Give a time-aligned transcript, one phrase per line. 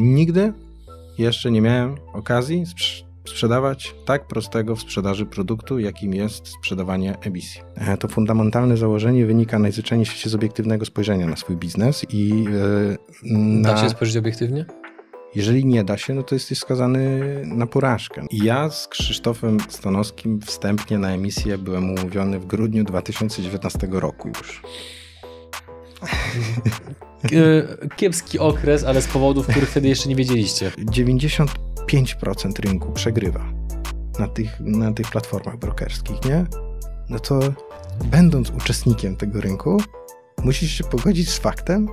[0.00, 0.52] Nigdy
[1.18, 2.64] jeszcze nie miałem okazji
[3.24, 7.60] sprzedawać tak prostego w sprzedaży produktu, jakim jest sprzedawanie emisji.
[7.74, 12.44] E, to fundamentalne założenie wynika najzwyczajniej w świecie z obiektywnego spojrzenia na swój biznes i
[13.22, 13.72] na...
[13.72, 14.64] Da się spojrzeć obiektywnie?
[15.34, 18.26] Jeżeli nie da się, no to jesteś skazany na porażkę.
[18.30, 24.62] I ja z Krzysztofem Stanowskim wstępnie na emisję byłem umówiony w grudniu 2019 roku już.
[27.96, 30.72] Kiepski okres, ale z powodów, których wtedy jeszcze nie wiedzieliście.
[30.78, 31.48] 95%
[32.60, 33.52] rynku przegrywa
[34.18, 36.46] na tych, na tych platformach brokerskich, nie?
[37.08, 37.40] No to
[38.04, 39.82] będąc uczestnikiem tego rynku,
[40.44, 41.88] musisz się pogodzić z faktem,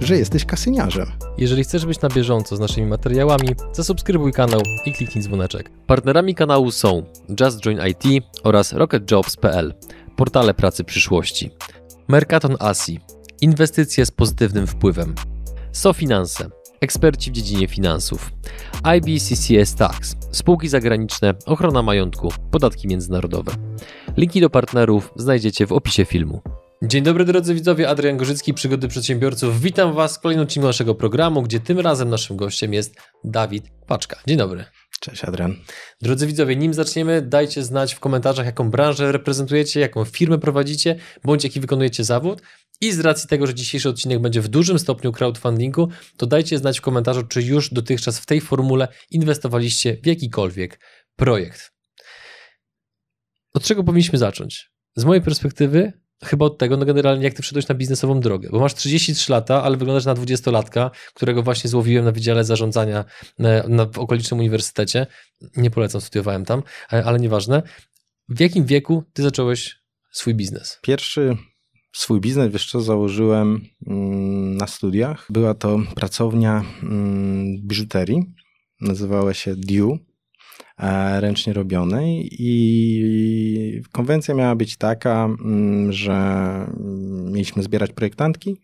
[0.00, 1.06] że jesteś kasyniarzem.
[1.38, 5.70] Jeżeli chcesz być na bieżąco z naszymi materiałami, zasubskrybuj kanał i kliknij dzwoneczek.
[5.86, 7.02] Partnerami kanału są
[7.40, 9.74] Just Join IT oraz RocketJobs.pl,
[10.16, 11.50] portale pracy przyszłości.
[12.08, 13.00] Mercaton Asi,
[13.42, 15.14] inwestycje z pozytywnym wpływem.
[15.72, 16.50] SoFinanse,
[16.80, 18.30] eksperci w dziedzinie finansów.
[18.96, 23.52] IBCCS Tax, spółki zagraniczne, ochrona majątku, podatki międzynarodowe.
[24.16, 26.40] Linki do partnerów znajdziecie w opisie filmu.
[26.82, 29.60] Dzień dobry drodzy widzowie, Adrian Gorzycki, Przygody Przedsiębiorców.
[29.60, 34.16] Witam Was w kolejnym odcinku naszego programu, gdzie tym razem naszym gościem jest Dawid Paczka.
[34.26, 34.64] Dzień dobry.
[35.00, 35.56] Cześć Adrian.
[36.02, 41.44] Drodzy widzowie, nim zaczniemy, dajcie znać w komentarzach, jaką branżę reprezentujecie, jaką firmę prowadzicie, bądź
[41.44, 42.42] jaki wykonujecie zawód.
[42.80, 46.78] I z racji tego, że dzisiejszy odcinek będzie w dużym stopniu crowdfundingu, to dajcie znać
[46.78, 50.80] w komentarzu, czy już dotychczas w tej formule inwestowaliście w jakikolwiek
[51.16, 51.72] projekt.
[53.54, 54.70] Od czego powinniśmy zacząć?
[54.96, 55.92] Z mojej perspektywy
[56.24, 59.62] chyba od tego, no generalnie jak ty wszedłeś na biznesową drogę, bo masz 33 lata,
[59.62, 63.04] ale wyglądasz na 20-latka, którego właśnie złowiłem na Wydziale Zarządzania
[63.38, 65.06] na, na, w okolicznym uniwersytecie.
[65.56, 67.62] Nie polecam, studiowałem tam, e, ale nieważne.
[68.28, 69.78] W jakim wieku ty zacząłeś
[70.12, 70.78] swój biznes?
[70.82, 71.36] Pierwszy
[71.92, 75.26] swój biznes, wiesz co, założyłem mm, na studiach.
[75.30, 78.22] Była to pracownia mm, biżuterii,
[78.80, 79.98] nazywała się Dew
[80.78, 86.16] E, ręcznie robionej i konwencja miała być taka, mm, że
[87.32, 88.56] mieliśmy zbierać projektantki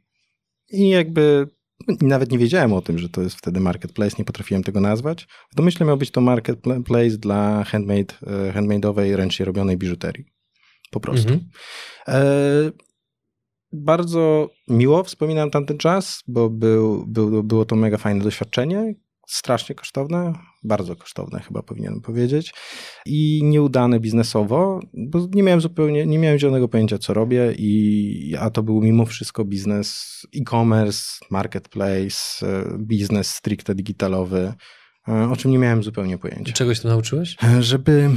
[0.70, 1.46] i jakby
[2.00, 5.26] nawet nie wiedziałem o tym, że to jest wtedy marketplace, nie potrafiłem tego nazwać.
[5.52, 10.24] W domyśle miał być to marketplace dla handmade, e, handmade'owej, ręcznie robionej biżuterii.
[10.90, 11.32] Po prostu.
[11.32, 11.50] Mhm.
[13.72, 18.94] Bardzo miło wspominam tamten czas, bo był, był, było to mega fajne doświadczenie
[19.28, 20.32] strasznie kosztowne,
[20.64, 22.54] bardzo kosztowne chyba powinienem powiedzieć
[23.06, 28.50] i nieudane biznesowo, bo nie miałem zupełnie, nie miałem zielonego pojęcia co robię i a
[28.50, 30.06] to był mimo wszystko biznes
[30.36, 32.46] e-commerce, marketplace,
[32.78, 34.52] biznes stricte digitalowy,
[35.08, 36.52] e, o czym nie miałem zupełnie pojęcia.
[36.52, 37.36] Czegoś tu nauczyłeś?
[37.42, 38.10] E, żeby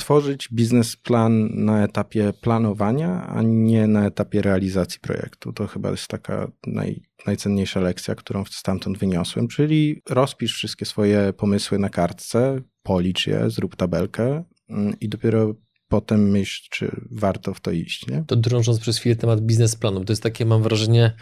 [0.00, 5.52] tworzyć biznesplan na etapie planowania, a nie na etapie realizacji projektu.
[5.52, 11.78] To chyba jest taka naj, najcenniejsza lekcja, którą stamtąd wyniosłem, czyli rozpisz wszystkie swoje pomysły
[11.78, 15.54] na kartce, policz je, zrób tabelkę mm, i dopiero
[15.88, 18.06] potem myśl, czy warto w to iść.
[18.06, 18.24] Nie?
[18.26, 21.12] To drążąc przez chwilę temat biznesplanu, to jest takie, mam wrażenie,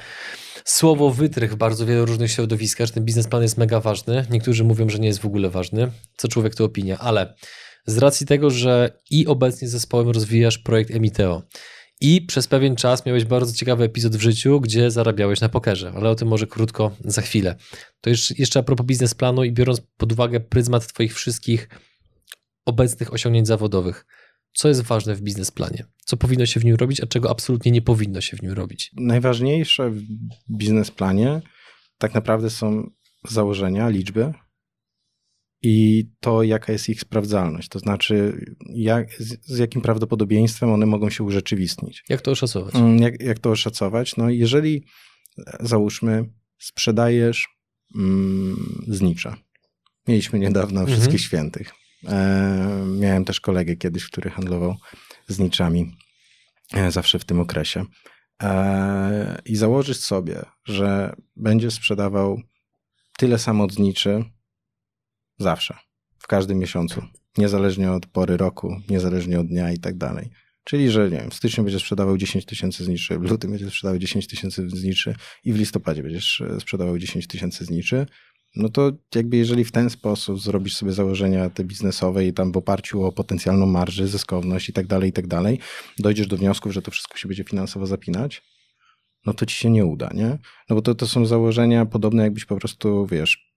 [0.65, 4.27] słowo wytrych w bardzo wielu różnych środowiskach, że ten biznesplan jest mega ważny.
[4.31, 5.91] Niektórzy mówią, że nie jest w ogóle ważny.
[6.17, 7.35] Co człowiek to opinia, ale
[7.89, 11.43] z racji tego, że i obecnie z zespołem rozwijasz projekt Emiteo
[12.01, 16.11] i przez pewien czas miałeś bardzo ciekawy epizod w życiu, gdzie zarabiałeś na pokerze, ale
[16.11, 17.57] o tym może krótko za chwilę.
[18.01, 21.69] To jeszcze, a propos biznesplanu i biorąc pod uwagę pryzmat Twoich wszystkich
[22.65, 24.07] obecnych osiągnięć zawodowych,
[24.53, 25.85] co jest ważne w biznesplanie?
[26.05, 28.91] Co powinno się w nim robić, a czego absolutnie nie powinno się w nim robić?
[28.97, 30.03] Najważniejsze w
[30.51, 31.43] biznesplanie
[31.99, 32.91] tak naprawdę są
[33.29, 34.33] założenia, liczby,
[35.63, 41.25] i to, jaka jest ich sprawdzalność, to znaczy jak, z, jakim prawdopodobieństwem one mogą się
[41.25, 42.05] urzeczywistnić.
[42.09, 42.75] Jak to oszacować?
[42.75, 44.17] Mm, jak, jak to oszacować?
[44.17, 44.85] No, jeżeli
[45.61, 46.25] załóżmy,
[46.59, 47.49] sprzedajesz
[47.97, 49.37] mm, znicza.
[50.09, 50.99] Mieliśmy niedawno mhm.
[50.99, 51.73] Wszystkich Świętych.
[52.09, 54.77] E, miałem też kolegę kiedyś, który handlował
[55.29, 55.97] zniczami
[56.75, 57.85] e, zawsze w tym okresie.
[58.43, 62.43] E, I założysz sobie, że będziesz sprzedawał
[63.19, 64.25] tyle samo zniczy,
[65.39, 65.75] Zawsze.
[66.19, 67.03] W każdym miesiącu.
[67.39, 70.31] Niezależnie od pory roku, niezależnie od dnia i tak dalej.
[70.65, 73.99] Czyli, że nie wiem, w styczniu będziesz sprzedawał 10 tysięcy zniczy, w lutym będziesz sprzedawał
[73.99, 75.15] 10 tysięcy zniczy
[75.45, 78.07] i w listopadzie będziesz e, sprzedawał 10 tysięcy zniczy,
[78.57, 82.57] no to jakby jeżeli w ten sposób zrobisz sobie założenia te biznesowe i tam w
[82.57, 85.59] oparciu o potencjalną marżę, zyskowność i tak dalej, i tak dalej,
[85.99, 88.43] dojdziesz do wniosków, że to wszystko się będzie finansowo zapinać,
[89.27, 90.39] no to ci się nie uda, nie?
[90.71, 93.48] No bo to, to są założenia podobne jakbyś po prostu, wiesz,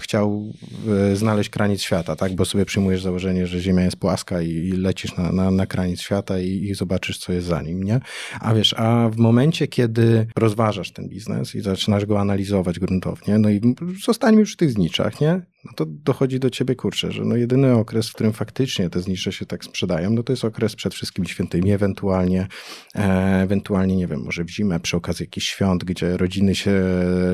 [0.00, 0.52] chciał
[0.88, 2.34] e, znaleźć kraniec świata, tak?
[2.34, 6.40] Bo sobie przyjmujesz założenie, że Ziemia jest płaska i, lecisz na, na, na kraniec świata
[6.40, 8.00] i, i, zobaczysz, co jest za nim, nie?
[8.40, 13.50] A wiesz, a w momencie, kiedy rozważasz ten biznes i zaczynasz go analizować gruntownie, no
[13.50, 13.60] i
[14.04, 15.42] zostańmy już w tych zniczach, nie?
[15.64, 19.32] no to dochodzi do ciebie, kurczę, że no jedyny okres, w którym faktycznie te znicze
[19.32, 22.46] się tak sprzedają, no to jest okres przed wszystkimi świętymi, ewentualnie,
[22.94, 26.72] e, ewentualnie, nie wiem, może w zimę przy okazji jakichś świąt, gdzie rodziny się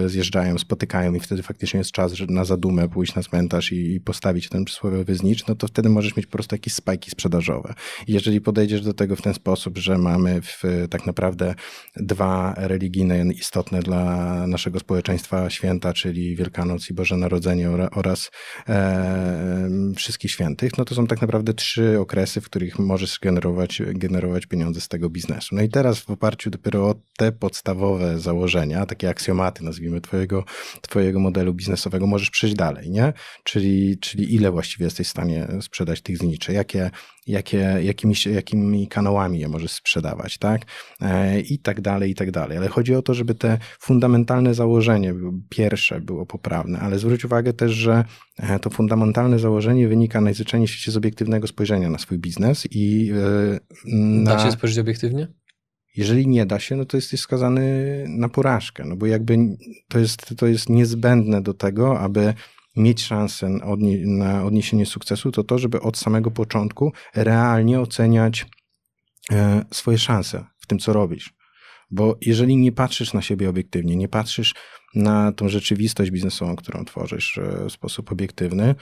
[0.07, 4.49] zjeżdżają, spotykają i wtedy faktycznie jest czas, na zadumę pójść na cmentarz i, i postawić
[4.49, 7.75] ten przysłowiowy znicz, no to wtedy możesz mieć po prostu jakieś spajki sprzedażowe.
[8.07, 11.55] I jeżeli podejdziesz do tego w ten sposób, że mamy w, tak naprawdę
[11.97, 18.31] dwa religijne istotne dla naszego społeczeństwa święta, czyli Wielkanoc i Boże Narodzenie oraz oraz
[18.69, 24.47] e, wszystkich świętych, no to są tak naprawdę trzy okresy, w których możesz generować, generować
[24.47, 25.55] pieniądze z tego biznesu.
[25.55, 30.45] No i teraz w oparciu dopiero o te podstawowe założenia, takie aksjomaty, nazwijmy twojego,
[30.81, 33.13] twojego modelu biznesowego, możesz przejść dalej, nie?
[33.45, 36.91] Czyli, czyli ile właściwie jesteś w stanie sprzedać tych zniczy, jakie
[37.27, 40.63] jakie, jakimi, jakimi kanałami je możesz sprzedawać, tak?
[41.01, 42.59] E, I tak dalej, i tak dalej.
[42.59, 45.15] Ale chodzi o to, żeby te fundamentalne założenie
[45.49, 48.05] pierwsze było poprawne, ale zwróć uwagę też, że
[48.39, 54.37] e, to fundamentalne założenie wynika najzwyczajniej z obiektywnego spojrzenia na swój biznes i e, na...
[54.37, 55.29] Da się spojrzeć obiektywnie?
[55.97, 59.39] Jeżeli nie da się, no to jesteś skazany na porażkę, no bo jakby
[59.89, 62.35] to jest, to jest niezbędne do tego, aby
[62.77, 63.49] mieć szansę
[64.05, 68.47] na odniesienie sukcesu, to to, żeby od samego początku realnie oceniać
[69.33, 71.35] e, swoje szanse w tym, co robisz.
[71.91, 74.55] Bo jeżeli nie patrzysz na siebie obiektywnie, nie patrzysz
[74.95, 78.75] na tą rzeczywistość biznesową, którą tworzysz e, w sposób obiektywny,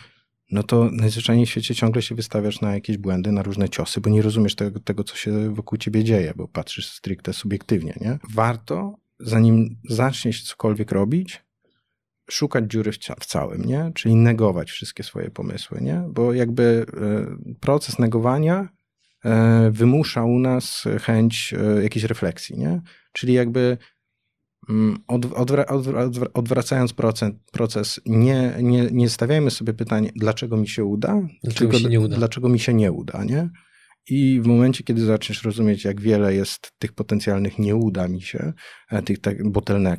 [0.50, 4.10] no to najzwyczajniej w świecie ciągle się wystawiasz na jakieś błędy, na różne ciosy, bo
[4.10, 8.18] nie rozumiesz tego, tego co się wokół ciebie dzieje, bo patrzysz stricte subiektywnie, nie?
[8.34, 11.44] Warto, zanim zaczniesz cokolwiek robić,
[12.30, 13.92] szukać dziury w, w, całym, nie?
[13.94, 16.04] Czyli negować wszystkie swoje pomysły, nie?
[16.08, 16.86] Bo jakby
[17.52, 18.68] e, proces negowania
[19.24, 22.82] e, wymusza u nas chęć e, jakiejś refleksji, nie?
[23.12, 23.78] Czyli jakby
[25.08, 31.22] odwra odwra odwracając proces, proces nie, nie, nie stawiajmy sobie pytania, dlaczego mi się uda,
[31.42, 32.16] dlaczego tylko mi się nie uda.
[32.16, 33.50] dlaczego mi się nie uda, nie?
[34.08, 38.52] I w momencie, kiedy zaczniesz rozumieć, jak wiele jest tych potencjalnych nie uda mi się,
[39.04, 39.36] tych tak,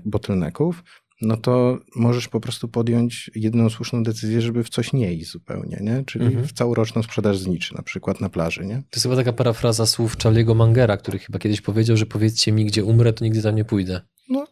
[0.06, 0.84] bottlenecków,
[1.22, 5.78] no to możesz po prostu podjąć jedyną słuszną decyzję, żeby w coś nie iść zupełnie,
[5.82, 6.04] nie?
[6.06, 6.48] Czyli mhm.
[6.48, 8.76] w całoroczną sprzedaż zniczy, na przykład na plaży, nie?
[8.76, 12.66] To jest chyba taka parafraza słów Charlie'ego Mangera, który chyba kiedyś powiedział, że powiedzcie mi,
[12.66, 14.02] gdzie umrę, to nigdy tam nie pójdę.
[14.30, 14.45] No,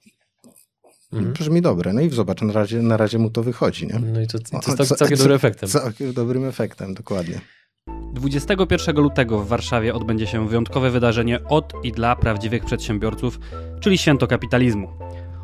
[1.13, 1.33] mhm.
[1.33, 1.93] brzmi dobre.
[1.93, 3.99] No i zobacz, na razie, na razie mu to wychodzi, nie?
[3.99, 5.69] No i to, to jest cał, całkiem dobrym efektem.
[5.69, 7.41] Całkiem dobrym efektem, dokładnie.
[8.13, 13.39] 21 lutego w Warszawie odbędzie się wyjątkowe wydarzenie od i dla prawdziwych przedsiębiorców,
[13.79, 14.87] czyli Święto Kapitalizmu.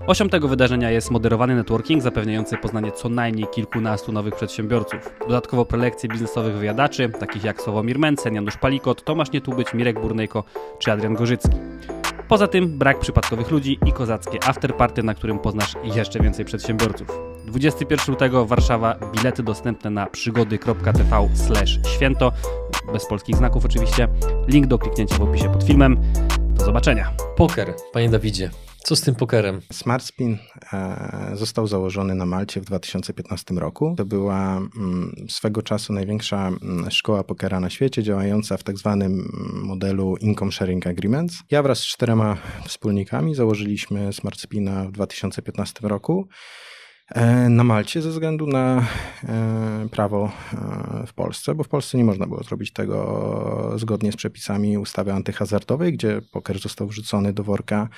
[0.07, 4.99] Osią tego wydarzenia jest moderowany networking zapewniający poznanie co najmniej kilkunastu nowych przedsiębiorców.
[5.19, 10.43] Dodatkowo prelekcje biznesowych wywiadaczy, takich jak Sławomir Mencen, Janusz Palikot, Tomasz Nietubyć, Mirek Burnejko
[10.79, 11.57] czy Adrian Gorzycki.
[12.29, 17.07] Poza tym brak przypadkowych ludzi i kozackie afterparty, na którym poznasz jeszcze więcej przedsiębiorców.
[17.45, 21.29] 21 lutego Warszawa, bilety dostępne na przygody.tv
[21.95, 22.31] święto,
[22.93, 24.07] bez polskich znaków oczywiście.
[24.47, 25.97] Link do kliknięcia w opisie pod filmem.
[26.39, 27.11] Do zobaczenia.
[27.35, 28.49] Poker, panie Dawidzie.
[28.83, 29.61] Co z tym pokerem?
[29.71, 30.37] SmartSpin
[30.73, 33.93] e, został założony na Malcie w 2015 roku.
[33.97, 39.11] To była mm, swego czasu największa mm, szkoła pokera na świecie, działająca w tak zwanym
[39.11, 41.43] mm, modelu Income Sharing Agreements.
[41.51, 46.27] Ja wraz z czterema wspólnikami założyliśmy SmartSpina w 2015 roku
[47.09, 48.85] e, na Malcie ze względu na
[49.23, 50.31] e, prawo
[51.07, 55.93] w Polsce, bo w Polsce nie można było zrobić tego zgodnie z przepisami ustawy antyhazardowej,
[55.93, 57.89] gdzie poker został wrzucony do worka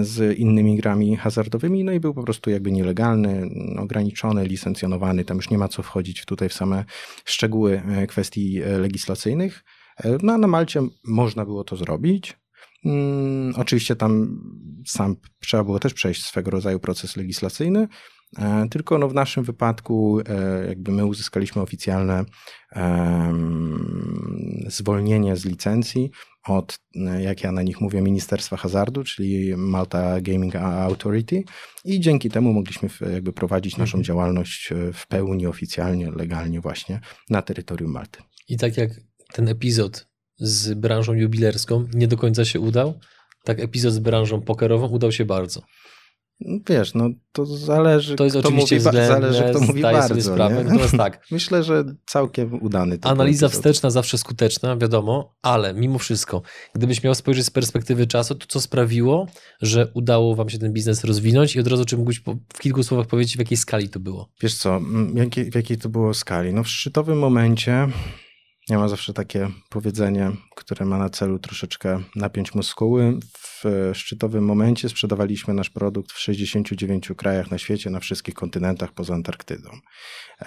[0.00, 3.48] z innymi grami hazardowymi, no i był po prostu jakby nielegalny,
[3.78, 6.84] ograniczony, licencjonowany, tam już nie ma co wchodzić tutaj w same
[7.24, 9.64] szczegóły e, kwestii e, legislacyjnych.
[10.22, 12.36] No a na Malcie można było to zrobić.
[12.82, 14.40] Hmm, oczywiście tam
[14.86, 17.88] sam trzeba było też przejść swego rodzaju proces legislacyjny,
[18.70, 20.20] tylko no w naszym wypadku
[20.68, 22.24] jakby my uzyskaliśmy oficjalne
[24.66, 26.10] zwolnienie z licencji
[26.48, 26.78] od,
[27.20, 31.44] jak ja na nich mówię, Ministerstwa Hazardu, czyli Malta Gaming Authority
[31.84, 34.04] i dzięki temu mogliśmy jakby prowadzić naszą mhm.
[34.04, 37.00] działalność e, w pełni oficjalnie, legalnie właśnie
[37.30, 38.20] na terytorium Malty.
[38.48, 38.90] I tak jak
[39.32, 40.06] ten epizod
[40.38, 43.00] z branżą jubilerską nie do końca się udał,
[43.44, 45.62] tak epizod z branżą pokerową udał się bardzo.
[46.40, 50.08] Wiesz, no to zależy, To jest kto oczywiście mówi, względne, zależy, kto mówi bardzo.
[50.08, 50.64] sobie sprawę.
[50.64, 52.98] Natomiast tak, Myślę, że całkiem udany.
[53.02, 53.52] Analiza epizod.
[53.62, 56.42] wsteczna zawsze skuteczna, wiadomo, ale mimo wszystko,
[56.74, 59.26] gdybyś miał spojrzeć z perspektywy czasu, to co sprawiło,
[59.62, 62.22] że udało wam się ten biznes rozwinąć i od razu czy mógłbyś
[62.54, 64.28] w kilku słowach powiedzieć, w jakiej skali to było?
[64.42, 64.80] Wiesz co,
[65.50, 66.54] w jakiej to było skali?
[66.54, 67.88] No w szczytowym momencie,
[68.68, 73.18] ja mam zawsze takie powiedzenie, które ma na celu troszeczkę napiąć muskuły.
[73.38, 73.55] W
[73.94, 79.70] szczytowym momencie sprzedawaliśmy nasz produkt w 69 krajach na świecie, na wszystkich kontynentach poza Antarktydą.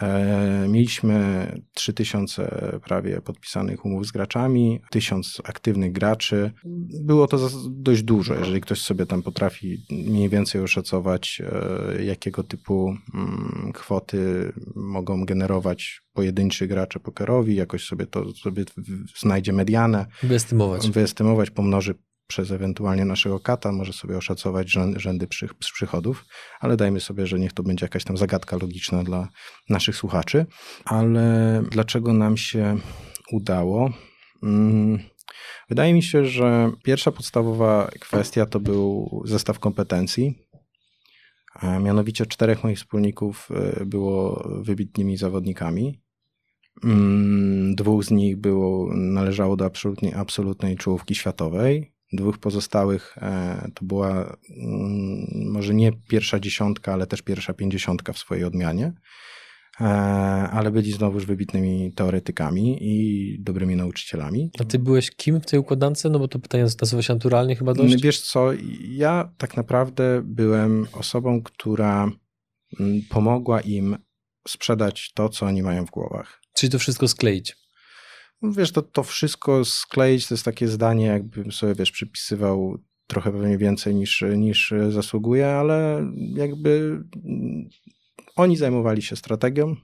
[0.02, 6.52] E, mieliśmy 3000 prawie podpisanych umów z graczami, 1000 aktywnych graczy.
[7.02, 11.42] Było to dość dużo, jeżeli ktoś sobie tam potrafi mniej więcej oszacować,
[11.98, 19.20] e, jakiego typu mm, kwoty mogą generować pojedynczy gracze pokerowi, jakoś sobie to sobie w-
[19.20, 20.90] znajdzie medianę, Wyestymować.
[20.90, 21.96] wyestymować, pomnoży
[22.30, 26.26] przez ewentualnie naszego kata, może sobie oszacować rzę- rzędy przy, przychodów,
[26.60, 29.28] ale dajmy sobie, że niech to będzie jakaś tam zagadka logiczna dla
[29.70, 30.46] naszych słuchaczy.
[30.86, 32.78] Ale dlaczego nam się
[33.32, 33.90] udało?
[34.44, 35.00] Mm,
[35.70, 40.36] Wydaje mi się, że pierwsza podstawowa kwestia to był zestaw kompetencji.
[41.82, 43.50] Mianowicie czterech moich wspólników
[43.82, 46.02] y, było wybitnymi zawodnikami.
[46.84, 51.94] Mm, Dwóch z nich było, należało do absolutnie, absolutnej czołówki światowej.
[52.14, 58.18] Dwóch pozostałych e, to była mm, może nie pierwsza dziesiątka, ale też pierwsza pięćdziesiątka w
[58.18, 58.94] swojej odmianie.
[59.82, 59.86] E,
[60.52, 64.52] ale byli znowuż wybitnymi teoretykami i dobrymi nauczycielami.
[64.60, 66.04] A ty byłeś kim w tej układance?
[66.04, 68.02] No bo to pytanie nazywa się naturalnie chyba dość.
[68.02, 68.50] Wiesz co,
[68.90, 72.12] ja tak naprawdę byłem osobą, która
[72.80, 73.98] mm, pomogła im
[74.48, 76.42] sprzedać to, co oni mają w głowach.
[76.54, 77.56] Czyli to wszystko skleić.
[78.42, 82.78] Wiesz, to, to wszystko skleić to jest takie zdanie, jakbym sobie, wiesz, przypisywał
[83.08, 86.06] trochę pewnie więcej niż, niż zasługuje, ale
[86.36, 87.70] jakby mm,
[88.36, 89.76] oni zajmowali się strategią,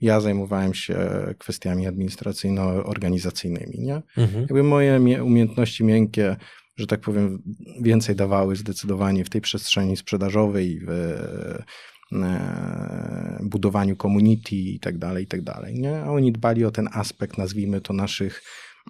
[0.00, 0.96] ja zajmowałem się
[1.38, 4.02] kwestiami administracyjno-organizacyjnymi, nie?
[4.16, 4.40] Mhm.
[4.40, 6.36] Jakby moje mie- umiejętności miękkie,
[6.76, 7.42] że tak powiem,
[7.80, 10.90] więcej dawały zdecydowanie w tej przestrzeni sprzedażowej, w
[13.42, 15.74] budowaniu community i tak dalej, i tak dalej.
[15.74, 16.00] Nie?
[16.00, 18.42] A oni dbali o ten aspekt, nazwijmy to naszych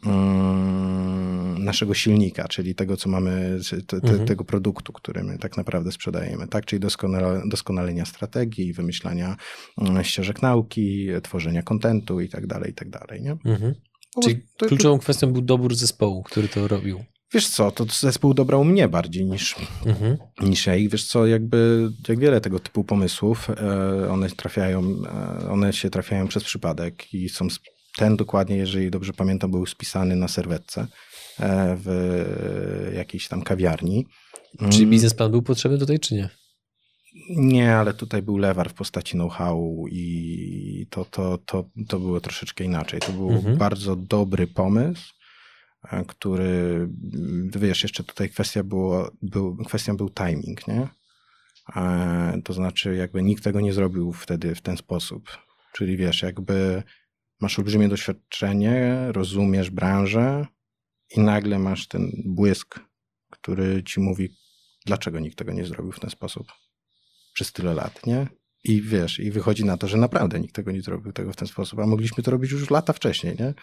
[0.06, 4.26] mm, naszego silnika, czyli tego, co mamy, te, te, Mhm.
[4.26, 6.66] tego produktu, który my tak naprawdę sprzedajemy, tak?
[6.66, 9.36] Czyli doskonale, doskonalenia strategii, wymyślania
[9.78, 13.36] mm, ścieżek nauki, tworzenia kontentu i tak dalej, i tak dalej, nie?
[13.44, 13.74] Mhm.
[14.14, 17.04] Po Czyli kluczową kwestią był dobór zespołu, który to robił.
[17.34, 19.56] Wiesz co, to zespół dobrał mnie bardziej niż,
[19.86, 20.16] Mhm.
[20.42, 24.82] niż ja i wiesz co, jakby jak wiele tego typu pomysłów, e, one trafiają,
[25.42, 27.46] e, one się trafiają przez przypadek i są,
[27.96, 30.80] ten dokładnie, jeżeli dobrze pamiętam, był spisany na serwetce
[31.40, 34.06] e, w jakiejś tam kawiarni.
[34.60, 36.28] Mm, biznesplan był potrzebny tutaj, czy nie?
[37.30, 42.64] Nie, ale tutaj był lewar w postaci know-how i to, to, to, to było troszeczkę
[42.64, 43.00] inaczej.
[43.00, 43.56] To był Mhm.
[43.56, 45.12] bardzo dobry pomysł,
[46.08, 46.44] który,
[47.14, 50.88] mm, wiesz, jeszcze tutaj kwestia było, był, kwestią był timing, nie?
[51.76, 55.38] E, To znaczy jakby nikt tego nie zrobił wtedy w ten sposób.
[55.72, 56.82] Czyli wiesz, jakby
[57.40, 60.46] masz olbrzymie doświadczenie, rozumiesz branżę
[61.16, 62.80] i nagle masz ten błysk,
[63.30, 64.36] który ci mówi,
[64.86, 66.52] dlaczego nikt tego nie zrobił w ten sposób
[67.34, 68.26] przez tyle lat, nie?
[68.64, 71.48] I wiesz, i wychodzi na to, że naprawdę nikt tego nie zrobił tego w ten
[71.48, 73.54] sposób, a mogliśmy to robić już lata wcześniej, nie?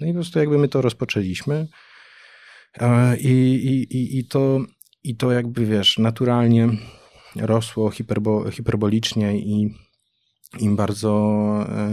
[0.00, 1.68] No i po prostu jakby my to rozpoczęliśmy
[2.80, 3.28] e, i,
[3.66, 4.60] i, i, i, to,
[5.04, 6.68] i to jakby, wiesz, naturalnie
[7.36, 9.74] rosło hiperbo, hiperbolicznie i
[10.58, 11.10] im bardzo,
[11.68, 11.90] e,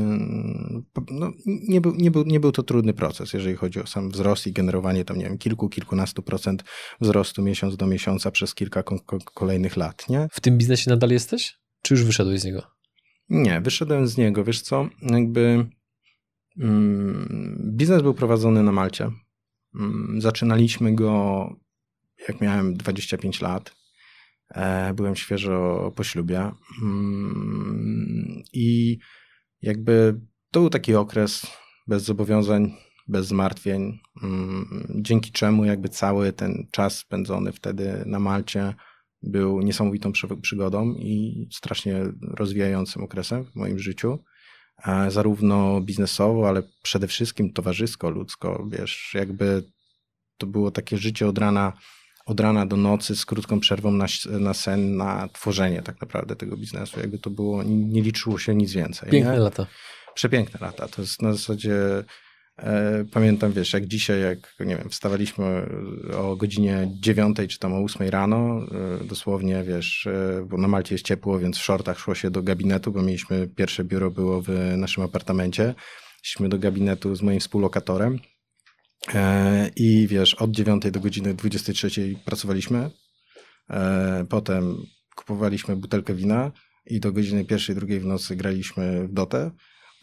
[1.11, 4.47] no, nie, był, nie, był, nie był to trudny proces, jeżeli chodzi o sam wzrost
[4.47, 6.63] i generowanie tam, nie wiem, kilku, kilkunastu procent
[7.01, 10.27] wzrostu miesiąc do miesiąca przez kilka ko- ko- kolejnych lat, nie?
[10.31, 11.57] W tym biznesie nadal jesteś?
[11.81, 12.63] Czy już wyszedłeś z niego?
[13.29, 14.43] Nie, wyszedłem z niego.
[14.43, 15.65] Wiesz co, jakby
[17.59, 19.11] biznes był prowadzony na Malcie.
[19.75, 21.49] Mm, zaczynaliśmy go,
[22.27, 23.75] jak miałem 25 lat.
[24.55, 26.51] E, byłem świeżo po ślubie.
[26.81, 28.97] Mm, I
[29.61, 31.47] jakby to był taki okres
[31.87, 32.73] bez zobowiązań,
[33.07, 38.73] bez zmartwień, mm, dzięki czemu jakby cały ten czas spędzony wtedy na Malcie
[39.23, 44.19] był niesamowitą przy- przygodą i strasznie rozwijającym okresem w moim życiu.
[45.07, 48.67] Zarówno biznesowo, ale przede wszystkim towarzysko, ludzko.
[48.71, 49.63] Wiesz, jakby
[50.37, 51.73] to było takie życie od rana,
[52.25, 56.57] od rana do nocy z krótką przerwą na, na sen, na tworzenie tak naprawdę tego
[56.57, 56.99] biznesu.
[56.99, 59.11] Jakby to było, nie, liczyło się nic więcej.
[59.11, 59.39] Piękne nie?
[59.39, 59.65] lata.
[60.15, 60.87] Przepiękne lata.
[60.87, 61.75] To jest na zasadzie
[63.11, 65.69] pamiętam, wiesz, jak dzisiaj, jak nie wiem, wstawaliśmy
[66.17, 68.65] o godzinie 9 czy tam o 8 rano,
[69.01, 72.43] e, dosłownie, wiesz, e, bo na Malcie jest ciepło, więc w shortach szło się do
[72.43, 75.75] gabinetu, bo mieliśmy, pierwsze biuro było w naszym apartamencie.
[76.23, 78.19] Szliśmy do gabinetu z moim współlokatorem
[79.75, 82.89] i wiesz, od 9 do godziny 23 pracowaliśmy.
[84.29, 84.77] Potem
[85.15, 86.51] kupowaliśmy butelkę wina
[86.85, 89.51] i do godziny pierwszej, drugiej w nocy graliśmy w dotę.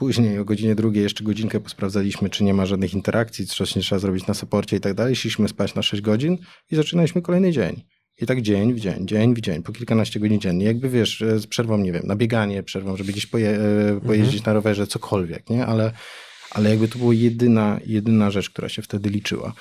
[0.00, 3.98] Później o godzinie drugiej jeszcze godzinkę posprawdzaliśmy, czy nie ma żadnych interakcji, coś nie trzeba
[3.98, 5.16] zrobić na soporcie i tak dalej.
[5.16, 6.38] Szliśmy spać na 6 godzin
[6.70, 7.84] i zaczynaliśmy kolejny dzień.
[8.22, 10.66] I tak dzień w dzień, dzień w dzień, po kilkanaście godzin dziennie.
[10.66, 14.46] Jakby wiesz, z przerwą, nie wiem, na bieganie, przerwą, żeby gdzieś poje, e, pojeździć mhm.
[14.46, 15.66] na rowerze, cokolwiek, nie?
[15.66, 15.92] Ale,
[16.50, 19.52] ale jakby to była jedyna, jedyna rzecz, która się wtedy liczyła.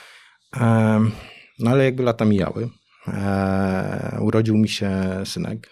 [0.61, 1.11] Um,
[1.59, 2.69] no ale jakby lata mijały.
[3.07, 4.91] E, urodził mi się
[5.25, 5.69] synek,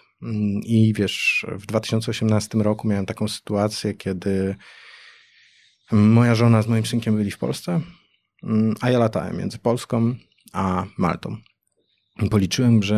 [0.62, 4.56] I wiesz, w 2018 roku miałem taką sytuację, kiedy
[5.92, 7.80] moja żona z moim synkiem byli w Polsce,
[8.42, 10.14] mm, a ja latałem między Polską
[10.52, 11.36] a Maltą.
[12.30, 12.96] Policzyłem, że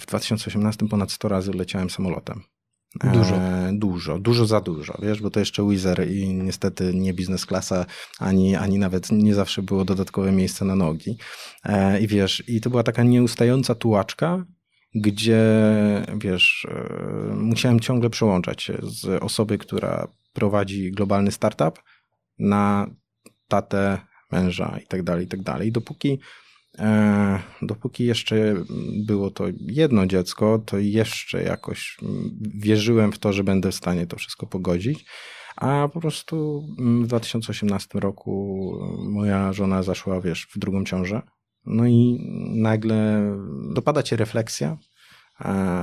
[0.00, 2.42] w 2018 ponad 100 razy leciałem samolotem.
[3.12, 3.36] Dużo.
[3.36, 7.86] E, dużo, dużo za dużo, wiesz, bo to jeszcze Wizer i niestety nie biznes klasa,
[8.18, 11.16] ani, ani nawet nie zawsze było dodatkowe miejsce na nogi.
[11.64, 14.44] E, I wiesz, i to była taka nieustająca tułaczka,
[14.94, 15.42] gdzie
[16.18, 21.78] wiesz, e, musiałem ciągle przełączać się z osoby, która prowadzi globalny startup
[22.38, 22.90] na
[23.48, 23.98] tatę,
[24.32, 25.72] męża i tak dalej, i tak dalej.
[25.72, 26.18] Dopóki,
[26.78, 28.54] e, dopóki jeszcze
[29.06, 31.96] było to jedno dziecko, to jeszcze jakoś
[32.40, 35.04] wierzyłem w to, że będę w stanie to wszystko pogodzić.
[35.56, 36.66] A po prostu
[37.02, 38.72] w 2018 roku
[39.10, 41.22] moja żona zaszła, wiesz, w drugą ciążę.
[41.66, 42.18] No i
[42.54, 43.22] nagle
[43.74, 44.78] dopada cię refleksja,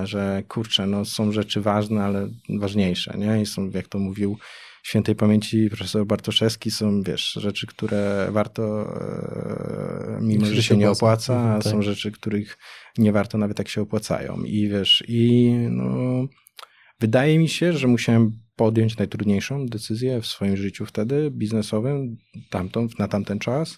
[0.03, 2.29] że kurczę, no są rzeczy ważne, ale
[2.60, 3.41] ważniejsze, nie?
[3.41, 4.38] I są, jak to mówił
[4.84, 11.53] świętej pamięci profesor Bartoszewski, są, wiesz, rzeczy, które warto, e, mimo że się nie opłaca,
[11.53, 11.72] a tak.
[11.72, 12.57] są rzeczy, których
[12.98, 14.43] nie warto nawet jak się opłacają.
[14.43, 15.93] I wiesz, i no,
[17.00, 22.17] wydaje mi się, że musiałem podjąć najtrudniejszą decyzję w swoim życiu wtedy, biznesowym,
[22.50, 23.77] tamtą, na tamten czas,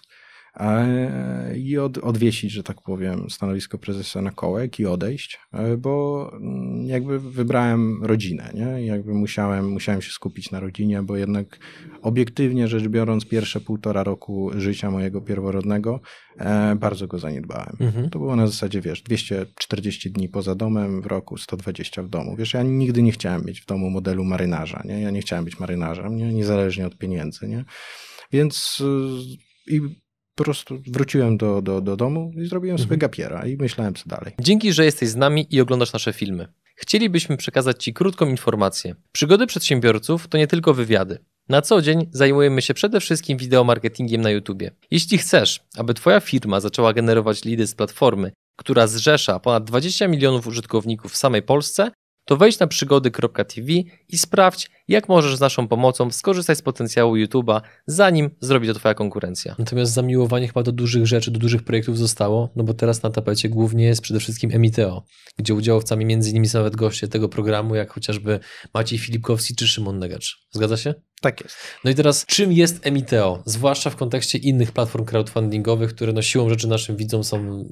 [1.56, 6.86] i od, odwiesić, że tak powiem, stanowisko prezesa na kołek i odejść, e, bo mm,
[6.86, 8.86] jakby wybrałem rodzinę, nie?
[8.86, 11.58] jakby musiałem, musiałem się skupić na rodzinie, bo jednak
[12.02, 16.00] obiektywnie rzecz biorąc pierwsze półtora roku życia mojego pierworodnego
[16.38, 17.76] e, bardzo go zaniedbałem.
[17.80, 18.10] Mhm.
[18.10, 22.36] To było na zasadzie, wiesz, 240 dni poza domem w roku, 120 w domu.
[22.36, 25.00] Wiesz, ja nigdy nie chciałem mieć w domu modelu marynarza, nie?
[25.00, 26.32] Ja nie chciałem być marynarzem, nie?
[26.32, 27.64] Niezależnie od pieniędzy, nie?
[28.32, 29.80] Więc y, i
[30.34, 32.88] po prostu wróciłem do, do, do domu i zrobiłem mhm.
[32.88, 34.32] sobie gapiera i myślałem co dalej.
[34.40, 36.48] Dzięki, że jesteś z nami i oglądasz nasze filmy.
[36.76, 38.94] Chcielibyśmy przekazać Ci krótką informację.
[39.12, 41.18] Przygody przedsiębiorców to nie tylko wywiady.
[41.48, 44.62] Na co dzień zajmujemy się przede wszystkim wideomarketingiem na YouTube.
[44.90, 50.46] Jeśli chcesz, aby Twoja firma zaczęła generować lidy z platformy, która zrzesza ponad 20 milionów
[50.46, 51.90] użytkowników w samej Polsce,
[52.30, 53.72] to wejdź na przygody.tv
[54.08, 58.94] i sprawdź, jak możesz z naszą pomocą skorzystać z potencjału YouTube'a, zanim zrobi to Twoja
[58.94, 59.54] konkurencja.
[59.58, 63.48] Natomiast zamiłowanie chyba do dużych rzeczy, do dużych projektów zostało, no bo teraz na tapecie
[63.48, 65.04] głównie jest przede wszystkim Emiteo,
[65.38, 68.40] gdzie udziałowcami między innymi są nawet goście tego programu, jak chociażby
[68.74, 70.46] Maciej Filipkowski czy Szymon Negacz.
[70.50, 70.94] Zgadza się?
[71.20, 71.56] Tak jest.
[71.84, 73.42] No i teraz, czym jest Emiteo?
[73.44, 77.64] Zwłaszcza w kontekście innych platform crowdfundingowych, które no siłą rzeczy naszym widzom są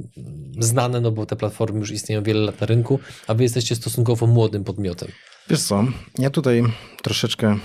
[0.58, 4.26] znane, no bo te platformy już istnieją wiele lat na rynku, a wy jesteście stosunkowo
[4.26, 5.08] młodym podmiotem.
[5.50, 5.84] Wiesz co,
[6.18, 6.62] ja tutaj
[7.02, 7.58] troszeczkę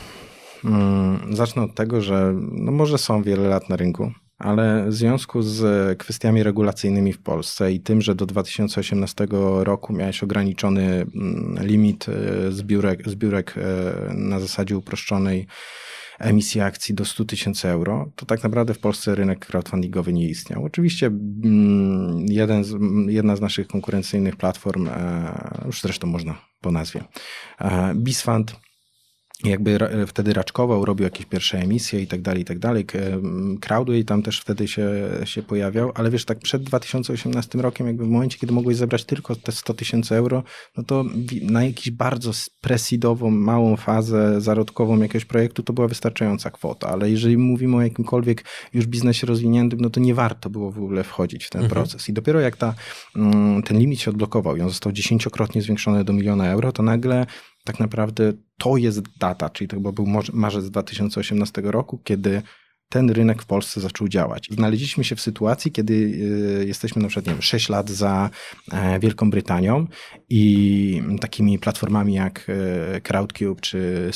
[0.66, 5.42] mm, zacznę od tego, że no może są wiele lat na rynku, ale w związku
[5.42, 9.28] z kwestiami regulacyjnymi w Polsce i tym, że do 2018
[9.60, 15.48] roku miałeś ograniczony mm, limit e, zbiórek, zbiórek e, na zasadzie uproszczonej
[16.20, 20.66] emisji akcji do 100 tysięcy euro, to tak naprawdę w Polsce rynek crowdfundingowy nie istniał.
[20.66, 22.26] Oczywiście mm,
[22.64, 22.76] z,
[23.08, 27.04] jedna z naszych konkurencyjnych platform, e, już zresztą można po nazwie,
[27.96, 28.56] Bisfund,
[29.44, 29.78] jakby
[30.08, 32.86] wtedy raczkował, robił jakieś pierwsze emisje i tak dalej, i tak dalej.
[33.62, 34.92] Crowdway tam też wtedy się,
[35.26, 39.36] się pojawiał, ale wiesz, tak przed 2018 rokiem, jakby w momencie, kiedy mogłeś zebrać tylko
[39.36, 40.44] te 100 tysięcy euro,
[40.78, 41.06] no to
[41.42, 47.38] na jakiś bardzo presidową, małą fazę zarodkową jakiegoś projektu to była wystarczająca kwota, ale jeżeli
[47.38, 51.50] mówimy o jakimkolwiek już biznesie rozwiniętym, no to nie warto było w ogóle wchodzić w
[51.50, 51.82] ten mhm.
[51.82, 52.10] proces.
[52.10, 52.74] I dopiero jak ta,
[53.16, 57.26] mm, ten limit się odblokował i on został dziesięciokrotnie zwiększony do miliona euro, to nagle
[57.64, 62.42] tak naprawdę to jest data, czyli to chyba był marzec 2018 roku, kiedy
[62.90, 64.48] ten rynek w Polsce zaczął działać.
[64.52, 68.30] Znaleźliśmy się w sytuacji, kiedy y, jesteśmy na przykład, nie wiem, 6 lat za
[68.72, 69.88] e, Wielką Brytanią
[70.30, 72.48] i takimi platformami jak
[72.96, 74.14] e, Crowdcube czy e,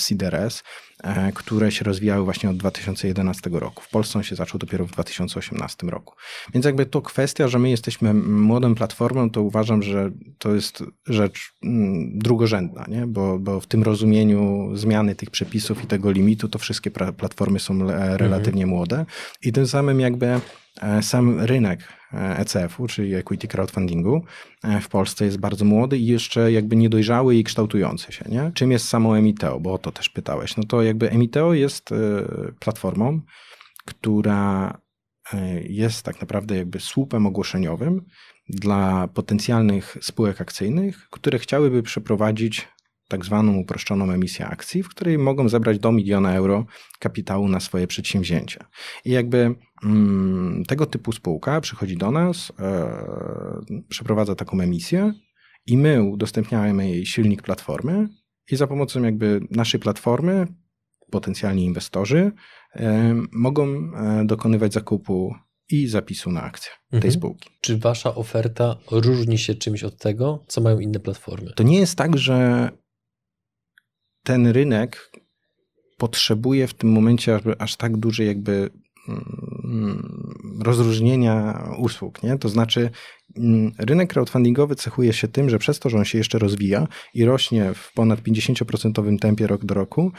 [1.33, 3.83] które się rozwijały właśnie od 2011 roku.
[3.83, 6.15] W Polsce on się zaczął dopiero w 2018 roku.
[6.53, 11.53] Więc jakby to kwestia, że my jesteśmy młodą platformą, to uważam, że to jest rzecz
[11.63, 13.07] mm, drugorzędna, nie?
[13.07, 17.87] Bo, bo w tym rozumieniu zmiany tych przepisów i tego limitu, to wszystkie platformy są
[18.17, 18.69] relatywnie mhm.
[18.69, 19.05] młode
[19.41, 20.41] i tym samym jakby E,
[21.01, 21.79] sam rynek
[22.13, 24.21] ECF-u, czyli equity crowdfundingu
[24.63, 28.25] e, w Polsce jest bardzo młody i jeszcze jakby niedojrzały i kształtujący się.
[28.29, 28.51] Nie?
[28.53, 29.59] Czym jest samo Emiteo?
[29.59, 30.57] Bo o to też pytałeś.
[30.57, 31.95] No to jakby Emiteo jest e,
[32.59, 33.21] platformą,
[33.85, 34.77] która
[35.63, 38.05] jest tak naprawdę jakby słupem ogłoszeniowym
[38.49, 42.67] dla potencjalnych spółek akcyjnych, które chciałyby przeprowadzić
[43.07, 46.65] tak zwaną uproszczoną emisję akcji, w której mogą zebrać do miliona euro
[46.99, 48.59] kapitału na swoje przedsięwzięcie.
[49.05, 55.13] I jakby mm, tego typu spółka przychodzi do nas, e, przeprowadza taką emisję
[55.65, 58.09] i my udostępniamy jej silnik platformy
[58.51, 60.47] i za pomocą jakby naszej platformy
[61.11, 62.31] potencjalni inwestorzy
[62.75, 65.35] e, mogą e, dokonywać zakupu
[65.69, 67.01] i zapisu na akcję mhm.
[67.01, 67.49] tej spółki.
[67.61, 71.53] Czy wasza oferta różni się czymś od tego, co mają inne platformy?
[71.55, 72.69] To nie jest tak, że
[74.27, 75.11] ten rynek
[75.97, 78.69] potrzebuje w tym momencie aż tak dużej jakby
[79.07, 82.37] mm, rozróżnienia usług, nie?
[82.37, 82.89] To znaczy
[83.37, 87.25] mm, rynek crowdfundingowy cechuje się tym, że przez to, że on się jeszcze rozwija i
[87.25, 90.11] rośnie w ponad 50% tempie rok do roku,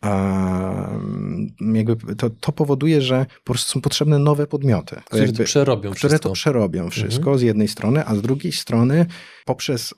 [0.00, 4.96] a mm, jakby to, to powoduje, że po prostu są potrzebne nowe podmioty.
[5.04, 6.28] Które jakby, to przerobią Które wszystko.
[6.28, 7.38] to przerobią wszystko mhm.
[7.38, 9.06] z jednej strony, a z drugiej strony
[9.44, 9.94] poprzez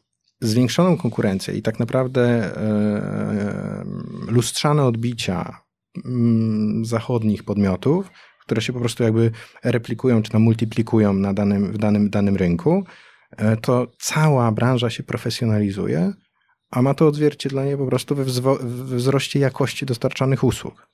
[0.46, 2.22] zwiększoną konkurencję i tak naprawdę
[2.57, 3.85] e,
[4.28, 5.61] lustrzane odbicia
[6.04, 9.30] mm, zachodnich podmiotów, które się po prostu jakby
[9.64, 12.85] replikują czy tam multiplikują na danym, w danym, danym rynku,
[13.30, 16.12] e, to cała branża się profesjonalizuje,
[16.70, 18.24] a ma to odzwierciedlenie po prostu we
[18.96, 20.88] wzroście jakości dostarczanych usług.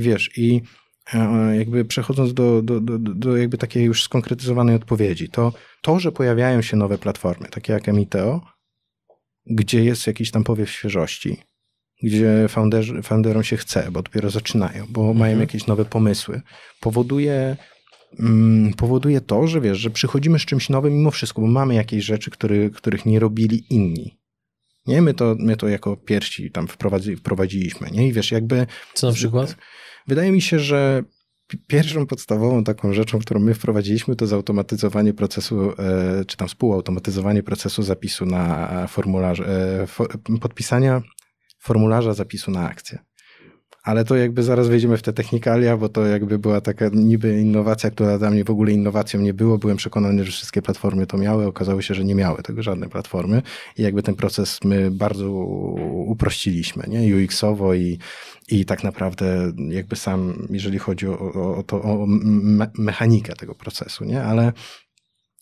[0.00, 0.62] I wiesz, i
[1.14, 6.12] e, jakby przechodząc do, do, do, do jakby takiej już skonkretyzowanej odpowiedzi, to to, że
[6.12, 8.40] pojawiają się nowe platformy, takie jak Emiteo,
[9.50, 11.36] gdzie jest jakiś tam powiew świeżości,
[12.02, 15.18] gdzie founderzy, founderom się chce, bo dopiero zaczynają, bo mhm.
[15.18, 16.40] mają jakieś nowe pomysły,
[16.80, 17.56] powoduje,
[18.18, 22.04] mm, powoduje to, że wiesz, że przychodzimy z czymś nowym mimo wszystko, bo mamy jakieś
[22.04, 24.20] rzeczy, który, których nie robili inni.
[24.86, 28.08] Nie, my to, my to jako pierwsi tam wprowadzi, wprowadziliśmy, nie?
[28.08, 28.66] I wiesz, jakby...
[28.94, 29.56] Co na przykład?
[30.06, 31.04] Wydaje mi się, że
[31.66, 37.82] Pierwszą podstawową taką rzeczą, którą my wprowadziliśmy, to zautomatyzowanie procesu, e, czy tam współautomatyzowanie procesu
[37.82, 39.86] zapisu na formularz, e,
[40.40, 41.02] podpisania
[41.58, 42.98] formularza zapisu na akcję
[43.90, 47.90] ale to jakby zaraz wejdziemy w te technikalia, bo to jakby była taka niby innowacja,
[47.90, 49.58] która dla mnie w ogóle innowacją nie było.
[49.58, 53.42] Byłem przekonany, że wszystkie platformy to miały, okazało się, że nie miały tego żadne platformy
[53.78, 55.30] i jakby ten proces my bardzo
[56.06, 57.16] uprościliśmy, nie?
[57.16, 57.98] UX-owo i,
[58.48, 63.54] i tak naprawdę jakby sam, jeżeli chodzi o, o, o, to, o me mechanikę tego
[63.54, 64.22] procesu, nie?
[64.22, 64.52] Ale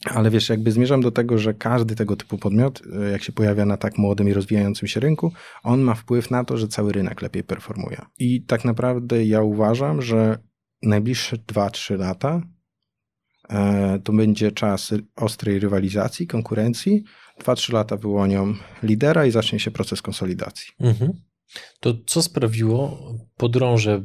[0.04, 3.64] ale wiesz, jakby zmierzam do tego, że każdy tego typu podmiot, e, jak się pojawia
[3.64, 5.32] na tak młodym i rozwijającym się rynku,
[5.62, 8.02] on ma wpływ na to, że cały rynek lepiej performuje.
[8.18, 10.38] I tak naprawdę ja uważam, że
[10.82, 12.42] najbliższe 2-3 lata
[13.50, 17.04] e, to będzie czas ostrej rywalizacji, konkurencji.
[17.40, 20.72] 2-3 lata wyłonią lidera i zacznie się proces konsolidacji.
[20.80, 21.12] Mhm.
[21.80, 22.98] To co sprawiło
[23.36, 24.04] podrąże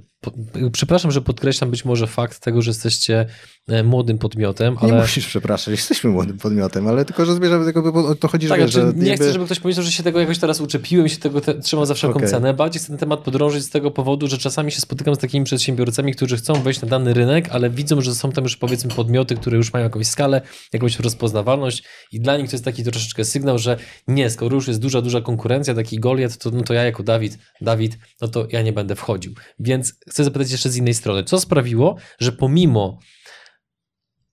[0.71, 3.25] Przepraszam, że podkreślam być może fakt tego, że jesteście
[3.67, 4.93] e, młodym podmiotem, ale...
[4.93, 8.47] Nie musisz przepraszać, jesteśmy młodym podmiotem, ale tylko, że zmierzamy do tego, bo to chodzi,
[8.47, 8.81] tak, że...
[8.81, 11.59] Znaczy, nie chcę, żeby ktoś powiedział, że się tego jakoś teraz uczepiłem, się tego te,
[11.59, 12.29] trzymam za wszelką okay.
[12.29, 12.53] cenę.
[12.53, 16.15] Bardziej chcę ten temat podrążyć z tego powodu, że czasami się spotykam z takimi przedsiębiorcami,
[16.15, 19.57] którzy chcą wejść na dany rynek, ale widzą, że są tam już powiedzmy podmioty, które
[19.57, 20.41] już mają jakąś skalę,
[20.73, 24.79] jakąś rozpoznawalność i dla nich to jest taki troszeczkę sygnał, że nie, skoro już jest
[24.79, 28.61] duża, duża konkurencja, taki Goliat, to, no to ja jako Dawid, Dawid, no to ja
[28.61, 29.33] nie będę wchodził.
[29.59, 32.99] Więc chcę zapytać jeszcze z innej strony, co sprawiło, że pomimo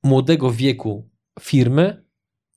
[0.02, 2.04] młodego wieku firmy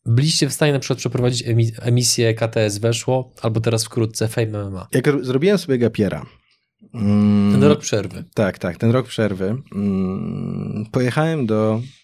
[0.05, 1.43] byliście w stanie na przykład przeprowadzić
[1.81, 4.87] emisję KTS Weszło, albo teraz wkrótce Fame MMA?
[4.91, 6.25] Jak zrobiłem sobie gapiera,
[6.93, 8.23] mm, ten rok przerwy.
[8.33, 9.55] Tak, tak, ten rok przerwy.
[9.75, 12.02] Mm, pojechałem do Mm,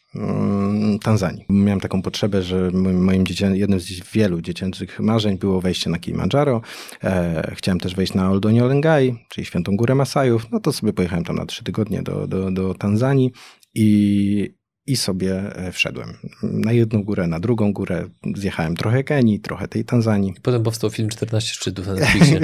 [1.03, 1.45] Tanzanii.
[1.49, 6.61] Miałem taką potrzebę, że moim jednym z wielu dziecięcych marzeń było wejście na Kilimandżaro.
[7.03, 10.51] E, chciałem też wejść na Oldonio Lengai, czyli Świętą Górę Masajów.
[10.51, 13.31] No to sobie pojechałem tam na trzy tygodnie do, do, do Tanzanii
[13.75, 14.58] i
[14.89, 16.13] i sobie e, wszedłem.
[16.43, 18.09] Na jedną górę, na drugą górę.
[18.35, 20.33] Zjechałem trochę Kenii, trochę tej Tanzanii.
[20.37, 22.39] I potem powstał film 14 szczytów na Netflixie.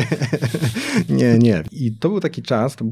[1.20, 1.64] nie, nie.
[1.72, 2.86] I to był taki czas, to,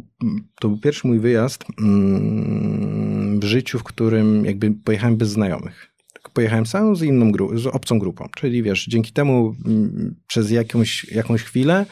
[0.61, 5.93] to był pierwszy mój wyjazd mm, w życiu, w którym jakby pojechałem bez znajomych.
[6.33, 8.29] pojechałem sam z inną grupą, z obcą grupą.
[8.35, 11.85] Czyli wiesz, dzięki temu m, mm, przez jakąś, jakąś chwilę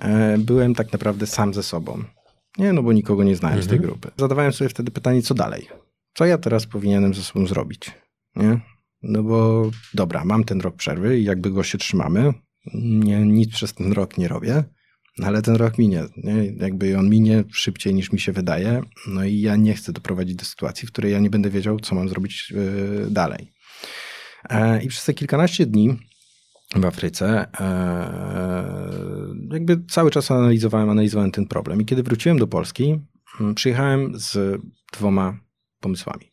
[0.00, 2.04] e, byłem tak naprawdę sam ze sobą.
[2.58, 3.90] Nie, no bo nikogo nie znałem z tej mhm.
[3.90, 4.10] grupy.
[4.16, 5.83] Zadawałem sobie wtedy pytanie, co dalej?
[6.14, 7.90] Co ja teraz powinienem ze sobą zrobić?
[8.36, 8.60] Nie?
[9.02, 12.32] No bo dobra, mam ten rok przerwy i jakby go się trzymamy.
[12.74, 14.64] Nie, nic przez ten rok nie robię.
[15.18, 16.46] No ale ten rok minie, nie?
[16.56, 20.44] jakby on minie szybciej niż mi się wydaje, no i ja nie chcę doprowadzić do
[20.44, 23.52] sytuacji, w której ja nie będę wiedział, co mam zrobić yy, dalej.
[24.50, 25.96] E, I przez te kilkanaście dni
[26.76, 27.64] w Afryce e,
[29.52, 31.80] jakby cały czas analizowałem, analizowałem ten problem.
[31.80, 33.00] I kiedy wróciłem do Polski,
[33.54, 34.60] przyjechałem z
[34.92, 35.43] dwoma
[35.84, 36.32] pomysłami.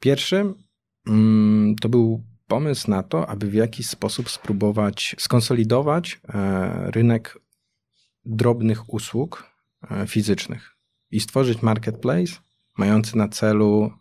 [0.00, 0.54] Pierwszy
[1.06, 7.38] mm, to był pomysł na to, aby w jakiś sposób spróbować skonsolidować e, rynek
[8.24, 9.50] drobnych usług
[9.90, 10.76] e, fizycznych
[11.10, 12.32] i stworzyć marketplace
[12.78, 13.92] mający na celu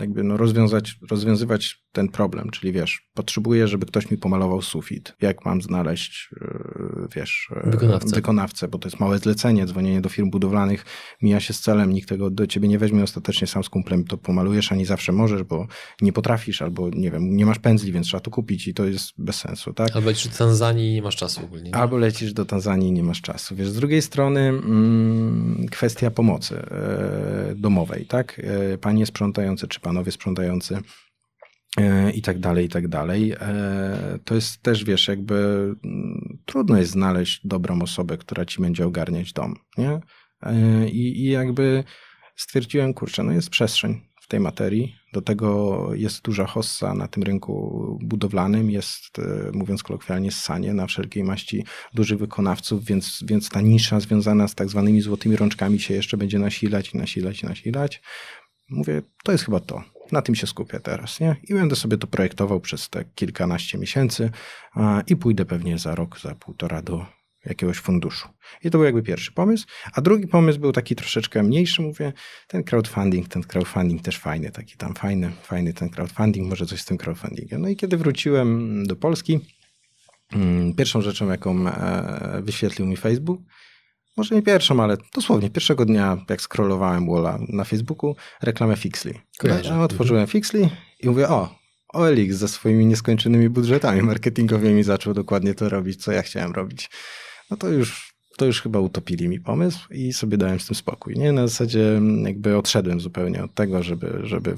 [0.00, 5.14] jakby no rozwiązać, rozwiązywać ten problem, czyli wiesz, potrzebuję, żeby ktoś mi pomalował sufit.
[5.20, 8.14] Jak mam znaleźć, e, wiesz, e, wykonawcę.
[8.14, 10.84] wykonawcę, bo to jest małe zlecenie, dzwonienie do firm budowlanych
[11.22, 14.16] mija się z celem, nikt tego do ciebie nie weźmie, ostatecznie sam z kumplem to
[14.18, 15.66] pomalujesz, a nie zawsze możesz, bo
[16.00, 19.12] nie potrafisz, albo nie wiem, nie masz pędzli, więc trzeba to kupić i to jest
[19.18, 19.96] bez sensu, tak?
[19.96, 21.70] Albo lecisz do Tanzanii i nie masz czasu ogólnie.
[21.70, 21.76] Nie?
[21.76, 23.56] Albo lecisz do Tanzanii i nie masz czasu.
[23.56, 28.40] Wiesz, z drugiej strony mm, kwestia pomocy e, domowej, tak?
[28.72, 30.78] E, panie sprzątające czy panowie sprzątający
[32.14, 33.32] i tak dalej, i tak dalej.
[33.40, 35.34] E, to jest też, wiesz, jakby
[35.84, 40.00] mm, trudno jest znaleźć dobrą osobę, która ci będzie ogarniać dom, nie?
[40.42, 41.84] E, I, i jakby
[42.36, 44.94] stwierdziłem, kurczę, no jest przestrzeń w tej materii.
[45.12, 49.20] Do tego jest duża hossa na tym rynku budowlanym, jest,
[49.52, 54.68] mówiąc kolokwialnie, sanie na wszelkiej maści dużych wykonawców, więc, więc ta nisza związana z tak
[54.68, 58.02] zwanymi złotymi rączkami się jeszcze będzie nasilać nasilać nasilać.
[58.70, 61.36] Mówię, to jest chyba to na tym się skupię teraz, nie?
[61.48, 64.30] I będę sobie to projektował przez te kilkanaście miesięcy
[65.06, 67.06] i pójdę pewnie za rok, za półtora do
[67.44, 68.28] jakiegoś funduszu.
[68.64, 69.66] I to był jakby pierwszy pomysł.
[69.92, 72.12] A drugi pomysł był taki troszeczkę mniejszy, mówię,
[72.48, 76.84] ten crowdfunding, ten crowdfunding też fajny, taki tam fajny, fajny ten crowdfunding, może coś z
[76.84, 77.62] tym crowdfundingiem.
[77.62, 79.40] No i kiedy wróciłem do Polski,
[80.32, 83.40] mm, pierwszą rzeczą, jaką e, wyświetlił mi Facebook,
[84.16, 89.14] może nie pierwszą, ale dosłownie pierwszego dnia, jak scrollowałem Walla na Facebooku, reklamę Fixly.
[89.64, 90.70] Ja otworzyłem Fixly
[91.00, 91.54] i mówię, o,
[91.88, 96.90] OLX ze swoimi nieskończonymi budżetami marketingowymi zaczął dokładnie to robić, co ja chciałem robić.
[97.50, 98.11] No to już
[98.42, 101.14] to już chyba utopili mi pomysł i sobie dałem z tym spokój.
[101.14, 101.32] Nie?
[101.32, 104.54] Na zasadzie jakby odszedłem zupełnie od tego, żeby, żeby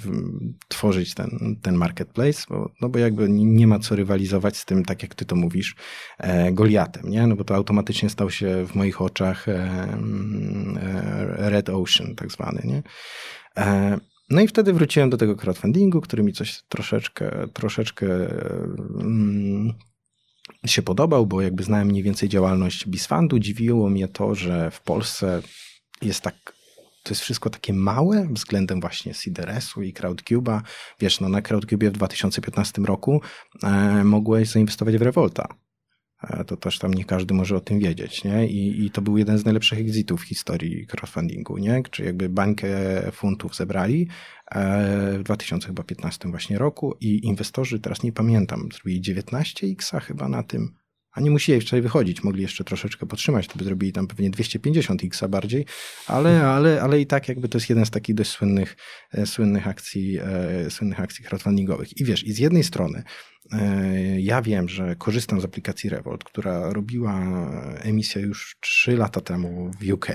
[0.68, 5.02] tworzyć ten, ten marketplace, bo, no bo jakby nie ma co rywalizować z tym, tak
[5.02, 5.76] jak ty to mówisz,
[6.18, 7.26] e, Goliatem, nie?
[7.26, 12.62] No bo to automatycznie stał się w moich oczach e, e, Red Ocean tak zwany,
[12.64, 12.82] nie?
[13.56, 13.98] E,
[14.30, 18.06] no i wtedy wróciłem do tego crowdfundingu, który mi coś troszeczkę, troszeczkę
[19.00, 19.72] mm,
[20.66, 23.38] się podobał, bo jakby znałem mniej więcej działalność Bisfundu.
[23.38, 25.42] Dziwiło mnie to, że w Polsce
[26.02, 26.54] jest tak
[27.04, 30.60] to jest wszystko takie małe względem właśnie Sideresu i Crowdcube'a.
[31.00, 33.20] Wiesz, no na Crowdcube w 2015 roku
[33.62, 35.48] e, mogłeś zainwestować w Revolta.
[36.22, 38.46] E, to też tam nie każdy może o tym wiedzieć, nie?
[38.46, 41.82] I, I to był jeden z najlepszych exitów w historii crowdfundingu, nie?
[41.90, 42.68] Czy jakby bańkę
[43.12, 44.08] funtów zebrali
[44.50, 50.74] e, w 2015 właśnie roku i inwestorzy, teraz nie pamiętam, zrobili 19x chyba na tym,
[51.14, 55.28] a nie musieli jeszcze wychodzić, mogli jeszcze troszeczkę podtrzymać, to by zrobili tam pewnie 250x
[55.28, 55.66] bardziej,
[56.06, 58.76] ale, ale, ale i tak jakby to jest jeden z takich dość słynnych,
[59.12, 60.18] e, słynnych akcji,
[60.68, 61.96] słynnych akcji crowdfundingowych.
[61.96, 63.02] I wiesz, i z jednej strony
[63.52, 67.20] E, ja wiem, że korzystam z aplikacji Revolt, która robiła
[67.80, 70.06] emisję już 3 lata temu w UK,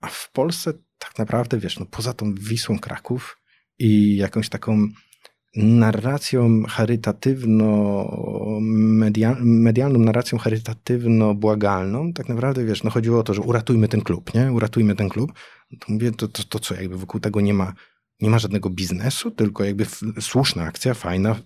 [0.00, 3.38] a w Polsce tak naprawdę, wiesz, no poza tą Wisłą Kraków
[3.78, 4.88] i jakąś taką
[5.56, 8.10] narracją charytatywno,
[9.42, 14.52] medialną narracją charytatywno-błagalną, tak naprawdę, wiesz, no chodziło o to, że uratujmy ten klub, nie?
[14.52, 15.32] Uratujmy ten klub.
[15.80, 17.72] To mówię, to, to, to co, jakby wokół tego nie ma
[18.20, 19.86] nie ma żadnego biznesu, tylko jakby
[20.20, 21.36] słuszna akcja, fajna,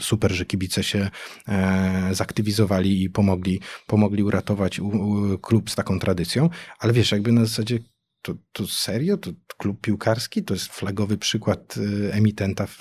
[0.00, 1.10] super, że kibice się
[1.48, 7.32] e, zaktywizowali i pomogli, pomogli uratować u, u, klub z taką tradycją, ale wiesz, jakby
[7.32, 7.78] na zasadzie
[8.26, 9.16] to, to serio?
[9.16, 10.42] To klub piłkarski?
[10.42, 12.78] To jest flagowy przykład e, emitenta w,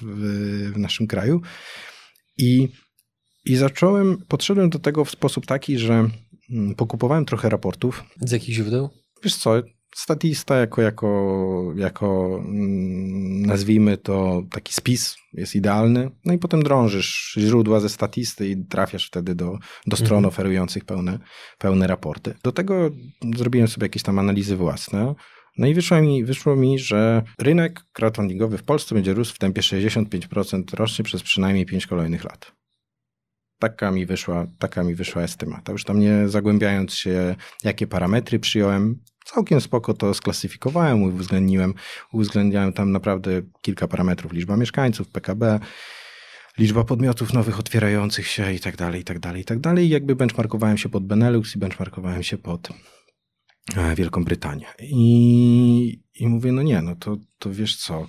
[0.73, 1.41] w naszym kraju.
[2.37, 2.67] I,
[3.45, 6.09] I zacząłem, podszedłem do tego w sposób taki, że
[6.49, 8.03] mm, pokupowałem trochę raportów.
[8.21, 8.89] Z jakich źródeł?
[9.23, 9.61] Wiesz co,
[9.95, 16.11] statista jako, jako, jako mm, nazwijmy to taki spis jest idealny.
[16.25, 20.25] No i potem drążysz źródła ze statisty i trafiasz wtedy do, do stron mhm.
[20.25, 21.19] oferujących pełne,
[21.57, 22.33] pełne raporty.
[22.43, 22.89] Do tego
[23.35, 25.15] zrobiłem sobie jakieś tam analizy własne.
[25.57, 29.61] No i wyszło mi, wyszło mi, że rynek crowdfundingowy w Polsce będzie rósł w tempie
[29.61, 32.51] 65% rocznie przez przynajmniej 5 kolejnych lat.
[33.59, 35.71] Taka mi wyszła, taka mi wyszła estymata.
[35.71, 41.73] Już tam nie zagłębiając się, jakie parametry przyjąłem, całkiem spoko to sklasyfikowałem, uwzględniłem,
[42.11, 45.59] uwzględniałem tam naprawdę kilka parametrów, liczba mieszkańców, PKB,
[46.57, 49.85] liczba podmiotów nowych otwierających się i tak dalej, i tak dalej, i tak dalej.
[49.85, 52.69] I jakby benchmarkowałem się pod Benelux i benchmarkowałem się pod
[53.95, 54.65] Wielką Brytanię.
[54.79, 58.07] I, i mówię, no nie, no to, to wiesz co,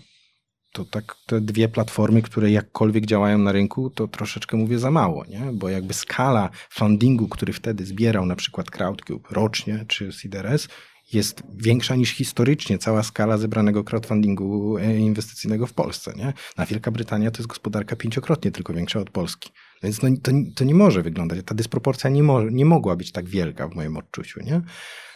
[0.73, 5.25] to tak te dwie platformy, które jakkolwiek działają na rynku, to troszeczkę mówię za mało,
[5.25, 5.53] nie?
[5.53, 10.69] Bo jakby skala fundingu, który wtedy zbierał na przykład Crowdcube rocznie, czy CDRS,
[11.13, 16.13] jest większa niż historycznie cała skala zebranego crowdfundingu e, inwestycyjnego w Polsce.
[16.17, 16.33] Nie?
[16.57, 19.51] Na Wielka Brytania to jest gospodarka pięciokrotnie tylko większa od Polski.
[19.83, 21.39] Więc no, to, to nie może wyglądać.
[21.45, 24.41] Ta dysproporcja nie, mo, nie mogła być tak wielka w moim odczuciu.
[24.41, 24.63] Nie?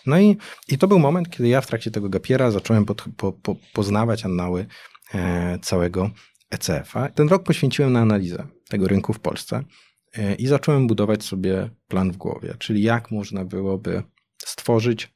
[0.07, 0.37] No i,
[0.69, 4.25] i to był moment, kiedy ja w trakcie tego gapiera zacząłem pod, po, po, poznawać
[4.25, 4.67] annały
[5.15, 6.11] e, całego
[6.51, 7.09] ECF-a.
[7.09, 9.65] Ten rok poświęciłem na analizę tego rynku w Polsce
[10.15, 14.03] e, i zacząłem budować sobie plan w głowie, czyli jak można byłoby
[14.45, 15.13] stworzyć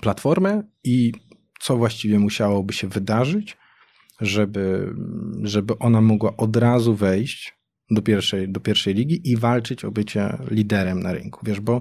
[0.00, 1.12] platformę i
[1.60, 3.56] co właściwie musiałoby się wydarzyć,
[4.20, 4.94] żeby,
[5.42, 7.60] żeby ona mogła od razu wejść
[7.90, 11.40] do pierwszej, do pierwszej ligi i walczyć o bycie liderem na rynku.
[11.42, 11.80] Wiesz, bo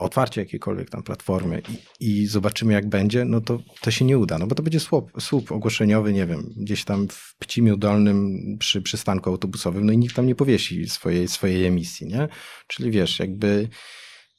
[0.00, 1.62] otwarcie jakiejkolwiek tam platformy
[2.00, 4.80] i, i, zobaczymy jak będzie, no to, to się nie uda, no bo to będzie
[4.80, 9.98] słup, słup ogłoszeniowy, nie wiem, gdzieś tam w Pcimiu Dolnym przy przystanku autobusowym, no i
[9.98, 12.28] nikt tam nie powiesi swojej, swojej emisji, nie?
[12.66, 13.68] Czyli wiesz, jakby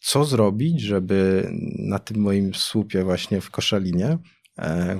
[0.01, 4.97] co zrobić, żeby na tym moim słupie właśnie w Koszalinie e, e,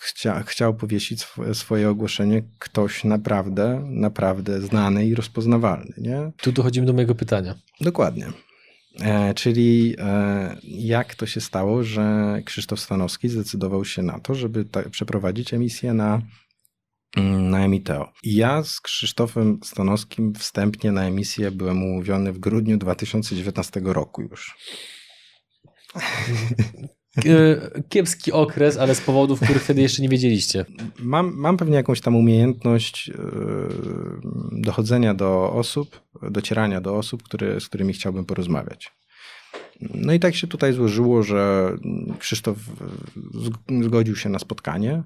[0.00, 5.94] chcia, chciał powiesić swoje ogłoszenie ktoś naprawdę, naprawdę znany i rozpoznawalny.
[5.98, 6.32] Nie?
[6.36, 7.54] Tu dochodzimy do mojego pytania.
[7.80, 8.32] Dokładnie.
[9.00, 14.64] E, czyli e, jak to się stało, że Krzysztof Stanowski zdecydował się na to, żeby
[14.64, 16.22] ta, przeprowadzić emisję na
[17.16, 18.12] Mm, na Emiteo.
[18.24, 24.56] Ja z Krzysztofem Stanowskim wstępnie na emisję byłem umówiony w grudniu 2019 roku już.
[27.88, 30.64] Kiepski okres, ale z powodów, których wtedy jeszcze nie wiedzieliście.
[30.98, 33.14] Mam, mam pewnie jakąś tam umiejętność e,
[34.52, 38.92] dochodzenia do osób, docierania do osób, które, z którymi chciałbym porozmawiać.
[39.80, 41.70] No i tak się tutaj złożyło, że
[42.18, 42.56] Krzysztof
[43.82, 45.02] zgodził się na spotkanie.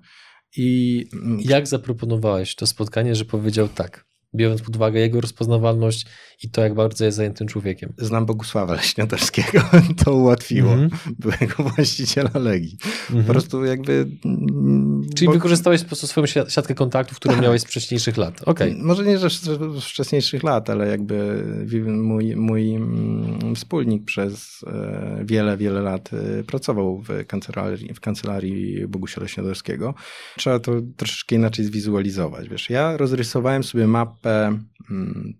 [0.57, 1.05] I
[1.39, 4.12] jak zaproponowałeś to spotkanie, że powiedział tak?
[4.35, 6.07] Biorąc pod uwagę jego rozpoznawalność
[6.43, 7.93] i to, jak bardzo jest zajętym człowiekiem.
[7.99, 9.61] Znam Bogusława Leśniatarskiego,
[10.05, 11.13] to ułatwiło mm -hmm.
[11.19, 12.79] byłego właściciela Legii.
[12.83, 13.07] Mm -hmm.
[13.09, 13.33] Po mhm.
[13.35, 14.07] prostu jakby...
[14.25, 15.33] Mm, Czyli bo...
[15.33, 17.43] wykorzystałeś po prostu swoją siatkę kontaktów, którą tak.
[17.43, 18.43] miałeś z wcześniejszych lat.
[18.47, 18.75] Okay.
[18.79, 21.45] Może nie, że z wcześniejszych lat, ale jakby
[21.87, 28.89] mój, mój mm, wspólnik przez e, wiele, wiele lat e, pracował w kancelarii, w kancelarii
[28.89, 29.95] Bogusia Leśniatarskiego.
[30.37, 32.49] Trzeba to troszeczkę inaczej zwizualizować.
[32.49, 34.59] Wiesz, ja rozrysowałem sobie mapę mapę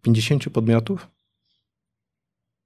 [0.03, 1.09] 50 mm, podmiotów,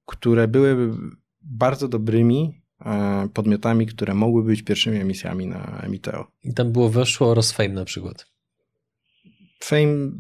[0.07, 0.97] które były
[1.41, 6.27] bardzo dobrymi e, podmiotami, które mogły być pierwszymi emisjami na Emiteo.
[6.43, 8.27] I tam było weszło oraz Fame na przykład.
[9.63, 10.11] Fame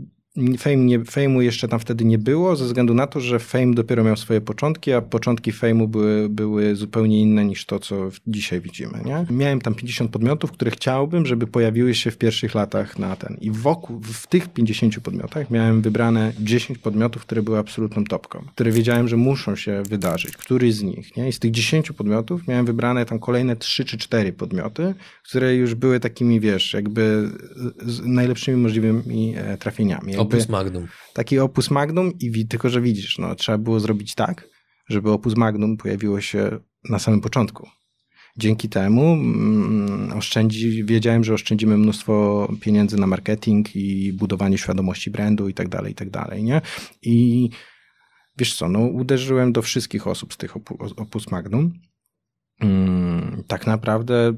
[0.58, 4.04] Fame nie, Fame'u jeszcze tam wtedy nie było, ze względu na to, że Fame dopiero
[4.04, 9.00] miał swoje początki, a początki Fame'u były, były zupełnie inne niż to, co dzisiaj widzimy.
[9.04, 9.26] Nie?
[9.30, 13.36] Miałem tam 50 podmiotów, które chciałbym, żeby pojawiły się w pierwszych latach na ten.
[13.40, 18.70] I wokół, w tych 50 podmiotach miałem wybrane 10 podmiotów, które były absolutną topką, które
[18.70, 20.36] wiedziałem, że muszą się wydarzyć.
[20.36, 21.16] Który z nich.
[21.16, 21.28] Nie?
[21.28, 25.74] I z tych 10 podmiotów miałem wybrane tam kolejne 3 czy 4 podmioty, które już
[25.74, 27.30] były takimi, wiesz, jakby
[28.04, 30.88] najlepszymi możliwymi e, trafieniami opus magnum.
[31.12, 34.48] Taki opus magnum i tylko, że widzisz, no, trzeba było zrobić tak,
[34.88, 36.58] żeby opus magnum pojawiło się
[36.88, 37.68] na samym początku.
[38.38, 45.48] Dzięki temu mm, oszczędzi, wiedziałem, że oszczędzimy mnóstwo pieniędzy na marketing i budowanie świadomości brandu
[45.48, 46.60] i tak dalej, i tak dalej, nie?
[47.02, 47.48] I
[48.36, 50.56] wiesz co, no uderzyłem do wszystkich osób z tych
[50.96, 51.72] opus magnum.
[52.60, 54.36] Mm, tak naprawdę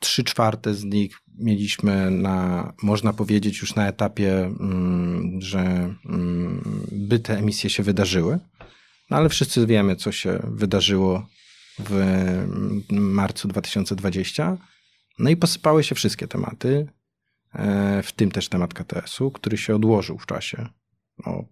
[0.00, 5.60] trzy czwarte z nich mieliśmy na, można powiedzieć, już na etapie, mm, że
[6.06, 8.38] mm, by te emisje się wydarzyły.
[9.10, 11.26] No ale wszyscy wiemy, co się wydarzyło
[11.78, 14.56] w mm, marcu 2020.
[15.18, 16.88] No i posypały się wszystkie tematy,
[17.54, 20.68] e, w tym też temat KTS-u, który się odłożył w czasie
[21.24, 21.44] o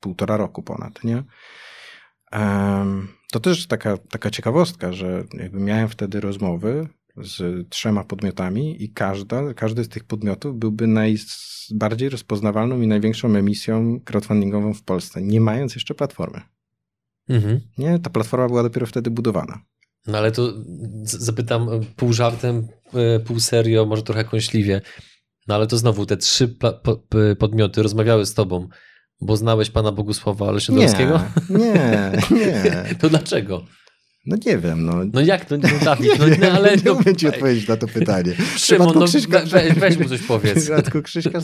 [0.00, 1.22] półtora roku ponad, nie?
[3.32, 9.54] To też taka, taka ciekawostka, że jakby miałem wtedy rozmowy z trzema podmiotami i każda,
[9.54, 15.74] każdy z tych podmiotów byłby najbardziej rozpoznawalną i największą emisją crowdfundingową w Polsce, nie mając
[15.74, 16.40] jeszcze platformy.
[17.28, 17.60] Mhm.
[17.78, 19.60] Nie, ta platforma była dopiero wtedy budowana.
[20.06, 20.52] No ale to
[21.04, 24.80] zapytam pół żartem, e, pół serio, może trochę kąśliwie.
[25.48, 26.56] No ale to znowu te trzy
[27.38, 28.68] podmioty rozmawiały z tobą,
[29.20, 31.20] bo znałeś pana Bogusława Leszydowskiego?
[31.50, 31.58] Nie,
[32.30, 32.94] nie, nie.
[33.00, 33.64] to dlaczego?
[34.26, 34.94] No nie wiem, no.
[35.12, 36.76] No jak to, no Dawid, no, no ale...
[36.76, 38.32] Nie no, umiem ci odpowiedzieć na to pytanie.
[38.56, 40.58] Szymon, no Krzyśka, weź, weź mu coś powiedz.
[40.58, 41.40] W przypadku Krzyśka,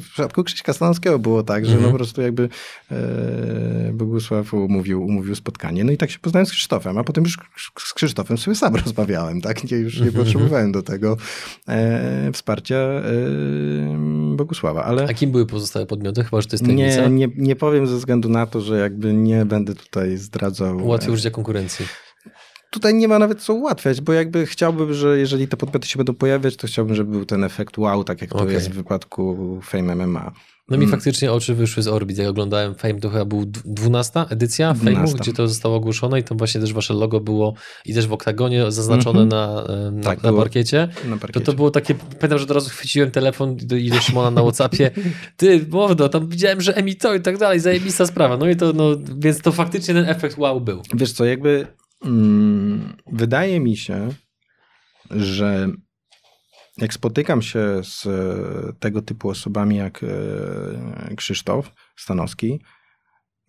[0.00, 1.86] w przypadku Krzyśka Stanowskiego było tak, że mm -hmm.
[1.86, 2.48] no po prostu jakby
[2.90, 2.96] e,
[3.92, 7.38] Bogusław umówił, umówił spotkanie, no i tak się poznałem z Krzysztofem, a potem już
[7.78, 9.70] z Krzysztofem sobie sam rozmawiałem, tak?
[9.70, 10.16] Nie, już nie mm -hmm.
[10.16, 11.16] potrzebowałem do tego
[11.68, 13.02] e, wsparcia e,
[14.36, 15.04] Bogusława, ale...
[15.04, 16.24] A kim były pozostałe podmioty?
[16.24, 17.08] Chyba, że to jest tajemnica?
[17.08, 20.76] Nie, nie, nie powiem ze względu na to, że jakby nie będę tutaj zdradzał...
[20.76, 21.86] Ułatwił e, życie konkurencji
[22.74, 26.14] tutaj nie ma nawet co ułatwiać, bo jakby chciałbym, że jeżeli te podmioty się będą
[26.14, 29.96] pojawiać, to chciałbym, żeby był ten efekt wow, tak jak to jest w wypadku Fame
[29.96, 30.32] MMA.
[30.68, 30.90] No mi hmm.
[30.90, 32.18] faktycznie oczy wyszły z orbit.
[32.18, 36.38] Jak oglądałem Fame, to chyba był 12 edycja Fame'u, gdzie to zostało ogłoszone i tam
[36.38, 37.54] właśnie też wasze logo było
[37.84, 39.68] i też w oktagonie zaznaczone mm -hmm.
[39.68, 40.88] na, na, tak, na, parkiecie.
[41.04, 41.40] na, parkiecie.
[41.40, 44.42] To to było takie, pamiętam, że od razu chwyciłem telefon do, i do Szymona na
[44.42, 44.90] Whatsappie.
[45.36, 48.36] Ty, mordo, tam widziałem, że Emito i tak dalej, zajebista sprawa.
[48.36, 48.84] No i to, no,
[49.18, 50.82] więc to faktycznie ten efekt wow był.
[50.94, 51.83] Wiesz co, jakby Mm,
[53.06, 54.08] wydaje mi się,
[55.10, 55.68] że
[56.78, 58.06] jak spotykam się z
[58.78, 62.60] tego typu osobami jak e, Krzysztof Stanowski,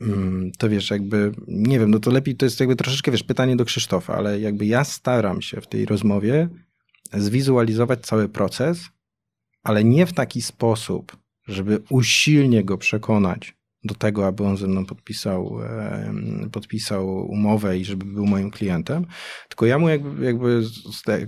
[0.01, 3.55] mm, to wiesz, jakby, nie wiem, no to lepiej, to jest jakby troszeczkę, wiesz, pytanie
[3.55, 6.49] do Krzysztofa, ale jakby ja staram się w tej rozmowie
[7.13, 8.89] zwizualizować cały proces,
[9.63, 14.85] ale nie w taki sposób, żeby usilnie go przekonać do tego, aby on ze mną
[14.85, 15.59] podpisał,
[16.51, 19.05] podpisał umowę i żeby był moim klientem,
[19.49, 20.63] tylko ja mu jakby, jakby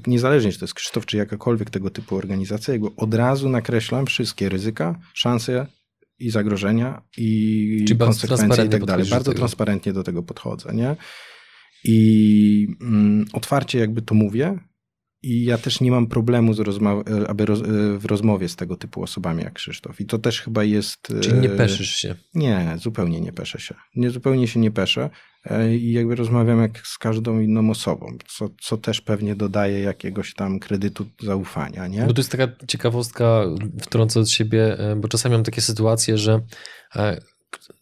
[0.07, 4.49] niezależnie czy to jest Krzysztof, czy jakakolwiek tego typu organizacja, jakby od razu nakreślam wszystkie
[4.49, 5.67] ryzyka, szanse
[6.19, 9.05] i zagrożenia i Czyli konsekwencje i tak dalej.
[9.05, 10.95] Bardzo transparentnie do tego podchodzę, nie?
[11.83, 14.59] I mm, otwarcie jakby to mówię,
[15.23, 17.63] i ja też nie mam problemu z rozma- aby roz-
[17.97, 20.01] w rozmowie z tego typu osobami jak Krzysztof.
[20.01, 21.07] I to też chyba jest.
[21.21, 22.15] Czyli nie peszysz się?
[22.33, 23.75] Nie, zupełnie nie peszę się.
[23.95, 25.09] Nie, zupełnie się nie peszę.
[25.45, 30.33] E, I jakby rozmawiam jak z każdą inną osobą, co, co też pewnie dodaje jakiegoś
[30.33, 31.87] tam kredytu zaufania.
[31.87, 32.01] Nie?
[32.05, 33.43] Bo to jest taka ciekawostka,
[33.81, 36.41] wtrącę od siebie, e, bo czasami mam takie sytuacje, że
[36.95, 37.21] e,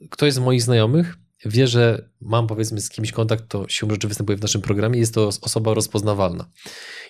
[0.10, 4.38] ktoś z moich znajomych wie, że mam powiedzmy z kimś kontakt, to siłą rzeczy występuje
[4.38, 6.52] w naszym programie, jest to osoba rozpoznawalna.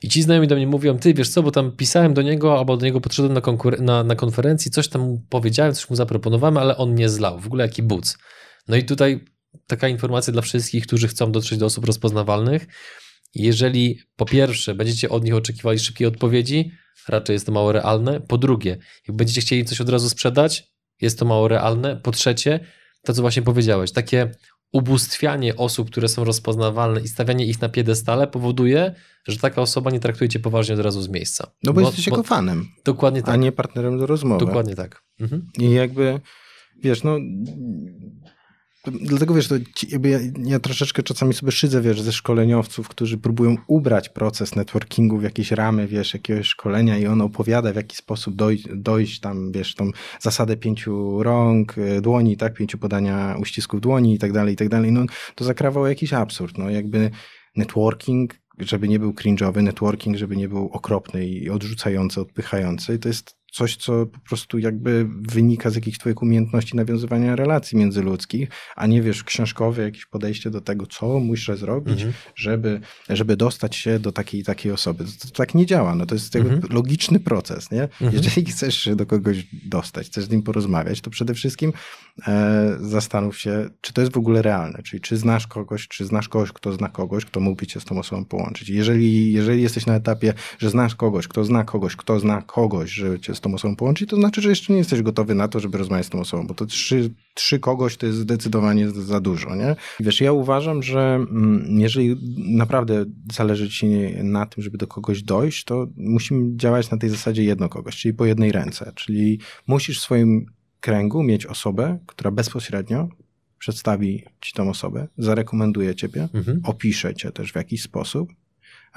[0.03, 2.77] I ci znajomi do mnie mówią, ty wiesz co, bo tam pisałem do niego, albo
[2.77, 3.41] do niego podszedłem na,
[3.79, 7.65] na, na konferencji, coś tam powiedziałem, coś mu zaproponowałem, ale on nie zlał, w ogóle
[7.65, 8.17] jaki buc.
[8.67, 9.25] No i tutaj
[9.67, 12.67] taka informacja dla wszystkich, którzy chcą dotrzeć do osób rozpoznawalnych.
[13.35, 16.71] Jeżeli po pierwsze będziecie od nich oczekiwali szybkiej odpowiedzi,
[17.07, 18.21] raczej jest to mało realne.
[18.21, 18.77] Po drugie,
[19.07, 20.67] jak będziecie chcieli coś od razu sprzedać,
[21.01, 21.97] jest to mało realne.
[21.97, 22.59] Po trzecie,
[23.05, 24.31] to, co właśnie powiedziałeś, takie
[24.71, 28.95] ubóstwianie osób, które są rozpoznawalne i stawianie ich na piedestale powoduje,
[29.27, 31.51] że taka osoba nie traktuje cię poważnie od razu z miejsca.
[31.63, 32.67] No bo, bo jesteś jego fanem.
[32.85, 33.33] Dokładnie tak.
[33.33, 34.45] A nie partnerem do rozmowy.
[34.45, 35.03] Dokładnie tak.
[35.19, 35.47] Mhm.
[35.59, 36.19] I jakby,
[36.83, 37.17] wiesz, no
[38.91, 39.55] Dlatego wiesz, to
[39.89, 45.17] jakby ja, ja, troszeczkę czasami sobie szydzę, wiesz, ze szkoleniowców, którzy próbują ubrać proces networkingu
[45.17, 49.51] w jakieś ramy, wiesz, jakiegoś szkolenia i on opowiada, w jaki sposób dojść, dojść tam,
[49.51, 54.53] wiesz, tą zasadę pięciu rąk, e, dłoni, tak, pięciu podania uścisków dłoni i tak dalej,
[54.53, 54.91] i tak dalej.
[54.91, 55.05] No
[55.35, 57.11] to zakrawał jakiś absurd, no jakby
[57.55, 62.99] networking, żeby nie był cringe'owy, networking, żeby nie był okropny i odrzucający, odpychający.
[62.99, 68.49] To jest coś, co po prostu jakby wynika z jakichś twoich umiejętności nawiązywania relacji międzyludzkich,
[68.75, 72.13] a nie wiesz, książkowe jakieś podejście do tego, co muszę zrobić, mhm.
[72.35, 75.05] żeby, żeby dostać się do takiej takiej osoby.
[75.05, 75.95] To, to tak nie działa.
[75.95, 76.61] No to jest mhm.
[76.69, 77.83] logiczny proces, nie?
[77.83, 78.13] Mhm.
[78.13, 81.73] Jeżeli chcesz się do kogoś dostać, chcesz z nim porozmawiać, to przede wszystkim
[82.79, 86.51] zastanów się, czy to jest w ogóle realne, czyli czy znasz kogoś, czy znasz kogoś,
[86.51, 88.69] kto zna kogoś, kto mógłby cię z tą osobą połączyć.
[88.69, 93.19] Jeżeli, jeżeli jesteś na etapie, że znasz kogoś, kto zna kogoś, kto zna kogoś, żeby
[93.19, 95.77] cię z tą osobą połączyć, to znaczy, że jeszcze nie jesteś gotowy na to, żeby
[95.77, 99.75] rozmawiać z tą osobą, bo to trzy, trzy kogoś to jest zdecydowanie za dużo, nie?
[99.99, 103.87] Wiesz, ja uważam, że mm, jeżeli naprawdę zależy ci
[104.23, 108.13] na tym, żeby do kogoś dojść, to musimy działać na tej zasadzie jedno kogoś, czyli
[108.13, 110.45] po jednej ręce, czyli musisz w swoim
[110.85, 113.07] kręgu mieć osobę, która bezpośrednio
[113.59, 116.61] przedstawi ci tą osobę, zarekomenduje ciebie, mhm.
[116.63, 118.29] opisze cię też w jakiś sposób,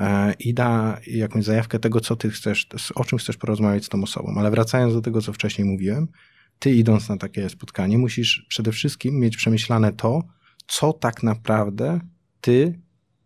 [0.00, 4.02] E, i da jakąś zajawkę tego, co ty chcesz, o czym chcesz porozmawiać z tą
[4.02, 4.34] osobą.
[4.38, 6.08] Ale wracając do tego, co wcześniej mówiłem,
[6.58, 10.22] ty idąc na takie spotkanie, musisz przede wszystkim mieć przemyślane to,
[10.66, 12.00] co tak naprawdę
[12.40, 12.80] ty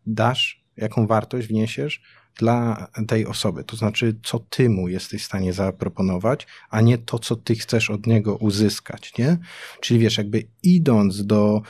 [0.07, 2.03] dasz, jaką wartość wniesiesz
[2.37, 3.65] dla tej osoby.
[3.65, 7.91] To znaczy, co ty mu jesteś w stanie zaproponować, a nie to, co ty chcesz
[7.91, 9.39] od niego uzyskać, nie?
[9.81, 11.63] Czyli wiesz, jakby idąc do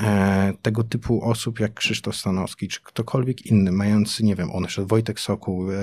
[0.00, 4.88] e, tego typu osób jak Krzysztof Stanowski, czy ktokolwiek inny, mający, nie wiem, on szedł
[4.88, 5.74] Wojtek Sokół e,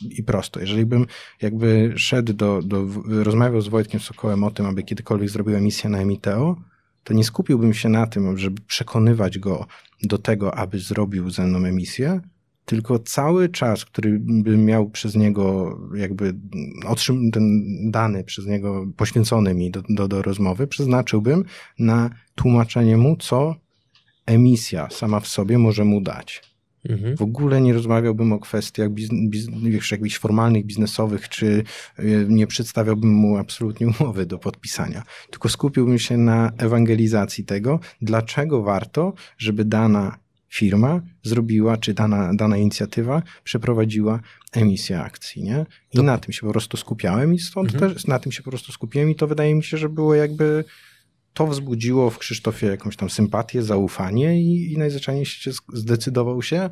[0.00, 0.60] i prosto.
[0.60, 1.06] Jeżeli bym
[1.42, 5.98] jakby szedł do, do, rozmawiał z Wojtkiem Sokołem o tym, aby kiedykolwiek zrobił emisję na
[5.98, 6.56] Emiteo,
[7.04, 9.66] to nie skupiłbym się na tym, żeby przekonywać go
[10.02, 12.20] do tego, aby zrobił ze mną emisję,
[12.70, 16.34] tylko cały czas, który bym miał przez niego, jakby
[16.86, 21.44] otrzym, ten dany przez niego poświęcony mi do, do, do rozmowy, przeznaczyłbym
[21.78, 23.54] na tłumaczenie mu, co
[24.26, 26.42] emisja sama w sobie może mu dać.
[26.88, 27.16] Mhm.
[27.16, 29.46] W ogóle nie rozmawiałbym o kwestiach biz, biz,
[29.90, 31.64] jakichś formalnych, biznesowych, czy
[31.98, 35.02] e, nie przedstawiałbym mu absolutnie umowy do podpisania.
[35.30, 40.18] Tylko skupiłbym się na ewangelizacji tego, dlaczego warto, żeby dana
[40.50, 44.20] firma zrobiła, czy dana, dana inicjatywa przeprowadziła
[44.52, 45.66] emisję akcji, nie?
[45.92, 46.02] I to...
[46.02, 47.94] na tym się po prostu skupiałem i stąd mhm.
[47.94, 50.64] też na tym się po prostu skupiłem i to wydaje mi się, że było jakby
[51.34, 56.70] to wzbudziło w Krzysztofie jakąś tam sympatię, zaufanie i, i najzwyczajniej się zdecydował się,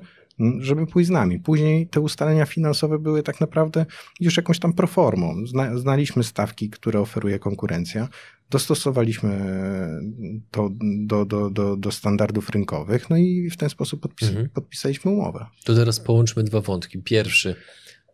[0.58, 1.40] żeby pójść z nami.
[1.40, 3.86] Później te ustalenia finansowe były tak naprawdę
[4.20, 5.46] już jakąś tam proformą.
[5.46, 8.08] Zna, znaliśmy stawki, które oferuje konkurencja,
[8.50, 9.30] dostosowaliśmy
[10.50, 14.48] to do, do, do, do standardów rynkowych, no i w ten sposób podpis, mhm.
[14.48, 15.46] podpisaliśmy umowę.
[15.64, 16.98] To teraz połączmy dwa wątki.
[17.02, 17.54] Pierwszy,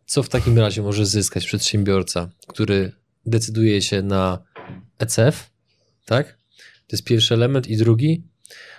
[0.06, 2.92] co w takim razie może zyskać przedsiębiorca, który
[3.26, 4.38] decyduje się na
[4.98, 5.50] ECF,
[6.04, 6.38] tak?
[6.86, 7.68] To jest pierwszy element.
[7.68, 8.24] I drugi,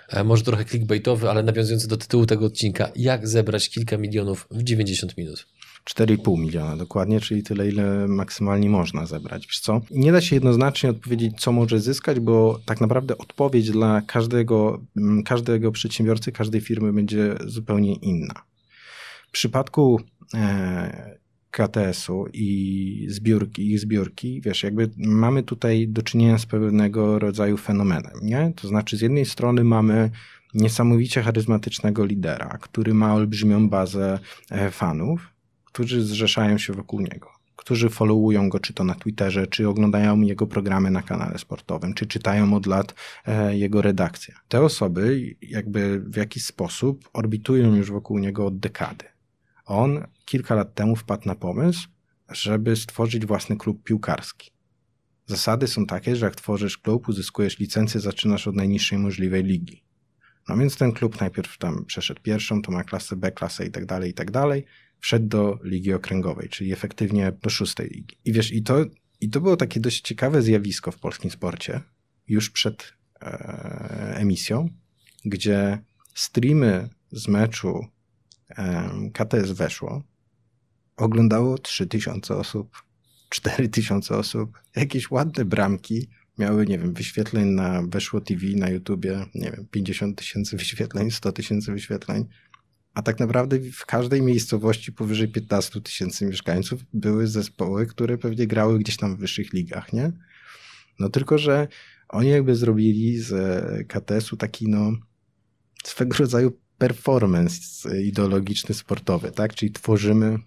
[0.08, 4.62] e, może trochę clickbaitowy, ale nawiązujący do tytułu tego odcinka, jak zebrać kilka milionów w
[4.62, 5.46] 90 minut.
[5.90, 9.46] 4,5 miliona dokładnie, czyli tyle, ile maksymalnie można zebrać.
[9.46, 9.80] Wiesz co?
[9.90, 15.22] Nie da się jednoznacznie odpowiedzieć, co może zyskać, bo tak naprawdę odpowiedź dla każdego, mm,
[15.22, 18.34] każdego przedsiębiorcy, każdej firmy będzie zupełnie inna.
[19.28, 20.00] W przypadku
[20.34, 21.16] e,
[21.50, 28.20] KTS-u i zbiórki, ich zbiórki, wiesz, jakby mamy tutaj do czynienia z pewnego rodzaju fenomenem,
[28.22, 28.52] nie?
[28.56, 30.10] To znaczy z jednej strony mamy
[30.54, 34.18] niesamowicie charyzmatycznego lidera, który ma olbrzymią bazę
[34.50, 35.35] e, fanów,
[35.76, 40.46] którzy zrzeszają się wokół niego, którzy followują go czy to na Twitterze, czy oglądają jego
[40.46, 42.94] programy na kanale sportowym, czy czytają od lat
[43.26, 44.34] e, jego redakcję.
[44.48, 49.04] Te osoby jakby w jakiś sposób orbitują już wokół niego od dekady.
[49.66, 51.88] On kilka lat temu wpadł na pomysł,
[52.28, 54.50] żeby stworzyć własny klub piłkarski.
[55.26, 59.82] Zasady są takie, że jak tworzysz klub, uzyskujesz licencję, zaczynasz od najniższej możliwej ligi.
[60.48, 63.86] No więc ten klub najpierw tam przeszedł pierwszą, to ma klasę B, klasę i tak
[63.86, 64.64] dalej, i tak dalej
[65.06, 68.16] wszedł do ligi okręgowej, czyli efektywnie do szóstej ligi.
[68.24, 68.84] I wiesz, i to,
[69.20, 71.80] i to było takie dość ciekawe zjawisko w polskim sporcie,
[72.28, 72.92] już przed
[73.22, 74.68] e, emisją,
[75.24, 75.78] gdzie
[76.14, 77.86] streamy z meczu
[78.48, 80.02] e, KTS weszło,
[80.96, 82.82] oglądało 3000 osób,
[83.28, 89.50] 4000 osób, jakieś ładne bramki, miały, nie wiem, wyświetleń na Weszło TV, na YouTubie, nie
[89.50, 92.24] wiem, 50 tysięcy wyświetleń, 100 tysięcy wyświetleń
[92.96, 98.78] a tak naprawdę w każdej miejscowości powyżej 15 tysięcy mieszkańców były zespoły, które pewnie grały
[98.78, 100.12] gdzieś tam w wyższych ligach, nie?
[100.98, 101.68] No tylko, że
[102.08, 104.92] oni jakby zrobili z KTS-u taki no
[105.84, 109.54] swego rodzaju performance ideologiczny, sportowy, tak?
[109.54, 110.38] Czyli tworzymy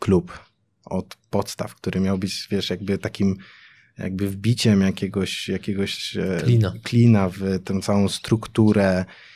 [0.00, 0.38] klub
[0.84, 3.36] od podstaw, który miał być, wiesz, jakby takim
[3.98, 6.72] jakby wbiciem jakiegoś, jakiegoś e, klina.
[6.82, 9.35] klina w tę całą strukturę e,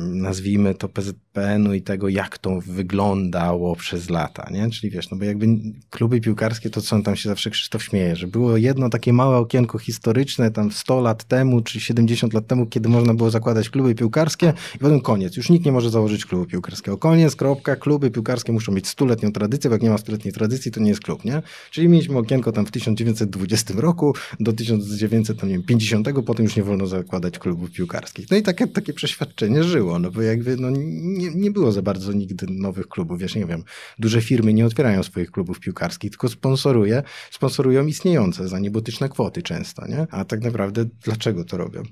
[0.00, 0.88] nazwijmy to
[1.34, 4.70] PZPN-u i tego, jak to wyglądało przez lata, nie?
[4.70, 5.46] Czyli wiesz, no bo jakby
[5.90, 9.36] kluby piłkarskie, to co on tam się zawsze Krzysztof śmieje, że było jedno takie małe
[9.36, 13.94] okienko historyczne tam 100 lat temu, czy 70 lat temu, kiedy można było zakładać kluby
[13.94, 15.36] piłkarskie i potem koniec.
[15.36, 16.98] Już nikt nie może założyć klubu piłkarskiego.
[16.98, 20.80] Koniec, kropka, kluby piłkarskie muszą mieć stuletnią tradycję, bo jak nie ma stuletniej tradycji, to
[20.80, 21.42] nie jest klub, nie?
[21.70, 27.70] Czyli mieliśmy okienko tam w 1920 roku do 1950, potem już nie wolno zakładać klubów
[27.70, 28.30] piłkarskich.
[28.30, 32.12] No i takie, takie przeświadczenie żyło, no bo jakby no, nie, nie było za bardzo
[32.12, 33.18] nigdy nowych klubów.
[33.18, 33.64] Wiesz, nie wiem,
[33.98, 39.86] duże firmy nie otwierają swoich klubów piłkarskich, tylko sponsoruje, sponsorują istniejące za niebotyczne kwoty często,
[39.86, 40.06] nie?
[40.10, 41.82] A tak naprawdę dlaczego to robią?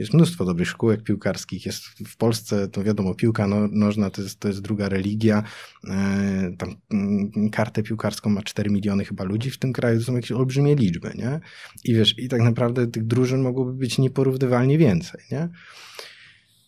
[0.00, 1.66] Jest mnóstwo dobrych szkółek piłkarskich.
[1.66, 5.42] Jest w Polsce, to wiadomo, piłka no, nożna to jest, to jest druga religia.
[5.88, 9.98] E, tam mm, kartę piłkarską ma 4 miliony chyba ludzi w tym kraju.
[9.98, 11.40] To są jakieś olbrzymie liczby, nie?
[11.84, 15.48] I wiesz, i tak naprawdę tych drużyn mogłoby być nieporównywalnie więcej, nie?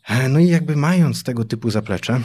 [0.09, 2.21] E, no i jakby mając tego typu zaplecze,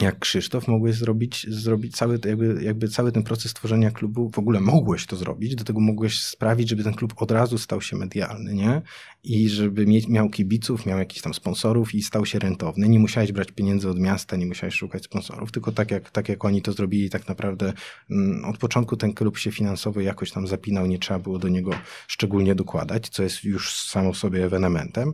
[0.00, 4.60] jak Krzysztof mogłeś zrobić, zrobić cały, jakby, jakby cały ten proces tworzenia klubu, w ogóle
[4.60, 8.54] mogłeś to zrobić, do tego mogłeś sprawić, żeby ten klub od razu stał się medialny,
[8.54, 8.82] nie?
[9.24, 12.88] I żeby mieć, miał kibiców, miał jakichś tam sponsorów i stał się rentowny.
[12.88, 16.44] Nie musiałeś brać pieniędzy od miasta, nie musiałeś szukać sponsorów, tylko tak jak, tak jak
[16.44, 17.72] oni to zrobili, tak naprawdę
[18.10, 21.70] mm, od początku ten klub się finansowo jakoś tam zapinał, nie trzeba było do niego
[22.06, 25.12] szczególnie dokładać, co jest już samo sobie ewenementem.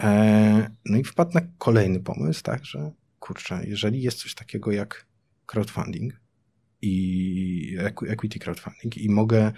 [0.00, 5.06] E, no i wpadł na kolejny pomysł, tak, że kurczę, jeżeli jest coś takiego jak
[5.46, 6.20] crowdfunding
[6.82, 7.76] i
[8.08, 9.52] equity crowdfunding i mogę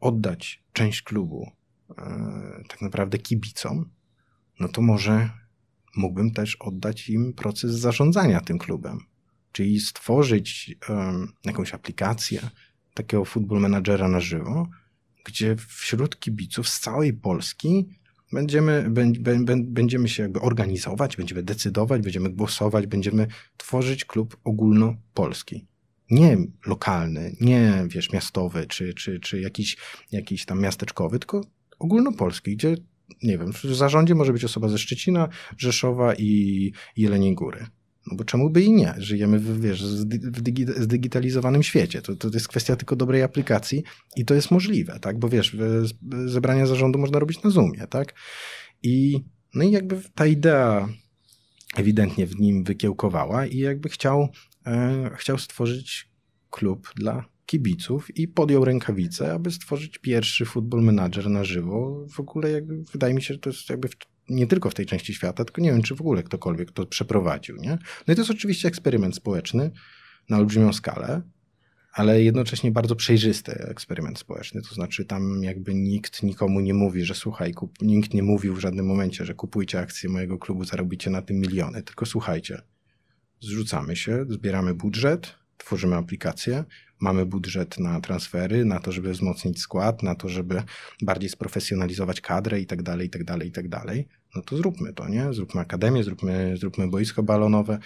[0.00, 1.50] oddać część klubu
[1.98, 3.90] e, tak naprawdę kibicom,
[4.60, 5.30] no to może
[5.96, 8.98] mógłbym też oddać im proces zarządzania tym klubem.
[9.52, 10.76] Czyli stworzyć
[11.44, 12.50] jakąś aplikację
[12.94, 14.68] takiego football managera na żywo,
[15.24, 17.88] gdzie wśród kibiców z całej Polski
[18.34, 18.90] Będziemy,
[19.64, 23.26] będziemy się jakby organizować, będziemy decydować, będziemy głosować, będziemy
[23.56, 25.66] tworzyć klub ogólnopolski.
[26.10, 29.76] Nie lokalny, nie wiesz, miastowy, czy, czy, czy jakiś,
[30.12, 31.40] jakiś tam miasteczkowy, tylko
[31.78, 32.76] ogólnopolski, gdzie
[33.22, 35.28] nie wiem, w zarządzie może być osoba ze Szczecina,
[35.58, 37.66] Rzeszowa i Jeleniej Góry.
[38.06, 38.94] No bo czemu by i nie?
[38.98, 42.02] Żyjemy w, wiesz, w zdigitalizowanym świecie.
[42.02, 43.82] To, to jest kwestia tylko dobrej aplikacji
[44.16, 45.18] i to jest możliwe, tak?
[45.18, 45.56] Bo wiesz,
[46.26, 48.14] zebrania zarządu można robić na Zoomie, tak?
[48.82, 49.24] I,
[49.54, 50.88] no i jakby ta idea
[51.76, 54.28] ewidentnie w nim wykiełkowała i jakby chciał,
[54.66, 56.08] e, chciał stworzyć
[56.50, 62.06] klub dla kibiców i podjął rękawice, aby stworzyć pierwszy football manager na żywo.
[62.10, 63.88] W ogóle jakby wydaje mi się, że to jest jakby
[64.28, 67.56] nie tylko w tej części świata, tylko nie wiem, czy w ogóle ktokolwiek to przeprowadził.
[67.56, 67.78] Nie?
[68.06, 69.70] No i to jest oczywiście eksperyment społeczny
[70.28, 71.22] na olbrzymią skalę,
[71.92, 74.62] ale jednocześnie bardzo przejrzysty eksperyment społeczny.
[74.62, 78.60] To znaczy, tam jakby nikt nikomu nie mówi, że słuchaj, kup, nikt nie mówił w
[78.60, 81.82] żadnym momencie, że kupujcie akcje mojego klubu, zarobicie na tym miliony.
[81.82, 82.62] Tylko słuchajcie,
[83.40, 86.64] zrzucamy się, zbieramy budżet, tworzymy aplikację,
[87.00, 90.62] mamy budżet na transfery, na to, żeby wzmocnić skład, na to, żeby
[91.02, 94.92] bardziej sprofesjonalizować kadrę i tak dalej, i tak dalej, i tak dalej, no to zróbmy
[94.92, 95.32] to, nie?
[95.32, 97.78] Zróbmy akademię, zróbmy, zróbmy boisko balonowe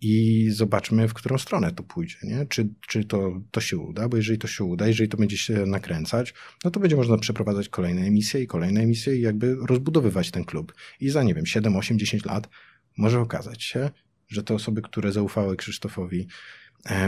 [0.00, 2.46] i zobaczmy, w którą stronę to pójdzie, nie?
[2.46, 5.66] Czy, czy to, to się uda, bo jeżeli to się uda, jeżeli to będzie się
[5.66, 10.44] nakręcać, no to będzie można przeprowadzać kolejne emisje i kolejne emisje i jakby rozbudowywać ten
[10.44, 10.74] klub.
[11.00, 12.48] I za, nie wiem, 7, 8, 10 lat
[12.96, 13.90] może okazać się,
[14.28, 16.26] że te osoby, które zaufały Krzysztofowi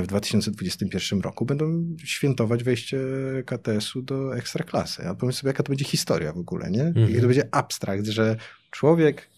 [0.02, 2.98] w 2021 roku będą świętować wejście
[3.46, 5.08] KTS-u do ekstraklasy.
[5.08, 6.82] A pomyśl sobie, jaka to będzie historia w ogóle, nie?
[6.82, 7.20] Mhm.
[7.20, 8.36] To będzie abstrakt, że
[8.70, 9.28] człowiek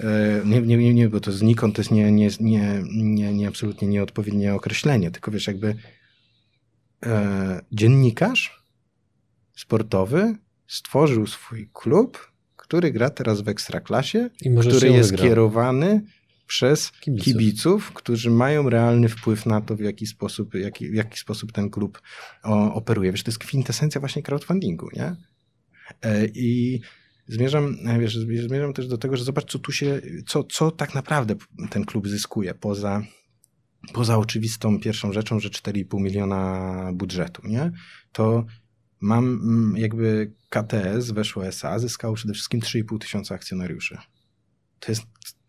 [0.00, 3.48] e, nie, nie, nie, nie, bo to znikąd to jest nie, nie, nie, nie, nie
[3.48, 5.74] absolutnie nieodpowiednie określenie, tylko wiesz, jakby
[7.06, 8.62] e, dziennikarz
[9.56, 10.34] sportowy
[10.66, 14.30] stworzył swój klub, który gra teraz w ekstraklasie,
[14.60, 15.28] który jest wygrał.
[15.28, 16.02] kierowany
[16.46, 17.24] przez kibiców.
[17.24, 17.92] kibiców.
[17.92, 22.02] którzy mają realny wpływ na to, w jaki sposób, jaki, w jaki sposób ten klub
[22.42, 23.12] o, operuje.
[23.12, 25.16] Wiesz, to jest kwintesencja właśnie crowdfundingu, nie?
[26.02, 26.80] E, I
[27.28, 31.34] zmierzam, wiesz, zmierzam też do tego, że zobacz, co tu się, co, co tak naprawdę
[31.70, 33.02] ten klub zyskuje poza,
[33.92, 37.72] poza oczywistą pierwszą rzeczą, że 4,5 miliona budżetu, nie?
[38.12, 38.44] To
[39.00, 43.98] mam mm, jakby KTS, weszło SA, zyskało przede wszystkim 3,5 tysiąca akcjonariuszy.
[44.80, 45.02] To jest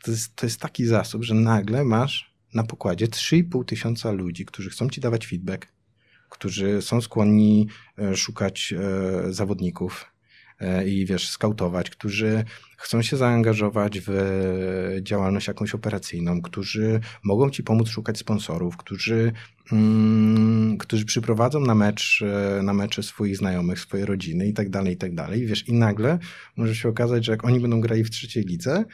[0.08, 4.70] to jest, to jest taki zasób, że nagle masz na pokładzie 3,5 tysiąca ludzi, którzy
[4.70, 5.68] chcą ci dawać feedback,
[6.30, 10.06] którzy są skłonni e, szukać e, zawodników
[10.60, 12.44] e, i wiesz, skautować, którzy
[12.78, 19.32] chcą się zaangażować w działalność jakąś operacyjną, którzy mogą ci pomóc szukać sponsorów, którzy,
[19.72, 22.24] mm, którzy przyprowadzą na mecz,
[22.64, 25.46] na mecze swoich znajomych, swoje rodziny i tak dalej, i tak dalej.
[25.46, 26.20] Wiesz, i nagle
[26.56, 28.86] może się okazać, że jak oni będą grali w trzeciej lidze,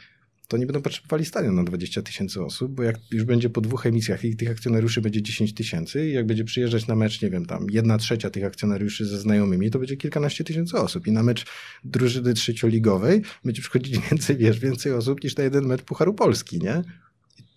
[0.48, 3.86] to nie będą potrzebowali stadion na 20 tysięcy osób, bo jak już będzie po dwóch
[3.86, 7.46] emisjach i tych akcjonariuszy będzie 10 tysięcy i jak będzie przyjeżdżać na mecz, nie wiem,
[7.46, 11.46] tam jedna trzecia tych akcjonariuszy ze znajomymi, to będzie kilkanaście tysięcy osób i na mecz
[11.84, 16.82] drużyny trzecioligowej będzie przychodzić więcej, wiesz, więcej osób niż na jeden mecz Pucharu Polski, nie?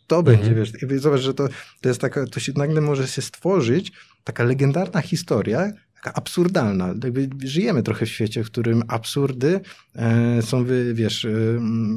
[0.07, 0.38] to mhm.
[0.38, 1.47] będzie, wiesz, zobacz, że to,
[1.81, 3.91] to jest taka, to się nagle może się stworzyć
[4.23, 5.71] taka legendarna historia,
[6.04, 6.88] taka absurdalna.
[6.88, 9.62] Jakby żyjemy trochę w świecie, w którym absurdy
[9.95, 11.32] e, są, wiesz, e,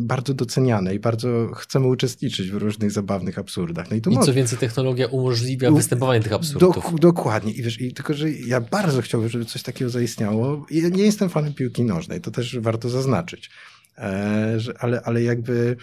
[0.01, 3.91] bardzo doceniane i bardzo chcemy uczestniczyć w różnych zabawnych absurdach.
[3.91, 6.75] No i, to I co więcej, technologia umożliwia występowanie tych absurdów.
[6.75, 7.53] Dok dokładnie.
[7.53, 10.67] I wiesz, i tylko, że ja bardzo chciałbym, żeby coś takiego zaistniało.
[10.71, 13.51] Ja nie jestem fanem piłki nożnej, to też warto zaznaczyć.
[13.99, 15.77] E, że, ale, ale jakby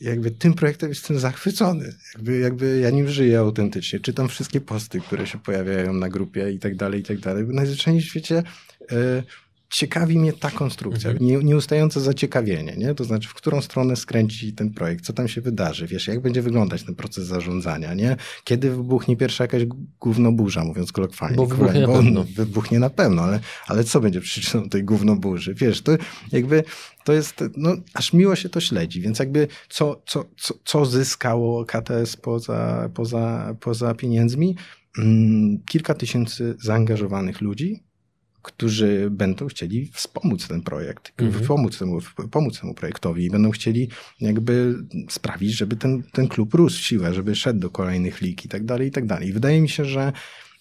[0.00, 1.94] jakby tym projektem jestem zachwycony.
[2.14, 4.00] Jakby, jakby ja nim żyję autentycznie.
[4.00, 7.44] Czytam wszystkie posty, które się pojawiają na grupie i tak dalej, i tak dalej.
[7.48, 8.42] Najzwyczajniej w świecie
[8.92, 9.22] e,
[9.70, 11.26] ciekawi mnie ta konstrukcja, Mhm.
[11.30, 12.94] nie, nieustające zaciekawienie, nie?
[12.94, 16.42] to znaczy w którą stronę skręci ten projekt, co tam się wydarzy, wiesz, jak będzie
[16.42, 18.16] wyglądać ten proces zarządzania, nie?
[18.44, 19.62] Kiedy wybuchnie pierwsza jakaś
[20.00, 21.36] gównoburza, mówiąc kolokwialnie.
[21.36, 22.24] Bo wybuchnie na Bo pewno.
[22.36, 25.54] Wybuchnie na pewno, ale, ale co będzie przyczyną tej gównoburzy?
[25.54, 25.92] Wiesz, to
[26.32, 26.64] jakby
[27.04, 31.64] to jest, no aż miło się to śledzi, więc jakby co, co, co, co zyskało
[31.64, 34.56] KTS poza, poza, poza pieniędzmi?
[34.98, 37.82] Mm, Kilka tysięcy zaangażowanych ludzi,
[38.42, 41.46] którzy będą chcieli wspomóc ten projekt, Mhm.
[41.46, 41.98] pomóc, temu,
[42.30, 43.88] pomóc temu projektowi i będą chcieli
[44.20, 44.74] jakby
[45.08, 48.64] sprawić, żeby ten, ten klub rósł w siłę, żeby szedł do kolejnych lig i tak
[48.64, 49.28] dalej, i tak dalej.
[49.28, 50.12] I wydaje mi się, że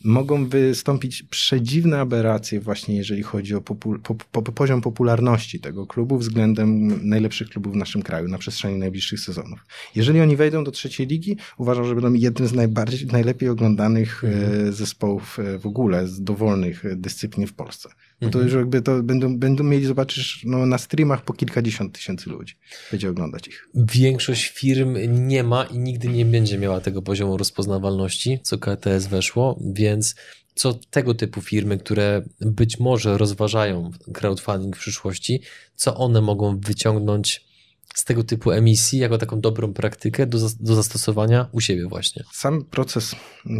[0.04, 6.18] mogą wystąpić przedziwne aberracje właśnie jeżeli chodzi o popu- po, po, poziom popularności tego klubu
[6.18, 9.60] względem najlepszych klubów w naszym kraju na przestrzeni najbliższych sezonów.
[9.96, 14.72] Jeżeli oni wejdą do trzeciej ligi, uważam, że będą jednym z najbardziej, najlepiej oglądanych e,
[14.72, 17.90] zespołów e, w ogóle z dowolnych e, dyscyplin w Polsce.
[18.22, 18.46] Bo to Mhm.
[18.46, 22.56] już jakby to będą, będą mieli, zobaczysz, no, na streamach po kilkadziesiąt tysięcy ludzi
[22.92, 23.70] będzie oglądać ich.
[23.76, 29.60] Większość firm nie ma i nigdy nie będzie miała tego poziomu rozpoznawalności, co KTS weszło,
[29.88, 30.16] więc
[30.56, 35.42] co tego typu firmy, które być może rozważają crowdfunding w przyszłości,
[35.76, 37.48] co one mogą wyciągnąć
[37.96, 42.24] z tego typu emisji jako taką dobrą praktykę do, do zastosowania u siebie właśnie.
[42.32, 43.16] Sam proces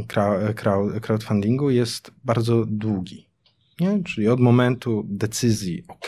[0.08, 3.28] crowd, crowd, crowdfundingu jest bardzo długi.
[3.80, 4.04] Nie?
[4.04, 6.08] Czyli od momentu decyzji, OK,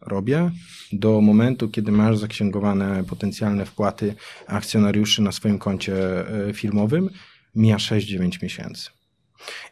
[0.00, 0.50] robię,
[0.92, 4.14] do momentu, kiedy masz zaksięgowane potencjalne wpłaty
[4.46, 5.94] akcjonariuszy na swoim koncie
[6.48, 7.10] e, firmowym,
[7.54, 8.90] mija 6-9 miesięcy.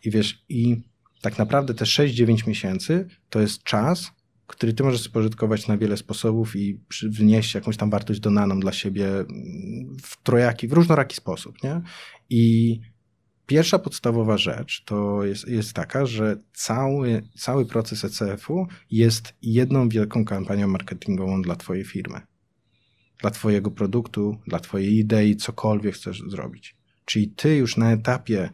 [0.05, 0.77] I wiesz, i
[1.21, 4.11] tak naprawdę te 6-9 miesięcy to jest czas,
[4.47, 9.07] który ty możesz spożytkować na wiele sposobów i wnieść jakąś tam wartość dodaną dla siebie
[9.09, 11.81] mm, w trojaki, w różnoraki sposób, nie?
[12.31, 12.81] I
[13.47, 20.25] pierwsza podstawowa rzecz to jest, jest taka, że cały, cały proces ECF-u jest jedną wielką
[20.25, 22.21] kampanią marketingową dla twojej firmy.
[23.21, 26.77] Dla twojego produktu, dla twojej idei, cokolwiek chcesz zrobić.
[27.05, 28.51] Czyli ty już na etapie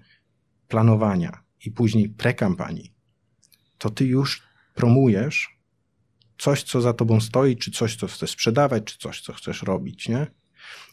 [0.68, 2.92] planowania i później prekampanii,
[3.78, 4.42] to ty już
[4.74, 5.58] promujesz
[6.38, 10.08] coś, co za tobą stoi, czy coś, co chcesz sprzedawać, czy coś, co chcesz robić,
[10.08, 10.26] nie?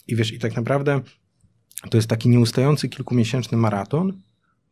[0.07, 1.01] I wiesz, i tak naprawdę
[1.89, 4.21] to jest taki nieustający kilkumiesięczny maraton,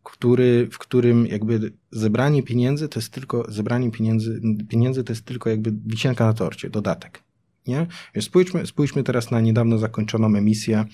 [0.03, 5.49] który, w którym jakby zebranie pieniędzy to jest tylko, zebranie pieniędzy, pieniędzy to jest tylko
[5.49, 7.23] jakby wisienka na torcie, dodatek.
[7.67, 7.87] Nie?
[8.21, 10.85] Spójrzmy, spójrzmy teraz na niedawno zakończoną emisję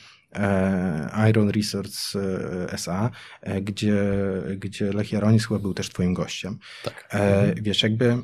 [1.29, 3.11] Iron Research e, SA,
[3.41, 4.03] e, gdzie,
[4.57, 6.57] gdzie Lech Jaronis chyba był też twoim gościem.
[6.83, 7.07] Tak.
[7.11, 8.17] E, wiesz, jakby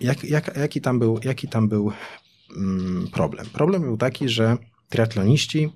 [0.00, 1.92] jak, jak, jaki tam był, jaki tam był
[2.56, 3.46] mm, problem?
[3.46, 4.56] Problem był taki, że
[4.88, 5.72] triatloniści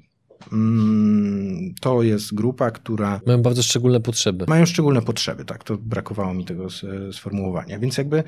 [0.52, 4.44] mm, to jest grupa, która Mają bardzo szczególne potrzeby.
[4.48, 6.66] mają szczególne potrzeby, tak, to brakowało mi tego
[7.12, 8.24] sformułowania, więc jakby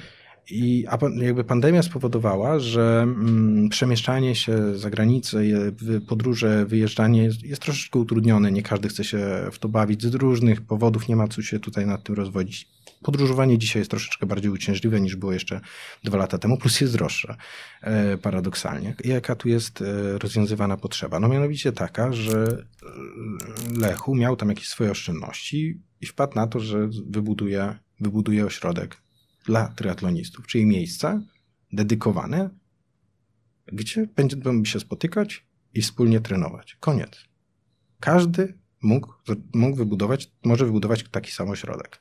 [0.51, 5.39] i a jakby pandemia spowodowała, że mm, przemieszczanie się za granicę,
[6.09, 8.53] podróże, wyjeżdżanie jest, jest troszeczkę utrudnione.
[8.53, 9.19] Nie każdy chce się
[9.53, 12.69] w to bawić z różnych powodów, nie ma co się tutaj nad tym rozwodzić.
[13.03, 15.61] Podróżowanie dzisiaj jest troszeczkę bardziej uciążliwe niż było jeszcze
[16.05, 17.37] dwa lata temu, plus jest droższe,
[17.83, 18.95] e, paradoksalnie.
[19.05, 21.21] Jaka tu jest e, rozwiązywana potrzeba?
[21.21, 22.65] No mianowicie taka, że
[23.77, 28.97] e, Lechu miał tam jakieś swoje oszczędności i wpadł na to, że wybuduje, wybuduje ośrodek
[29.45, 31.23] dla triatlonistów, czyli miejsce
[31.73, 32.51] dedykowane,
[33.67, 36.77] gdzie będą się spotykać i wspólnie trenować.
[36.81, 37.25] Koniec.
[38.01, 39.13] Każdy mógł,
[39.55, 42.01] mógł wybudować, może wybudować taki sam ośrodek.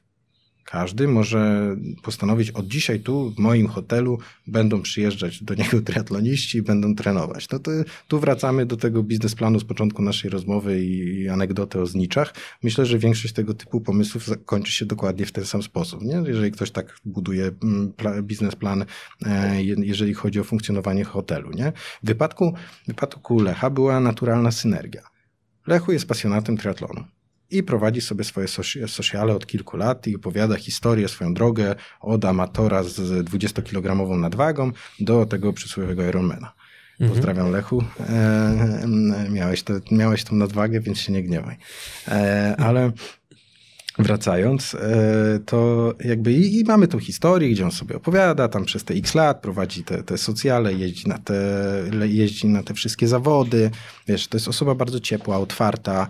[0.72, 6.61] Każdy może postanowić od dzisiaj tu, w moim hotelu, będą przyjeżdżać do niego triatloniści i
[6.61, 7.49] będą trenować.
[7.49, 7.72] No to
[8.07, 12.34] tu wracamy do tego biznesplanu z początku naszej rozmowy i, anegdoty o zniczach.
[12.63, 16.01] Myślę, że większość tego typu pomysłów kończy się dokładnie w ten sam sposób.
[16.01, 16.24] Nie?
[16.26, 18.86] Jeżeli ktoś tak buduje mm, pla, biznesplan,
[19.26, 21.51] e, je- jeżeli chodzi o funkcjonowanie hotelu.
[21.51, 21.72] Nie?
[22.03, 22.53] W wypadku,
[22.84, 25.01] w wypadku Lecha była naturalna synergia.
[25.67, 27.03] Lechu jest pasjonatem triatlonu
[27.51, 32.25] i prowadzi sobie swoje soci- sociale od kilku lat i opowiada historię, swoją drogę od
[32.25, 36.53] amatora z 20-kilogramową nadwagą do tego przysłowiowego Ironmana.
[36.99, 37.09] Mhm.
[37.09, 37.83] Pozdrawiam Lechu.
[37.99, 38.13] E,
[39.25, 41.57] e, miałeś, to, miałeś tą nadwagę, więc się nie gniewaj.
[42.07, 42.91] E, ale
[43.99, 48.83] wracając, e, to jakby i, i mamy tą historię, gdzie on sobie opowiada, tam przez
[48.83, 51.35] te x lat prowadzi te, te socjale, jeździ na te,
[52.05, 53.71] jeździ na te wszystkie zawody.
[54.07, 56.07] Wiesz, to jest osoba bardzo ciepła, otwarta.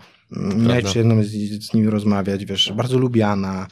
[0.57, 1.27] Miałeś jedną z,
[1.63, 3.67] z nim rozmawiać, wiesz, bardzo lubiana.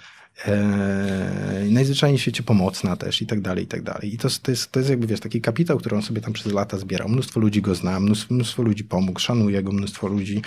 [0.46, 4.14] E, najzwyczajniej w świecie pomocna też i tak dalej, i tak dalej.
[4.14, 6.54] I to, to, jest, to jest jakby, wiesz, taki kapitał, który on sobie tam przez
[6.54, 7.10] lata zbierał.
[7.10, 10.42] Mnóstwo ludzi go zna, mnóstwo, mnóstwo ludzi pomógł, szanuje go mnóstwo ludzi.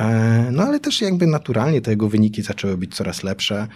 [0.00, 3.68] E, no ale też jakby naturalnie te jego wyniki zaczęły być coraz lepsze.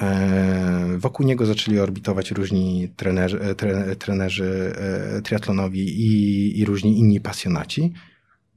[0.00, 4.74] E, wokół niego zaczęli orbitować różni trenerzy, e, tre, trenerzy
[5.16, 7.92] e, triatlonowi i, i różni inni pasjonaci.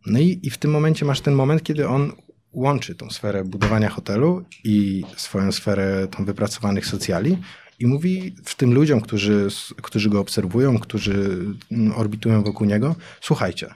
[0.06, 2.12] No i, i w tym momencie masz ten moment, kiedy on
[2.58, 7.38] łączy tą sferę budowania hotelu i swoją sferę tą wypracowanych socjali
[7.80, 9.48] i mówi w tym ludziom, którzy,
[9.82, 13.68] którzy go obserwują, którzy mm, orbitują wokół niego, słuchajcie,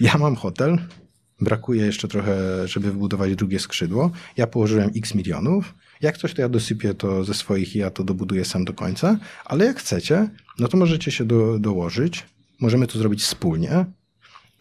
[0.00, 0.78] ja mam hotel,
[1.40, 6.48] brakuje jeszcze trochę, żeby wybudować drugie skrzydło, ja położyłem x milionów, jak coś to ja
[6.48, 10.68] dosypię to ze swoich i ja to dobuduję sam do końca, ale jak chcecie, no
[10.68, 12.26] to możecie się do, dołożyć,
[12.60, 13.84] możemy to zrobić wspólnie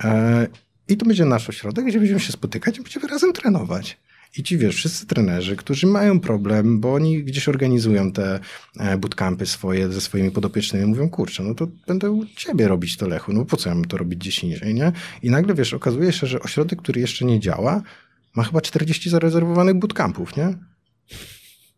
[0.04, 0.48] e,
[0.88, 3.98] i to będzie nasz ośrodek, gdzie będziemy się spotykać i będziemy razem trenować.
[4.38, 8.40] I ci wiesz, wszyscy trenerzy, którzy mają problem, bo oni gdzieś organizują te
[8.80, 13.08] e, bootcampy swoje ze swoimi podopiecznymi, mówią, kurczę, no to będę u ciebie robić to
[13.08, 14.92] Lechu, no po co ja mam to robić gdzieś indziej, nie?
[15.24, 17.82] I nagle wiesz, okazuje się, że ośrodek, który jeszcze nie działa,
[18.36, 20.58] ma chyba 40 zarezerwowanych bootcampów, nie?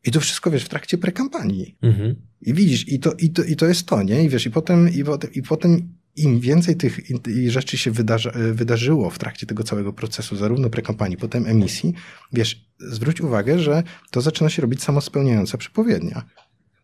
[0.05, 1.75] I to wszystko, wiesz, w trakcie prekampanii.
[1.81, 2.15] Mhm.
[2.41, 4.23] I widzisz, i to, i, to, i to jest to, nie?
[4.23, 6.99] I wiesz, i potem, i potem, i potem im więcej tych
[7.47, 11.93] rzeczy się wydarzy, wydarzyło w trakcie tego całego procesu, zarówno prekampanii, potem emisji,
[12.33, 16.25] wiesz, zwróć uwagę, że to zaczyna się robić samospełniająca przepowiednia.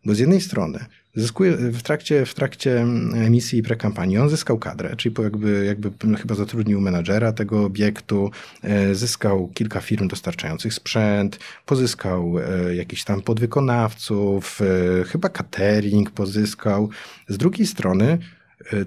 [0.06, 0.78] Bo z jednej strony
[1.14, 2.80] zyskuje w trakcie, w trakcie
[3.14, 8.30] emisji i prekampanii, on zyskał kadrę, czyli jakby, jakby chyba zatrudnił menadżera tego obiektu,
[8.62, 14.60] e, zyskał kilka firm dostarczających sprzęt, pozyskał e, jakichś tam podwykonawców,
[15.00, 16.90] e, chyba catering pozyskał.
[17.28, 18.18] Z drugiej strony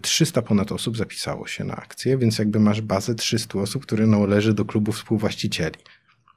[0.01, 4.53] 300 ponad osób zapisało się na akcję, więc jakby masz bazę 300 osób, które należy
[4.53, 5.75] do klubu współwłaścicieli.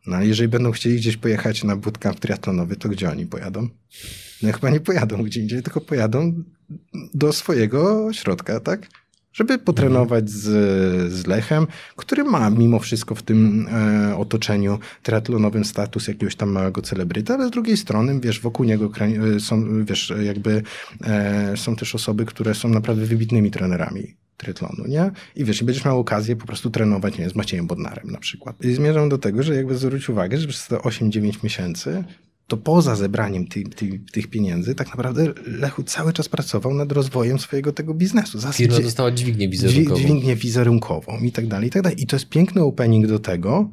[0.06, 3.68] No ale jeżeli będą chcieli gdzieś pojechać na bootcamp triatlonowy, to gdzie oni pojadą?
[4.42, 6.42] No chyba nie pojadą gdzie indziej, tylko pojadą
[7.14, 8.86] do swojego ośrodka, tak?
[9.32, 10.42] Żeby potrenować z,
[11.12, 11.66] z Lechem,
[11.96, 17.48] który ma mimo wszystko w tym e, otoczeniu triatlonowym status jakiegoś tam małego celebryta, ale
[17.48, 18.90] z drugiej strony, wiesz, wokół niego
[19.36, 20.62] e, są, wiesz, jakby
[21.04, 25.10] e, są też osoby, które są naprawdę wybitnymi trenerami triatlonu, nie?
[25.36, 28.64] I wiesz, będziesz miał okazję po prostu trenować, nie z Maciejem Bodnarem na przykład.
[28.64, 32.04] I zmierzam do tego, że jakby zwróć uwagę, że przez te 8-9 miesięcy
[32.46, 37.38] to poza zebraniem ty, ty, tych pieniędzy, tak naprawdę Lechu cały czas pracował nad rozwojem
[37.38, 38.38] swojego tego biznesu.
[38.52, 40.00] Firma dostała dźwignię wizerunkową.
[40.00, 42.02] Dźwignię wizerunkową i tak dalej, i tak dalej.
[42.02, 43.70] I to jest piękny opening do tego,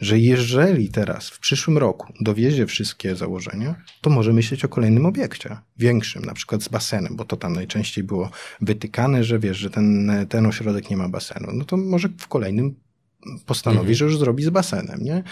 [0.00, 5.56] że jeżeli teraz w przyszłym roku dowiezie wszystkie założenia, to może myśleć o kolejnym obiekcie,
[5.76, 10.10] większym, na przykład z basenem, bo to tam najczęściej było wytykane, że wiesz, że ten,
[10.28, 11.48] ten ośrodek nie ma basenu.
[11.52, 12.74] No to może w kolejnym
[13.46, 13.94] postanowi, mhm.
[13.94, 15.22] że już zrobi z basenem, nie?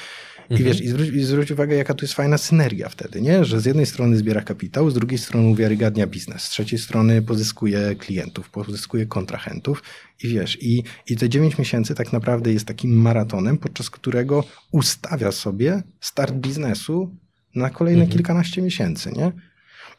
[0.51, 0.65] I mhm.
[0.65, 3.45] wiesz, i zwróć, i zwróć, uwagę, jaka tu jest fajna synergia wtedy, nie?
[3.45, 7.95] Że z jednej strony zbiera kapitał, z drugiej strony uwiarygadnia biznes, z trzeciej strony pozyskuje
[7.95, 9.83] klientów, pozyskuje kontrahentów
[10.25, 15.33] i wiesz, i, i te 9 miesięcy tak naprawdę jest takim maratonem, podczas którego ustawia
[15.33, 17.17] sobie start biznesu
[17.55, 18.13] na kolejne mhm.
[18.13, 19.33] kilkanaście miesięcy, nie?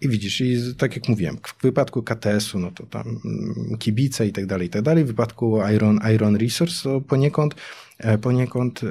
[0.02, 4.32] I widzisz, i tak jak mówiłem, w wypadku KTS-u, no to tam mm, kibice i
[4.32, 5.04] tak dalej, i tak dalej.
[5.04, 7.56] W wypadku Iron, Iron Resource to poniekąd,
[7.98, 8.88] e, poniekąd e,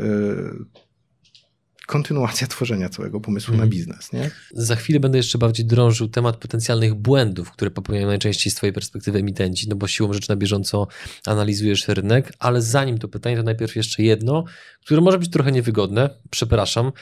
[1.86, 3.58] kontynuacja tworzenia całego pomysłu mm.
[3.58, 3.70] na mhm.
[3.70, 4.12] biznes.
[4.12, 4.30] Nie?
[4.50, 9.18] Za chwilę będę jeszcze bardziej drążył temat potencjalnych błędów, które popełniają najczęściej z Twojej perspektywy
[9.18, 10.86] emitenci, no bo siłą rzeczy na bieżąco
[11.26, 14.44] analizujesz rynek, ale zanim to pytanie, to najpierw jeszcze jedno,
[14.80, 16.92] które może być trochę niewygodne, przepraszam,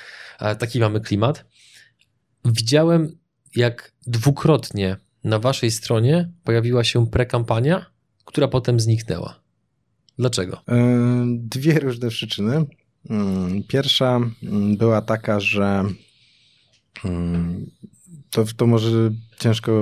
[0.59, 1.45] taki mamy klimat.
[2.45, 3.18] Widziałem,
[3.57, 7.87] jak dwukrotnie na Waszej stronie pojawiła się prekampania,
[8.24, 9.41] która potem zniknęła.
[10.18, 10.62] Dlaczego?
[10.68, 12.66] E, dwie różne przyczyny.
[13.11, 15.84] Mm, pierwsza mm, była taka, że
[17.05, 17.66] mm,
[18.30, 19.72] to, to może ciężko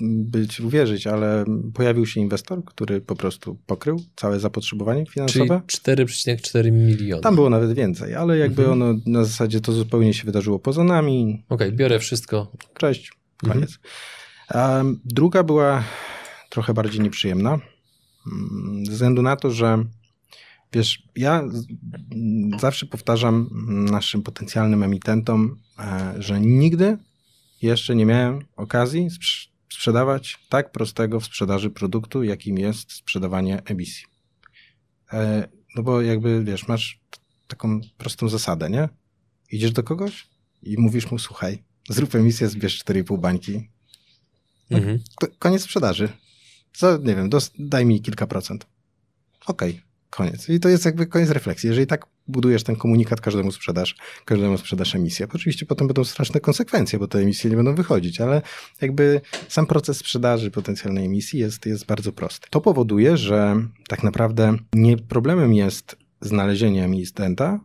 [0.00, 1.44] być uwierzyć, ale
[1.74, 5.60] pojawił się inwestor, który po prostu pokrył całe zapotrzebowanie finansowe.
[5.66, 7.22] Czyli 4,4 miliona.
[7.22, 8.82] Tam było nawet więcej, ale jakby mhm.
[8.82, 11.44] ono na zasadzie to zupełnie się wydarzyło poza nami.
[11.48, 12.52] Okej, okay, biorę wszystko.
[12.78, 13.78] Cześć, koniec.
[14.48, 15.00] Mhm.
[15.04, 15.84] druga była
[16.50, 17.58] trochę bardziej nieprzyjemna,
[18.84, 19.84] ze względu na to, że
[20.72, 21.42] Wiesz, ja
[22.60, 23.48] zawsze powtarzam
[23.90, 26.98] naszym potencjalnym emitentom, e, że nigdy
[27.62, 29.08] jeszcze nie miałem okazji
[29.72, 34.04] sprzedawać tak prostego w sprzedaży produktu, jakim jest sprzedawanie emisji.
[35.12, 37.00] E, no bo jakby, wiesz, masz
[37.48, 38.88] taką prostą zasadę, nie?
[39.50, 40.26] Idziesz do kogoś
[40.62, 43.68] i mówisz mu, słuchaj, zrób emisję, zbierz 4,5 bańki.
[44.70, 44.98] No, mhm.
[45.38, 46.08] Koniec sprzedaży.
[46.72, 48.66] Co, nie wiem, daj mi kilka procent.
[49.46, 50.48] Okej, okay Koniec.
[50.48, 51.68] I to jest jakby koniec refleksji.
[51.68, 55.26] Jeżeli tak budujesz ten komunikat, każdemu sprzedasz, każdemu sprzedasz emisję.
[55.34, 58.42] Oczywiście potem będą straszne konsekwencje, bo te emisje nie będą wychodzić, ale
[58.80, 62.46] jakby sam proces sprzedaży potencjalnej emisji jest, jest bardzo prosty.
[62.50, 63.56] To powoduje, że
[63.88, 67.60] tak naprawdę nie problemem jest znalezienie emitenta,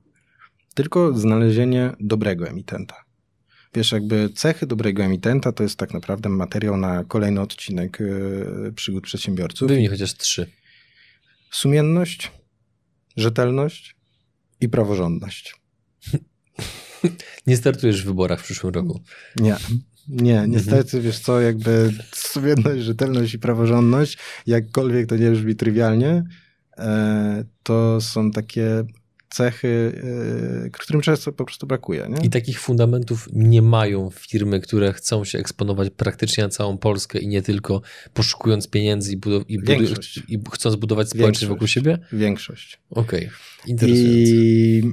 [0.74, 2.96] tylko znalezienie dobrego emitenta.
[3.74, 9.04] Wiesz, jakby cechy dobrego emitenta to jest tak naprawdę materiał na kolejny odcinek yy, przygód
[9.04, 9.70] przedsiębiorców.
[9.70, 10.52] Wymień chociaż trzy.
[11.52, 12.32] Sumienność,
[13.18, 13.96] rzetelność
[14.62, 15.56] i praworządność.
[17.48, 19.02] Nie startujesz w wyborach w przyszłym roku.
[19.36, 19.56] Nie.
[20.08, 26.24] Nie, niestety, wiesz co, jakby sumienność, rzetelność i praworządność, jakkolwiek to nie brzmi trywialnie,
[26.78, 28.84] e, to są takie
[29.30, 30.02] cechy,
[30.66, 32.08] e, którym często po prostu brakuje.
[32.10, 32.26] Nie?
[32.26, 37.28] I takich fundamentów nie mają firmy, które chcą się eksponować praktycznie na całą Polskę i
[37.28, 37.82] nie tylko
[38.14, 42.00] poszukując pieniędzy i, budow- i, budu- i chcąc budować społeczność wokół siebie?
[42.12, 42.80] Większość.
[42.90, 43.38] Okej, okay.
[43.68, 44.32] interesujące.
[44.32, 44.84] I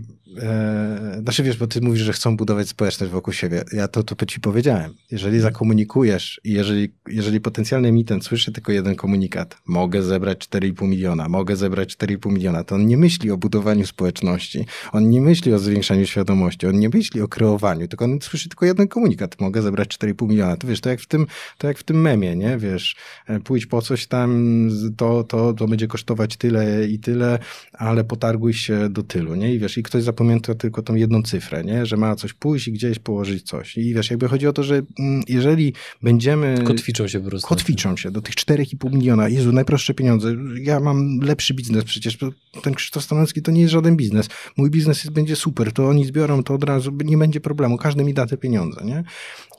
[0.43, 3.65] e, znaczy wiesz, bo ty mówisz, że chcą budować społeczność wokół siebie.
[3.73, 4.95] Ja to, to ci powiedziałem.
[5.11, 11.29] Jeżeli zakomunikujesz i jeżeli, jeżeli potencjalny emitent słyszy tylko jeden komunikat, mogę zebrać 4,5 miliona,
[11.29, 15.59] mogę zebrać 4,5 miliona, to on nie myśli o budowaniu społeczności, on nie myśli o
[15.59, 19.89] zwiększaniu świadomości, on nie myśli o kreowaniu, tylko on słyszy tylko jeden komunikat, mogę zebrać
[19.89, 20.57] 4,5 miliona.
[20.57, 21.27] To wiesz, to jak w tym,
[21.59, 22.59] to jak w tym memie, nie?
[22.59, 27.39] Wiesz, e, pójdź po coś tam, to, to, to będzie kosztować tyle i tyle,
[27.73, 29.55] ale potarguj się do tylu, nie?
[29.55, 31.87] I wiesz, i ktoś zapamięta tylko tą jedną cyfrę, nie?
[31.87, 33.79] Że ma coś pójść i gdzieś położyć coś.
[33.79, 36.65] I wiesz, jakby chodzi o to, że mm, jeżeli będziemy...
[36.65, 37.49] Kotwiczą się po prostu.
[37.49, 39.29] Kotwiczą się do tych 4,5 miliona.
[39.29, 40.35] Jezu, najprostsze pieniądze.
[40.63, 42.19] Ja mam lepszy biznes przecież.
[42.63, 44.29] Ten Krzysztof Stanowski to nie jest żaden biznes.
[44.57, 45.73] Mój biznes jest, będzie super.
[45.73, 47.77] To oni zbiorą to od razu, nie będzie problemu.
[47.77, 49.05] Każdy mi da te pieniądze, nie?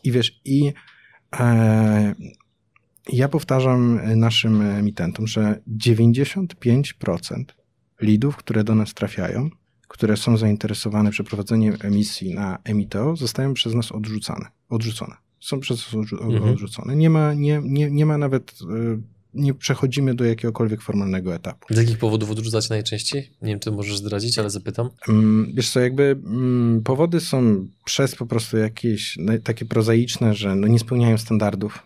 [0.03, 0.73] I wiesz, i...
[1.39, 2.15] E,
[3.13, 7.43] ja powtarzam naszym emitentom, że 95%
[8.01, 9.49] lidów, które do nas trafiają,
[9.87, 14.45] które są zainteresowane przeprowadzeniem emisji na Emiteo, zostają przez nas odrzucane.
[14.69, 15.15] odrzucone.
[15.39, 16.43] Są przez nas mhm.
[16.43, 16.95] odrzucone.
[16.95, 18.53] Nie ma, nie, nie, nie ma nawet
[19.35, 21.73] nie przechodzimy do jakiegokolwiek formalnego etapu.
[21.73, 23.29] Z jakich powodów odrzucać najczęściej?
[23.41, 24.89] Nie wiem, czy możesz zdradzić, ale zapytam.
[25.53, 26.17] Wiesz co, jakby
[26.83, 31.79] powody są przez po prostu jakieś takie prozaiczne, że no nie spełniają standardów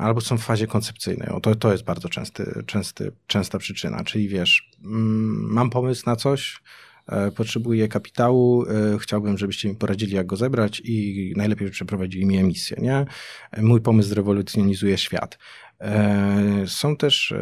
[0.00, 1.28] albo są w fazie koncepcyjnej.
[1.28, 4.04] O, to, to jest bardzo częsty, częsty, częsta przyczyna.
[4.04, 6.91] Czyli wiesz, mam pomysł na coś, e,
[7.36, 12.76] potrzebuję kapitału, e, chciałbym, żebyście mi poradzili, jak go zebrać i najlepiej przeprowadzili mi emisję.
[12.80, 13.06] Nie?
[13.62, 15.38] Mój pomysł zrewolucjonizuje świat.
[15.80, 17.34] E, są też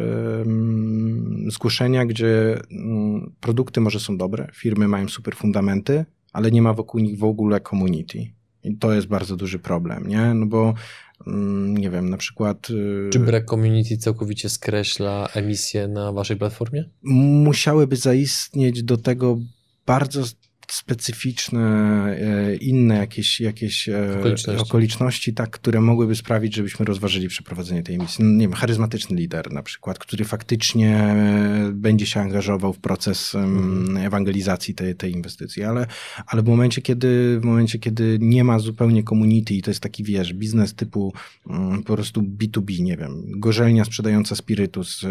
[1.47, 7.01] zgłoszenia, gdzie mm, produkty może są dobre, firmy mają super fundamenty, ale nie ma wokół
[7.01, 8.31] nich w ogóle community.
[8.63, 10.33] I to jest bardzo duży problem, nie?
[10.33, 10.73] No bo
[11.67, 12.69] nie wiem, na przykład.
[12.69, 16.89] Y, Czy brak community całkowicie skreśla emisję na waszej platformie?
[17.03, 19.39] Musiałyby zaistnieć do tego
[19.85, 20.23] bardzo
[20.73, 21.61] specyficzne,
[22.21, 24.61] e, inne jakieś, jakieś e, okoliczności.
[24.61, 28.25] okoliczności, tak, które mogłyby sprawić, żebyśmy rozważyli przeprowadzenie tej misji.
[28.25, 33.35] No, nie wiem, charyzmatyczny lider na przykład, który faktycznie e, będzie się angażował w proces
[33.35, 33.97] mhm.
[33.97, 35.87] ewangelizacji tej, tej inwestycji, ale,
[36.27, 40.03] ale w momencie, kiedy w momencie, kiedy nie ma zupełnie community i to jest taki,
[40.03, 41.13] wiesz, biznes typu
[41.49, 45.01] mm, po prostu B2B, nie wiem, gorzelnia sprzedająca spirytus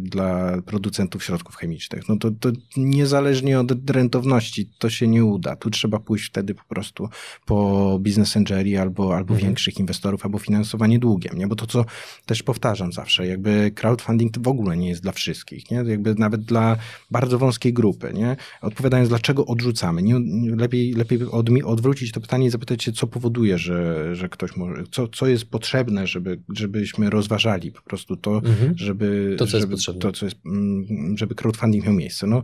[0.00, 5.56] dla producentów środków chemicznych, no to, to niezależnie od rentowności, to to się nie uda.
[5.56, 7.08] Tu trzeba pójść wtedy po prostu
[7.46, 9.40] po business angeli albo, albo mhm.
[9.48, 11.46] większych inwestorów, albo finansowanie długiem, nie?
[11.46, 11.84] Bo to, co
[12.26, 15.76] też powtarzam zawsze, jakby crowdfunding to w ogóle nie jest dla wszystkich, nie?
[15.76, 16.76] Jakby nawet dla
[17.10, 18.36] bardzo wąskiej grupy, nie?
[18.62, 20.20] Odpowiadając, dlaczego odrzucamy, nie,
[20.56, 21.18] lepiej, lepiej
[21.64, 25.44] odwrócić to pytanie i zapytać się, co powoduje, że, że ktoś może, co, co jest
[25.44, 28.78] potrzebne, żeby, żebyśmy rozważali po prostu to, mhm.
[28.78, 30.00] żeby, to, co żeby, jest potrzebne.
[30.00, 32.26] To, co jest, mm, żeby crowdfunding miał miejsce.
[32.26, 32.42] No,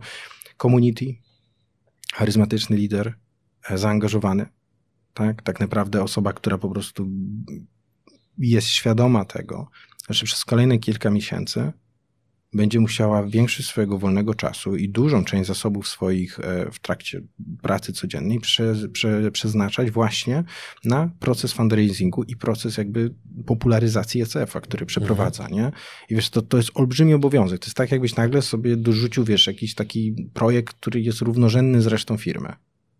[0.61, 1.15] community,
[2.13, 3.13] charyzmatyczny lider,
[3.69, 4.45] e, zaangażowany,
[5.13, 5.41] tak?
[5.41, 7.09] Tak naprawdę osoba, która po prostu
[8.37, 9.69] jest świadoma tego,
[10.09, 11.71] że przez kolejne kilka miesięcy
[12.53, 17.21] będzie musiała większość swojego wolnego czasu i dużą część zasobów swoich e, w trakcie
[17.61, 20.43] pracy codziennej prze, prze, przeznaczać właśnie
[20.85, 23.13] na proces fundraisingu i proces jakby
[23.45, 25.61] popularyzacji ECF-a, który przeprowadza, mhm.
[25.61, 25.71] nie?
[26.09, 27.59] I wiesz, to, to jest olbrzymi obowiązek.
[27.59, 31.87] To jest tak, jakbyś nagle sobie dorzucił, wiesz, jakiś taki projekt, który jest równorzędny z
[31.87, 32.53] resztą firmy.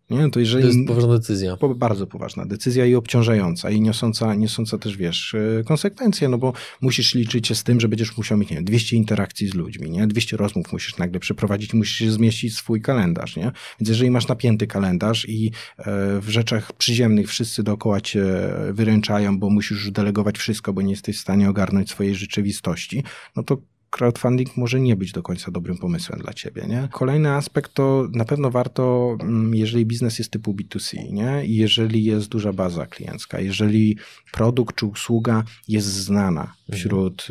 [0.09, 0.29] Nie?
[0.29, 1.57] To, jeżeli, to jest poważna decyzja.
[1.75, 7.15] Bardzo poważna decyzja i obciążająca i niosąca, niosąca też, wiesz, e, konsekwencje, no bo musisz
[7.15, 10.07] liczyć się z tym, że będziesz musiał mieć, nie wiem, 200 interakcji z ludźmi, nie?
[10.07, 13.51] 200 rozmów musisz nagle przeprowadzić, musisz zmieścić swój kalendarz, nie?
[13.79, 15.83] Więc jeżeli masz napięty kalendarz i e,
[16.19, 18.25] w rzeczach przyziemnych wszyscy dookoła cię
[18.71, 23.03] wyręczają, bo musisz delegować wszystko, bo nie jesteś w stanie ogarnąć swojej rzeczywistości,
[23.35, 23.57] no to
[23.97, 26.65] crowdfunding może nie być do końca dobrym pomysłem dla ciebie.
[26.67, 26.89] Nie?
[26.91, 31.45] Kolejny aspekt to na pewno warto, mm, jeżeli biznes jest typu B2C, nie?
[31.45, 33.97] i jeżeli jest duża baza kliencka, jeżeli
[34.31, 36.79] produkt czy usługa jest znana mhm.
[36.79, 37.27] wśród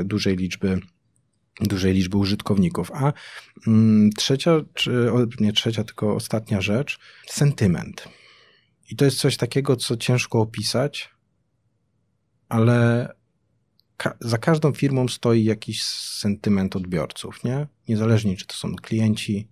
[0.00, 0.80] y, dużej liczby
[1.60, 2.90] dużej liczby użytkowników.
[2.94, 3.12] A
[3.66, 8.08] mm, trzecia, czy nie trzecia, tylko ostatnia rzecz, sentyment.
[8.90, 11.10] I to jest coś takiego, co ciężko opisać,
[12.48, 13.08] ale
[13.96, 17.66] ka za każdą firmą stoi jakiś sentyment odbiorców, nie?
[17.88, 19.48] Niezależnie, czy to są klienci,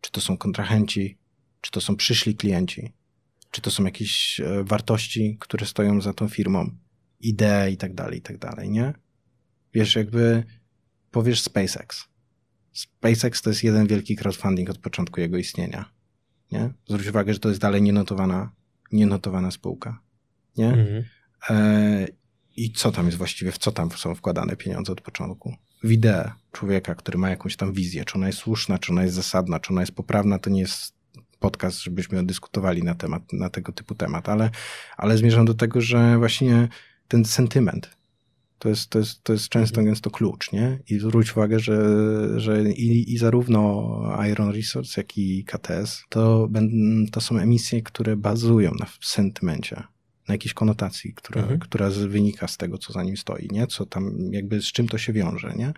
[0.00, 1.18] czy to są kontrahenci,
[1.60, 2.92] czy to są przyszli klienci,
[3.50, 6.70] czy to są jakieś e, wartości, które stoją za tą firmą,
[7.20, 8.94] idee i tak dalej, i tak dalej, nie?
[9.74, 10.44] Wiesz, jakby
[11.10, 12.08] powiesz SpaceX.
[12.72, 15.92] SpaceX to jest jeden wielki crowdfunding od początku jego istnienia,
[16.52, 16.70] nie?
[16.88, 18.52] Zwróć uwagę, że to jest dalej nienotowana,
[18.92, 20.00] nienotowana spółka,
[20.56, 20.68] nie?
[20.68, 21.04] Mhm.
[21.50, 22.06] E,
[22.58, 25.54] I co tam jest właściwie, w co tam są wkładane pieniądze od początku?
[25.82, 29.14] W ideę człowieka, który ma jakąś tam wizję, czy ona jest słuszna, czy ona jest
[29.14, 30.94] zasadna, czy ona jest poprawna, to nie jest
[31.38, 34.50] podcast, żebyśmy dyskutowali na temat, na tego typu temat, ale,
[34.96, 36.68] ale zmierzam do tego, że właśnie
[37.08, 37.98] ten sentyment
[38.58, 39.96] to jest, to jest, to jest często mhm.
[39.96, 40.78] to klucz, nie?
[40.90, 41.80] I zwróć uwagę, że,
[42.40, 46.48] że i, i zarówno Iron Resource, jak i KTS to,
[47.12, 49.82] to są emisje, które bazują na sentymencie,
[50.28, 51.60] na jakiejś konotacji, która, mhm.
[51.60, 53.66] która wynika z tego, co za nim stoi, nie?
[53.66, 55.72] Co tam, jakby z czym to się wiąże, nie?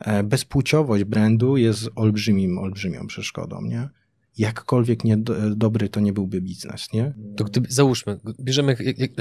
[0.00, 3.88] E, bezpłciowość brandu jest olbrzymim, olbrzymią przeszkodą, nie?
[4.38, 5.16] jakkolwiek nie,
[5.56, 7.12] dobry to nie byłby biznes, nie?
[7.36, 8.76] To gdyby, załóżmy, bierzemy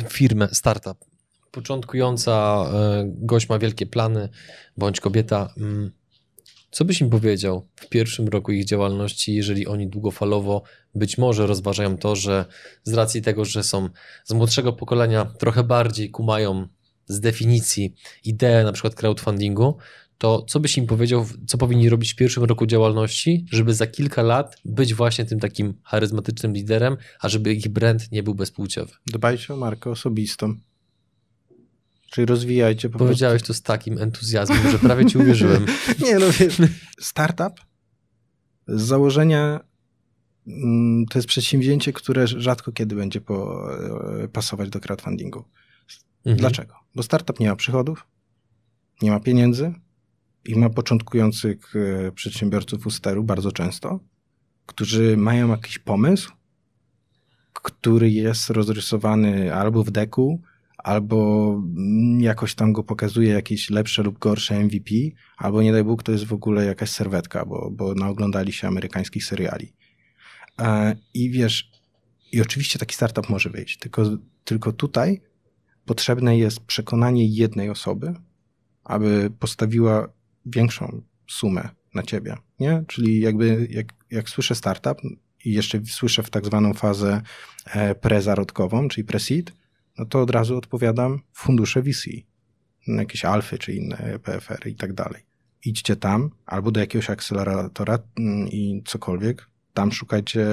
[0.10, 0.98] firmę, startup,
[1.52, 4.30] początkująca e, gość ma wielkie plany,
[4.78, 5.92] bądź kobieta, mm,
[6.72, 10.64] co byś im powiedział w pierwszym roku ich działalności, jeżeli oni długofalowo
[10.96, 12.46] być może rozważają to, że
[12.84, 13.90] z racji tego, że są
[14.26, 16.68] z młodszego pokolenia, trochę bardziej kumają
[17.08, 17.94] z definicji
[18.26, 19.78] ideę na przykład crowdfundingu,
[20.18, 24.22] to co byś im powiedział, co powinni robić w pierwszym roku działalności, żeby za kilka
[24.22, 28.94] lat być właśnie tym takim charyzmatycznym liderem, a żeby ich brand nie był bezpłciowy?
[29.08, 30.56] Dbajcie o markę osobistą.
[32.12, 33.54] Czyli rozwijajcie po Powiedziałeś prostu.
[33.54, 35.66] to z takim entuzjazmem, że prawie ci uwierzyłem.
[36.06, 36.58] nie, no wiesz,
[37.00, 37.54] startup
[38.68, 39.60] z założenia
[40.48, 43.68] mm, to jest przedsięwzięcie, które rzadko kiedy będzie po,
[44.24, 45.46] e, pasować do crowdfundingu.
[46.18, 46.38] Mhm.
[46.38, 46.74] Dlaczego?
[46.96, 48.08] Bo startup nie ma przychodów,
[49.02, 49.74] nie ma pieniędzy
[50.46, 54.00] i ma początkujących e, przedsiębiorców u steru bardzo często,
[54.66, 56.32] którzy mają jakiś pomysł,
[57.54, 60.42] który jest rozrysowany albo w deku,
[60.84, 61.62] albo
[62.20, 64.96] jakoś tam go pokazuje jakieś lepsze lub gorsze MVP,
[65.38, 69.26] albo nie daj Bóg, to jest w ogóle jakaś serwetka, bo, bo naoglądali się amerykańskich
[69.26, 69.74] seriali.
[70.62, 71.72] E, I wiesz,
[72.32, 74.04] i oczywiście taki startup może wyjść, tylko,
[74.44, 75.22] tylko tutaj
[75.86, 78.14] potrzebne jest przekonanie jednej osoby,
[78.84, 80.08] aby postawiła
[80.46, 82.84] większą sumę na ciebie, nie?
[82.88, 84.98] Czyli jakby jak, jak słyszę startup
[85.46, 87.22] i jeszcze słyszę w tak zwaną fazę
[87.66, 89.52] e, prezarodkową, czyli pre-seed,
[89.98, 92.06] no to od razu odpowiadam fundusze VC,
[92.88, 95.22] jakieś alfy czy inne PFR i tak dalej.
[95.66, 100.46] Idźcie tam albo do jakiegoś akceleratora mm, i cokolwiek, tam szukajcie,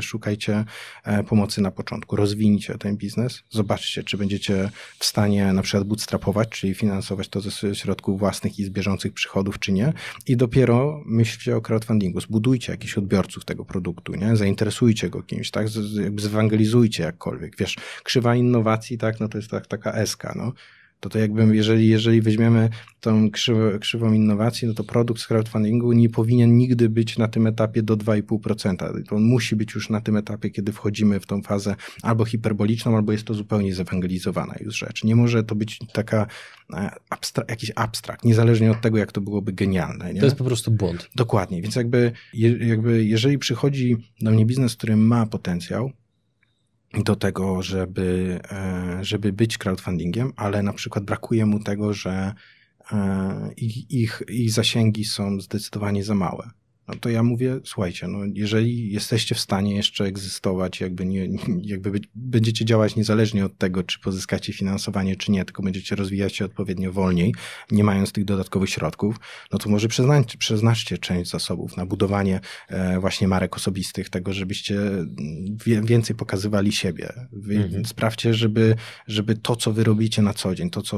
[0.00, 0.64] szukajcie
[1.04, 2.16] e, pomocy na początku.
[2.16, 3.42] Rozwinijcie ten biznes.
[3.50, 8.64] Zobaczcie, czy będziecie w stanie na przykład bootstrapować, czyli finansować to ze środków własnych i
[8.64, 9.92] z bieżących przychodów, czy nie.
[10.26, 12.20] I dopiero myślcie o crowdfundingu.
[12.20, 14.36] Zbudujcie jakichś odbiorców tego produktu, nie?
[14.36, 15.68] Zainteresujcie go kimś, tak?
[15.68, 17.56] Z, jakby zewangelizujcie jakkolwiek.
[17.56, 19.20] Wiesz, krzywa innowacji, tak?
[19.20, 20.52] No to jest tak, taka eska, no
[21.00, 22.68] to to jakby, jeżeli, jeżeli weźmiemy
[23.00, 27.46] tą krzywą, krzywą innowacji, no to produkt z crowdfundingu nie powinien nigdy być na tym
[27.46, 29.04] etapie do 2,5%.
[29.08, 32.96] To on musi być już na tym etapie, kiedy wchodzimy w tą fazę albo hiperboliczną,
[32.96, 35.04] albo jest to zupełnie zewangelizowana już rzecz.
[35.04, 36.26] Nie może to być taka
[36.72, 40.14] e, abstra jakiś abstrakt, niezależnie od tego, jak to byłoby genialne.
[40.14, 40.20] Nie?
[40.20, 41.10] To jest po prostu błąd.
[41.14, 45.92] Dokładnie, więc jakby, je, jakby jeżeli przychodzi do mnie biznes, który ma potencjał,
[47.04, 52.34] do tego, żeby, e, żeby być crowdfundingiem, ale na przykład brakuje mu tego, że
[52.92, 56.50] e, ich, ich, ich zasięgi są zdecydowanie za małe
[56.88, 61.28] no to ja mówię, słuchajcie, no jeżeli jesteście w stanie jeszcze egzystować, jakby, nie,
[61.62, 66.44] jakby będziecie działać niezależnie od tego, czy pozyskacie finansowanie, czy nie, tylko będziecie rozwijać się
[66.44, 67.34] odpowiednio wolniej,
[67.70, 69.16] nie mając tych dodatkowych środków,
[69.52, 74.80] no to może przeznaczcie, przeznaczcie część zasobów na budowanie e, właśnie marek osobistych, tego, żebyście
[75.66, 77.12] więcej pokazywali siebie.
[77.32, 77.84] Mhm.
[77.84, 78.74] Sprawdźcie, żeby,
[79.06, 80.96] żeby to, co wy robicie na co dzień, to, co,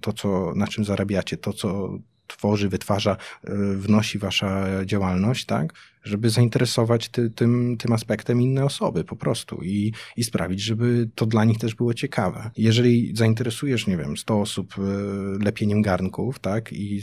[0.00, 1.98] to, co, na czym zarabiacie, to, co
[2.36, 5.72] tworzy, wytwarza, e, wnosi wasza działalność, tak?
[6.04, 11.26] Żeby zainteresować ty, tym, tym aspektem inne osoby po prostu i, i sprawić, żeby to
[11.26, 12.50] dla nich też było ciekawe.
[12.56, 14.82] Jeżeli zainteresujesz, nie wiem, 100 osób e,
[15.44, 17.02] lepieniem garnków, tak, i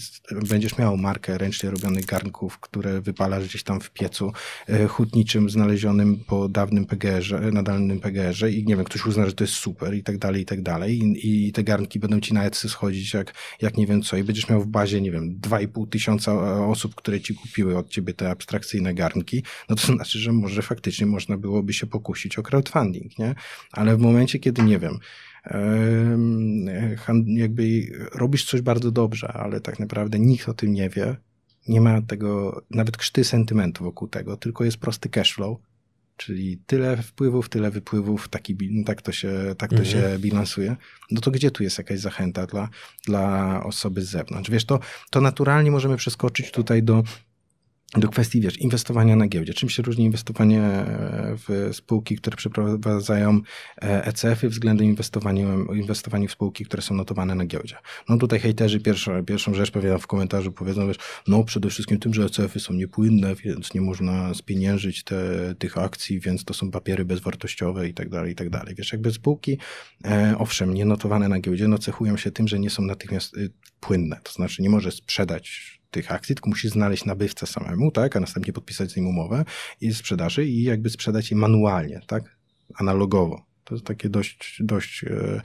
[0.50, 4.32] będziesz miał markę ręcznie robionych garnków, które wypalasz gdzieś tam w piecu
[4.68, 9.44] e, hutniczym znalezionym po dawnym PGR-ze, nadalnym PGR-ze i nie wiem, ktoś uzna, że to
[9.44, 12.44] jest super i tak dalej, i tak dalej i, i te garnki będą ci na
[12.44, 15.90] Etsy schodzić jak, jak nie wiem co i będziesz miał w bazie, nie wiem, 2,5
[15.90, 16.34] tysiąca
[16.68, 20.62] osób, które ci kupiły od ciebie te abstrakcyjne inne garnki, no to znaczy, że może
[20.62, 23.36] faktycznie można byłoby się pokusić o crowdfunding, nie?
[23.72, 25.00] Ale w momencie, kiedy, nie wiem,
[27.26, 27.64] jakby
[28.16, 31.16] robisz coś bardzo dobrze, ale tak naprawdę nikt o tym nie wie,
[31.68, 35.58] nie ma tego nawet krzty sentymentu wokół tego, tylko jest prosty cash flow,
[36.18, 39.86] czyli tyle wpływów, tyle wypływów, taki, tak to, się, tak to mhm.
[39.86, 40.76] się bilansuje,
[41.12, 42.70] no to gdzie tu jest jakaś zachęta dla,
[43.06, 44.50] dla osoby z zewnątrz?
[44.50, 44.80] Wiesz, to,
[45.10, 47.04] to naturalnie możemy przeskoczyć tutaj do
[47.98, 49.54] do kwestii, wiesz, inwestowania na giełdzie.
[49.54, 50.62] Czym się różni inwestowanie
[51.48, 53.42] w spółki, które przeprowadzają
[53.82, 57.76] ECF-y względem inwestowania, w spółki, które są notowane na giełdzie?
[58.10, 60.98] No tutaj hejterzy pierwszą, pierwszą rzecz powiedzą w komentarzu, powiedzą, wiesz,
[61.28, 65.16] no przede wszystkim tym, że ECF-y są niepłynne, więc nie można spieniężyć te,
[65.60, 68.76] tych akcji, więc to są papiery bezwartościowe i tak dalej, i tak dalej.
[68.76, 69.58] Wiesz, jakby spółki,
[70.06, 73.50] e, owszem, nie notowane na giełdzie, no cechują się tym, że nie są natychmiast y,
[73.80, 78.20] płynne, to znaczy nie może sprzedać tych akcji, tylko musisz znaleźć nabywcę samemu, tak, a
[78.20, 79.46] następnie podpisać z nim umowę
[79.82, 82.24] i sprzedaży i jakby sprzedać je manualnie, tak,
[82.76, 83.46] analogowo.
[83.64, 85.42] To jest takie dość, dość e,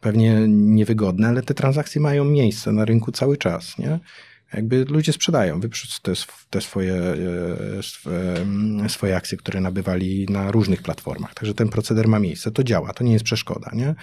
[0.00, 4.00] pewnie niewygodne, ale te transakcje mają miejsce na rynku cały czas, nie?
[4.52, 5.68] Jakby ludzie sprzedają te,
[6.50, 6.94] te swoje,
[8.84, 11.34] e, swoje akcje, które nabywali na różnych platformach.
[11.34, 13.94] Także ten proceder ma miejsce, to działa, to nie jest przeszkoda, nie?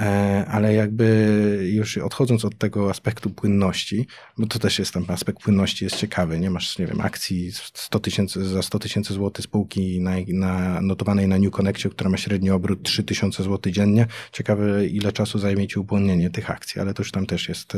[0.00, 4.06] E, ale jakby już odchodząc od tego aspektu płynności,
[4.38, 8.00] bo to też jest tam aspekt płynności jest ciekawy, nie masz, nie wiem, akcji 100
[8.00, 12.50] tysięcy, za 100 tysięcy złotych spółki na, na, notowanej na New Connectie, która ma średni
[12.50, 14.06] obrót 3 tysiące złotych dziennie.
[14.32, 17.74] Ciekawe, ile czasu zajmie ci upłynnienie tych akcji, ale to już tam też jest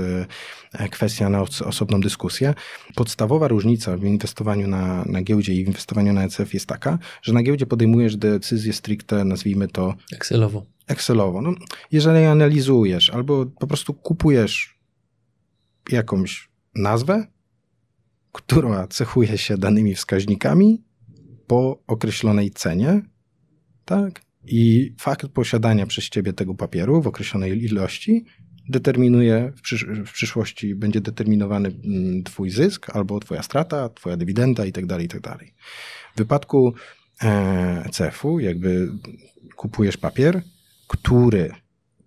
[0.72, 2.54] e, kwestia na osobną dyskusję.
[2.94, 7.32] Podstawowa różnica w inwestowaniu na, na giełdzie i w inwestowaniu na ECF jest taka, że
[7.32, 10.62] na giełdzie podejmujesz decyzje stricte, nazwijmy to Excelowo.
[10.92, 11.42] Excelowo.
[11.42, 11.54] No,
[11.92, 14.78] jeżeli analizujesz albo po prostu kupujesz
[15.92, 17.26] jakąś nazwę,
[18.32, 20.84] która cechuje się danymi wskaźnikami
[21.46, 23.02] po określonej cenie,
[23.84, 24.22] tak?
[24.44, 28.24] I fakt posiadania przez ciebie tego papieru w określonej ilości
[28.68, 34.64] determinuje, w, przysz w przyszłości będzie determinowany mm, twój zysk albo twoja strata, twoja dywidenda
[34.64, 35.20] itd., tak itd.
[35.20, 35.44] Tak
[36.14, 36.74] w wypadku
[37.22, 38.88] e, CEF-u jakby
[39.56, 40.42] kupujesz papier,
[40.92, 41.52] który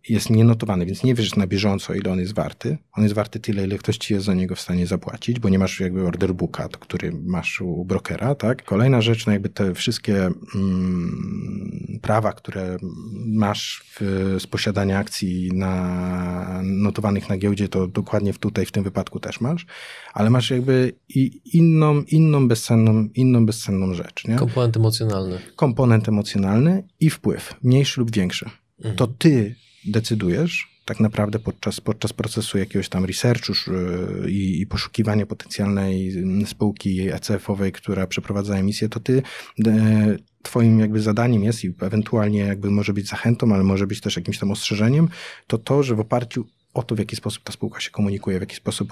[0.10, 2.78] jest nienotowany, więc nie wiesz na bieżąco, ile on jest warty.
[2.94, 5.60] On jest warty tyle, ile ktoś ci jest za niego w stanie zapłacić, bo nie
[5.60, 8.64] masz jakby order booka, który masz u brokera, tak?
[8.64, 12.78] Kolejna rzecz, no jakby te wszystkie mm, prawa, które
[13.26, 18.84] masz w, z posiadania akcji na, notowanych na giełdzie, to dokładnie w, tutaj w tym
[18.84, 19.66] wypadku też masz,
[20.14, 24.36] ale masz jakby i inną, inną bezcenną, inną bezcenną rzecz, nie?
[24.36, 25.40] Komponent emocjonalny.
[25.56, 28.50] Komponent emocjonalny i wpływ, mniejszy lub większy.
[28.80, 28.96] Mhm.
[28.96, 35.26] To ty decydujesz tak naprawdę podczas, podczas procesu jakiegoś tam researchu y, i, i poszukiwania
[35.26, 36.14] potencjalnej
[36.46, 39.22] spółki ECF-owej, która przeprowadza emisję, to ty
[39.68, 44.16] e, twoim jakby zadaniem jest i ewentualnie jakby może być zachętą, ale może być też
[44.16, 45.10] jakimś tam ostrzeżeniem,
[45.48, 48.42] to to, że w oparciu o to, w jaki sposób ta spółka się komunikuje, w
[48.42, 48.92] jaki sposób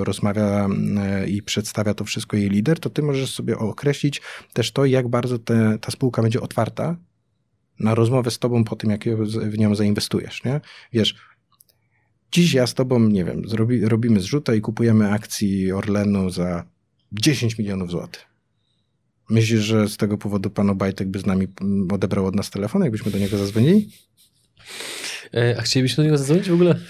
[0.00, 0.68] rozmawia
[0.98, 4.22] e, i przedstawia to wszystko jej lider, to ty możesz sobie określić
[4.52, 6.96] też to, jak bardzo te, ta spółka będzie otwarta
[7.80, 10.60] na rozmowę z tobą po tym, jak w nią zainwestujesz, nie?
[10.92, 11.16] Wiesz,
[12.32, 16.64] dziś ja z tobą, nie wiem, zrobi, robimy zrzutę i kupujemy akcji Orlenu za
[17.12, 18.26] 10 milionów złotych.
[19.30, 21.46] Myślisz, że z tego powodu pan Obajtek by z nami
[21.92, 23.90] odebrał od nas telefon, jakbyśmy do niego zadzwonili?
[25.34, 26.74] E, a chcielibyśmy do niego zadzwonić w ogóle?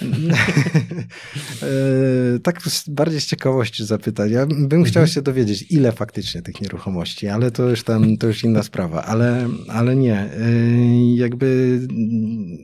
[1.63, 4.31] E, tak bardziej z ciekawości zapytać.
[4.31, 4.85] Ja bym mhm.
[4.85, 9.05] chciał się dowiedzieć, ile faktycznie tych nieruchomości, ale to już tam, to już inna sprawa.
[9.05, 11.81] Ale, ale nie, e, jakby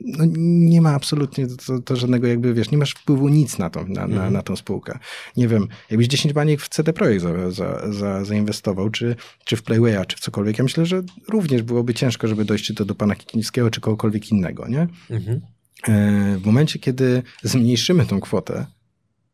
[0.05, 3.83] no nie ma absolutnie to, to, żadnego jakby, wiesz, nie masz wpływu nic na, to,
[3.83, 4.33] na, na, mhm.
[4.33, 4.99] na tą spółkę.
[5.37, 9.63] Nie wiem, jakbyś 10 baniek w CD Projekt za, za, za, zainwestował, czy, czy w
[9.63, 12.95] Playwaya, czy w cokolwiek, ja myślę, że również byłoby ciężko, żeby dojść czy to do
[12.95, 14.87] pana Kiknickiego, czy kogokolwiek innego, nie?
[15.09, 15.41] Mhm.
[15.87, 18.65] E, w momencie, kiedy zmniejszymy tą kwotę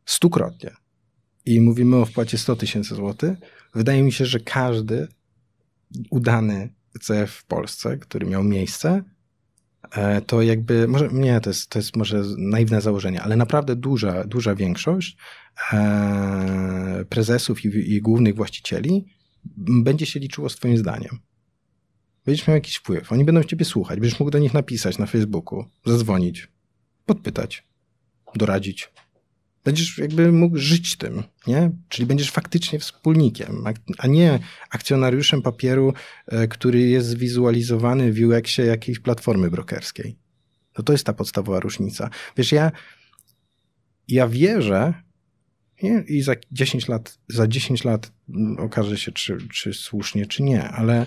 [0.04, 0.70] stukrotnie
[1.46, 3.38] i mówimy o wpłacie 100 tysięcy złotych,
[3.74, 5.08] wydaje mi się, że każdy
[6.10, 9.02] udany CF w Polsce, który miał miejsce,
[9.92, 14.24] e, to jakby, może nie, to jest, to jest może naiwne założenie, ale naprawdę duża,
[14.24, 15.16] duża większość
[15.72, 19.04] e, prezesów i, i głównych właścicieli
[19.56, 21.18] będzie się liczyło swoim zdaniem
[22.26, 23.12] będziesz miał jakiś wpływ.
[23.12, 24.00] Oni będą ciebie słuchać.
[24.00, 26.48] Będziesz mógł do nich napisać na Facebooku, zadzwonić,
[27.06, 27.64] podpytać,
[28.34, 28.92] doradzić.
[29.64, 31.70] Będziesz jakby mógł żyć tym, nie?
[31.88, 33.64] Czyli będziesz faktycznie wspólnikiem,
[33.98, 34.38] a nie
[34.70, 35.94] akcjonariuszem papieru,
[36.26, 40.16] e, który jest zwizualizowany w UX-ie jakiejś platformy brokerskiej.
[40.78, 42.10] No to jest ta podstawowa różnica.
[42.36, 42.72] Wiesz, ja,
[44.08, 44.94] ja wierzę,
[45.82, 46.04] Nie?
[46.08, 50.68] I za 10 lat, za 10 lat mm, okaże się, czy, czy słusznie, czy nie,
[50.68, 51.06] ale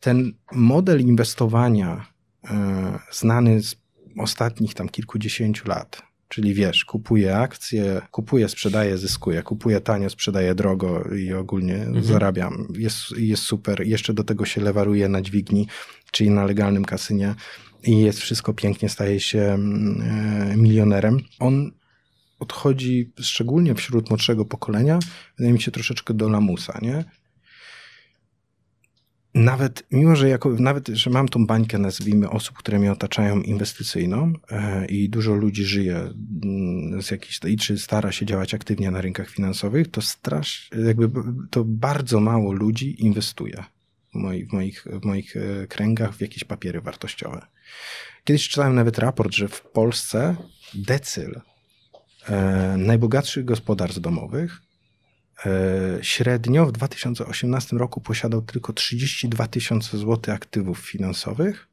[0.00, 2.06] ten model inwestowania
[2.44, 3.76] e, znany z
[4.18, 11.04] ostatnich tam kilkudziesięciu lat, czyli wiesz, kupuję akcje, kupuję, sprzedaję, zyskuję, kupuję tanio, sprzedaję drogo
[11.14, 12.04] i ogólnie mhm.
[12.04, 12.68] zarabiam.
[12.78, 13.86] Jest, jest super.
[13.86, 15.66] Jeszcze do tego się lewaruje na dźwigni,
[16.10, 17.34] czyli na legalnym kasynie
[17.84, 20.02] i jest wszystko pięknie, staje się mm,
[20.52, 21.20] e, milionerem.
[21.38, 21.70] On
[22.38, 24.98] odchodzi, szczególnie wśród młodszego pokolenia,
[25.38, 27.04] wydaje mi się troszeczkę do lamusa, nie?
[29.34, 34.32] Nawet, mimo że jako, nawet, że mam tą bańkę, nazwijmy, osób, które mnie otaczają inwestycyjną
[34.50, 39.00] e, i dużo ludzi żyje mm, z jakiejś, i czy stara się działać aktywnie na
[39.00, 41.10] rynkach finansowych, to strasz, jakby,
[41.50, 43.64] to bardzo mało ludzi inwestuje
[44.14, 47.46] w moich, w moich, w moich e, kręgach w jakieś papiery wartościowe.
[48.24, 50.36] Kiedyś czytałem nawet raport, że w Polsce
[50.74, 51.40] decyl
[52.28, 54.67] e, najbogatszych gospodarstw domowych
[56.02, 61.68] średnio w 2018 roku posiadał tylko 32 tysiące złotych aktywów finansowych,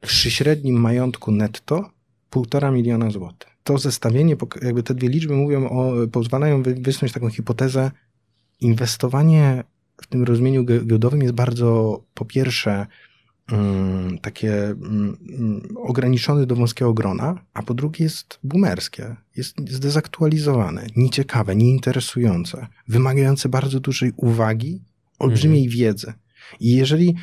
[0.00, 1.90] przy średnim majątku netto
[2.30, 3.48] 1,5 miliona złotych.
[3.64, 7.90] To zestawienie, jakby te dwie liczby mówią o, pozwalają wysnuć taką hipotezę,
[8.60, 9.64] inwestowanie
[10.02, 12.86] w tym rozumieniu giełdowym jest bardzo, po pierwsze,
[14.22, 15.16] takie um,
[15.76, 23.80] ograniczone do wąskiego grona, a po drugie jest boomerskie, jest zdezaktualizowane, nieciekawe, nieinteresujące, wymagające bardzo
[23.80, 24.82] dużej uwagi,
[25.18, 25.78] olbrzymiej mhm.
[25.78, 26.12] wiedzy.
[26.60, 27.14] I jeżeli,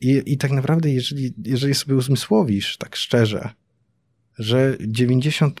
[0.00, 3.50] i, i tak naprawdę, jeżeli, jeżeli sobie uzmysłowisz, tak szczerze,
[4.38, 5.52] że 95%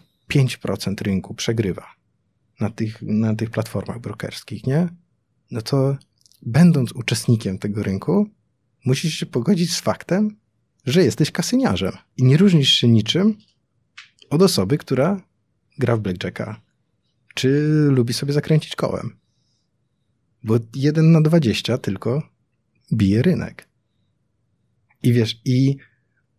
[1.02, 1.86] rynku przegrywa
[2.60, 4.88] na tych, na tych platformach brokerskich, nie?
[5.50, 5.96] No to
[6.42, 8.30] będąc uczestnikiem tego rynku,
[8.86, 10.36] musisz się pogodzić z faktem,
[10.86, 13.34] że jesteś kasyniarzem i nie różnisz się niczym
[14.30, 15.20] od osoby, która
[15.78, 16.60] gra w blackjacka,
[17.34, 17.48] czy
[17.90, 19.16] lubi sobie zakręcić kołem.
[20.42, 22.22] Bo jeden na dwadzieścia tylko
[22.92, 23.68] bije rynek.
[25.02, 25.76] I wiesz, i,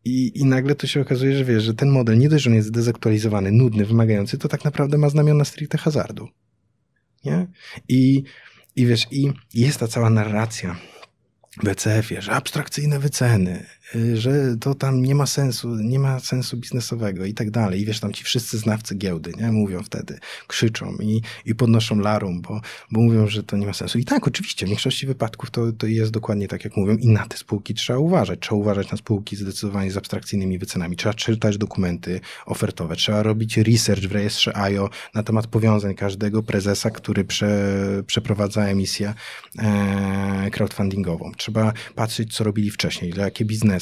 [0.05, 2.55] i, i nagle to się okazuje, że wiesz, że ten model nie dość, że on
[2.55, 6.27] jest zdezaktualizowany, nudny, wymagający, to tak naprawdę ma znamiona stricte hazardu.
[7.25, 7.47] Nie?
[7.87, 8.23] I
[8.77, 10.75] i wiesz, i jest ta cała narracja
[11.63, 13.65] w ECF-ie, że abstrakcyjne wyceny,
[14.13, 17.81] że to tam nie ma sensu, nie ma sensu biznesowego i tak dalej.
[17.81, 19.51] I wiesz, tam ci wszyscy znawcy giełdy, nie?
[19.51, 22.61] Mówią wtedy, krzyczą i, i podnoszą larum, bo,
[22.91, 23.99] bo mówią, że to nie ma sensu.
[23.99, 27.25] I tak, oczywiście, w większości wypadków to, to jest dokładnie tak, jak mówią i na
[27.25, 28.39] te spółki trzeba uważać.
[28.39, 30.95] Trzeba uważać na spółki zdecydowanie z abstrakcyjnymi wycenami.
[30.95, 36.89] Trzeba czytać dokumenty ofertowe, trzeba robić research w rejestrze IO na temat powiązań każdego prezesa,
[36.89, 37.47] który prze,
[38.07, 39.13] przeprowadza emisję
[39.59, 43.76] e, crowdfundingową trzeba patrzeć, co robili wcześniej, dla jakie biznesy,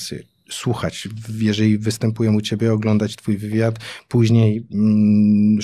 [0.50, 1.08] słuchać,
[1.40, 5.62] jeżeli występują u ciebie, oglądać twój wywiad, później mm,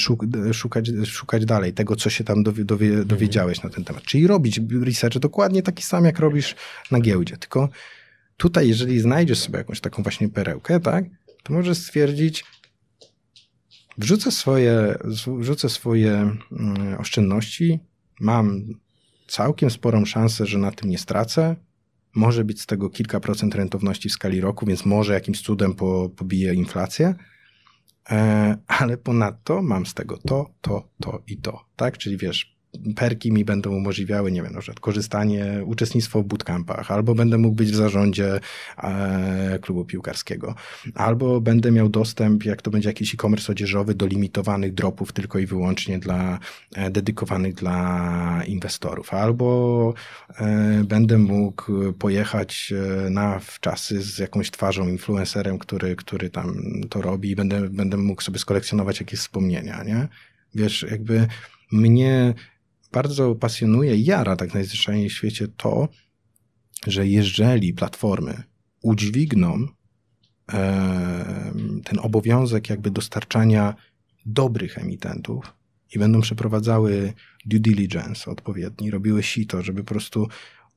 [0.53, 3.07] szukać, szukać dalej tego, co się tam dowie, dowie, mhm.
[3.07, 4.03] dowiedziałeś na ten temat.
[4.03, 6.55] Czyli robić research dokładnie taki sam, jak robisz
[6.91, 7.37] na giełdzie.
[7.37, 7.69] Tylko
[8.37, 11.05] tutaj, jeżeli znajdziesz sobie jakąś taką właśnie perełkę, tak,
[11.43, 12.45] to możesz stwierdzić,
[13.97, 14.95] wrzucę swoje,
[15.39, 17.79] wrzucę swoje mm, oszczędności,
[18.19, 18.63] mam
[19.27, 21.55] całkiem sporą szansę, że na tym nie stracę,
[22.15, 26.09] może być z tego kilka procent rentowności w skali roku, więc może jakimś cudem po,
[26.09, 27.15] pobije inflację,
[28.09, 31.97] e, ale ponadto mam z tego to, to, to i to, tak?
[31.97, 32.50] Czyli wiesz,
[32.95, 37.55] perki mi będą umożliwiały, nie wiem, na przykład korzystanie, uczestnictwo w bootcampach, albo będę mógł
[37.55, 38.39] być w zarządzie
[38.83, 40.55] e, klubu piłkarskiego,
[40.95, 45.45] albo będę miał dostęp, jak to będzie jakiś e-commerce odzieżowy, do limitowanych dropów tylko i
[45.45, 46.39] wyłącznie dla,
[46.75, 49.93] e, dedykowanych dla inwestorów, albo
[50.39, 52.73] e, będę mógł pojechać
[53.05, 56.55] e, na wczasy z jakąś twarzą, influencerem, który, który tam
[56.89, 60.07] to robi i będę, będę mógł sobie skolekcjonować jakieś wspomnienia, nie?
[60.55, 61.27] Wiesz, jakby
[61.71, 62.33] mnie
[62.91, 65.87] bardzo pasjonuje i jara tak najzwyczajniej w świecie to,
[66.87, 68.43] że jeżeli platformy
[68.81, 69.67] udźwigną
[70.53, 71.53] e,
[71.83, 73.75] ten obowiązek jakby dostarczania
[74.25, 75.53] dobrych emitentów
[75.95, 77.13] i będą przeprowadzały
[77.45, 80.27] due diligence odpowiedni, robiły sito, żeby po prostu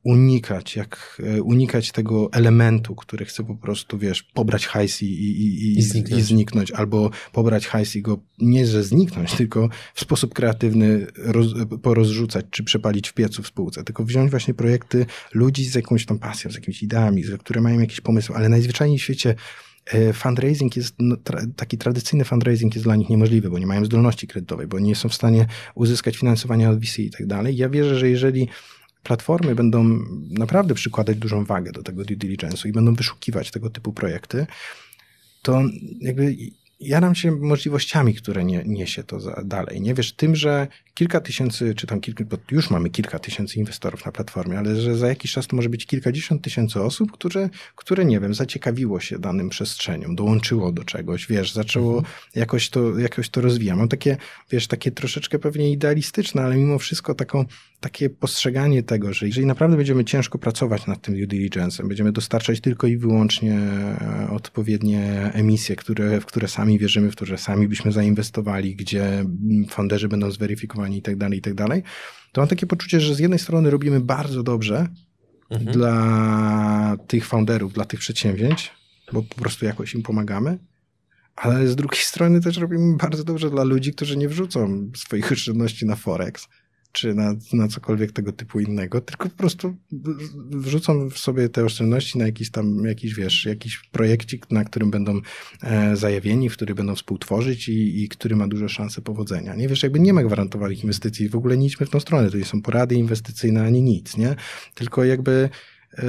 [0.05, 5.41] unikać, jak e, unikać tego elementu, który chce po prostu, wiesz, pobrać hajs i, i,
[5.41, 6.23] i, I, zniknąć.
[6.23, 11.47] i zniknąć, albo pobrać hajs i go nie, że zniknąć, tylko w sposób kreatywny roz,
[11.83, 16.19] porozrzucać, czy przepalić w piecu w spółce, tylko wziąć właśnie projekty ludzi z jakąś tam
[16.19, 19.35] pasją, z jakimiś ideami, które mają jakieś pomysły, ale najzwyczajniej w świecie
[19.87, 23.85] e, fundraising jest, no, tra, taki tradycyjny fundraising jest dla nich niemożliwy, bo nie mają
[23.85, 27.57] zdolności kredytowej, bo nie są w stanie uzyskać finansowania od VC i tak dalej.
[27.57, 28.49] Ja wierzę, że jeżeli
[29.05, 29.85] platformy będą
[30.31, 34.47] naprawdę przykładać dużą wagę do tego due diligence'u i będą wyszukiwać tego typu projekty,
[35.43, 35.63] to
[36.01, 36.37] jakby
[36.81, 39.81] jaram się możliwościami, które nie, niesie to dalej.
[39.81, 44.07] Nie wiesz, tym, że kilka tysięcy, czy tam kilka, bo już mamy kilka tysięcy inwestorów
[44.07, 48.05] na platformie, ale że za jakiś czas to może być kilkadziesiąt tysięcy osób, które, które
[48.05, 52.15] nie wiem, zaciekawiło się danym przestrzenią, dołączyło do czegoś, wiesz, zaczęło mhm.
[52.35, 53.79] jakoś, to, jakoś to rozwijać.
[53.79, 54.17] Mam takie,
[54.51, 57.45] wiesz, takie troszeczkę pewnie idealistyczne, ale mimo wszystko taką,
[57.85, 62.61] takie postrzeganie tego, że jeżeli naprawdę będziemy ciężko pracować nad tym due diligence'em, będziemy dostarczać
[62.61, 67.93] tylko i wyłącznie e, odpowiednie emisje, które, w które sami wierzymy, w które sami byśmy
[67.93, 69.24] zainwestowali, gdzie
[69.69, 71.82] founderzy będą zweryfikowani i tak dalej, i tak dalej,
[72.32, 74.89] to mam takie poczucie, że z jednej strony robimy bardzo dobrze
[75.51, 75.73] mhm.
[75.73, 78.73] dla tych founderów, dla tych przedsięwzięć,
[79.12, 80.59] bo po prostu jakoś im pomagamy,
[81.36, 85.86] ale z drugiej strony też robimy bardzo dobrze dla ludzi, którzy nie wrzucą swoich oszczędności
[85.86, 86.48] na Forex,
[86.95, 89.77] czy na, na cokolwiek tego typu innego, tylko po prostu
[90.51, 95.21] wrzucą w sobie te oszczędności na jakiś tam, jakiś wiesz, jakiś projekcik, na którym będą
[95.62, 99.55] e, zajawieni, w który będą współtworzyć i, i który ma duże szanse powodzenia.
[99.55, 102.37] Nie wiesz, jakby nie ma gwarantowanych inwestycji, w ogóle nie idźmy w tą stronę, to
[102.37, 104.37] nie są porady inwestycyjne ani nic, nie?
[104.75, 105.49] Tylko jakby
[105.99, 106.05] e,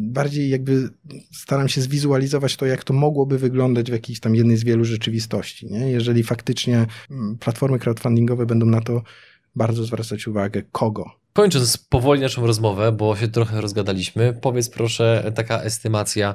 [0.00, 0.88] bardziej jakby
[1.32, 5.66] staram się zwizualizować to, jak to mogłoby wyglądać w jakiejś tam jednej z wielu rzeczywistości.
[5.66, 5.90] Nie?
[5.90, 9.02] Jeżeli faktycznie mm, platformy crowdfundingowe będą na to
[9.56, 11.10] bardzo zwracać uwagę, kogo.
[11.32, 16.34] Kończąc powoli naszą rozmowę, bo się trochę rozgadaliśmy, powiedz proszę taka estymacja,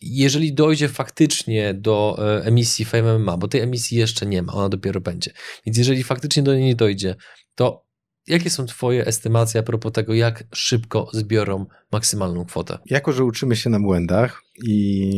[0.00, 4.68] jeżeli dojdzie faktycznie do e, emisji Fame MMA, bo tej emisji jeszcze nie ma, ona
[4.68, 5.30] dopiero będzie,
[5.66, 7.14] więc jeżeli faktycznie do niej nie dojdzie,
[7.54, 7.84] to
[8.26, 12.78] jakie są Twoje estymacje a propos tego, jak szybko zbiorą maksymalną kwotę?
[12.86, 15.10] Jako, że uczymy się na błędach i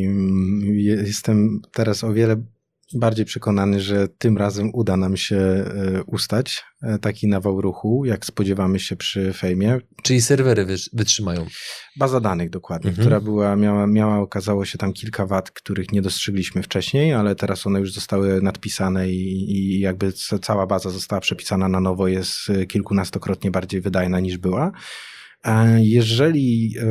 [0.84, 2.42] jestem teraz o wiele
[2.94, 8.26] bardziej przekonany, że tym razem uda nam się e, ustać e, taki nawał ruchu, jak
[8.26, 9.78] spodziewamy się przy fejmie.
[10.02, 11.46] Czyli serwery wytrzymają?
[11.96, 13.06] Baza danych dokładnie, mhm.
[13.06, 17.66] która była, miała, miała, okazało się tam kilka wad, których nie dostrzegliśmy wcześniej, ale teraz
[17.66, 22.66] one już zostały nadpisane i, i jakby cała baza została przepisana na nowo, jest e,
[22.66, 24.72] kilkunastokrotnie bardziej wydajna niż była.
[25.78, 26.84] Jeżeli e,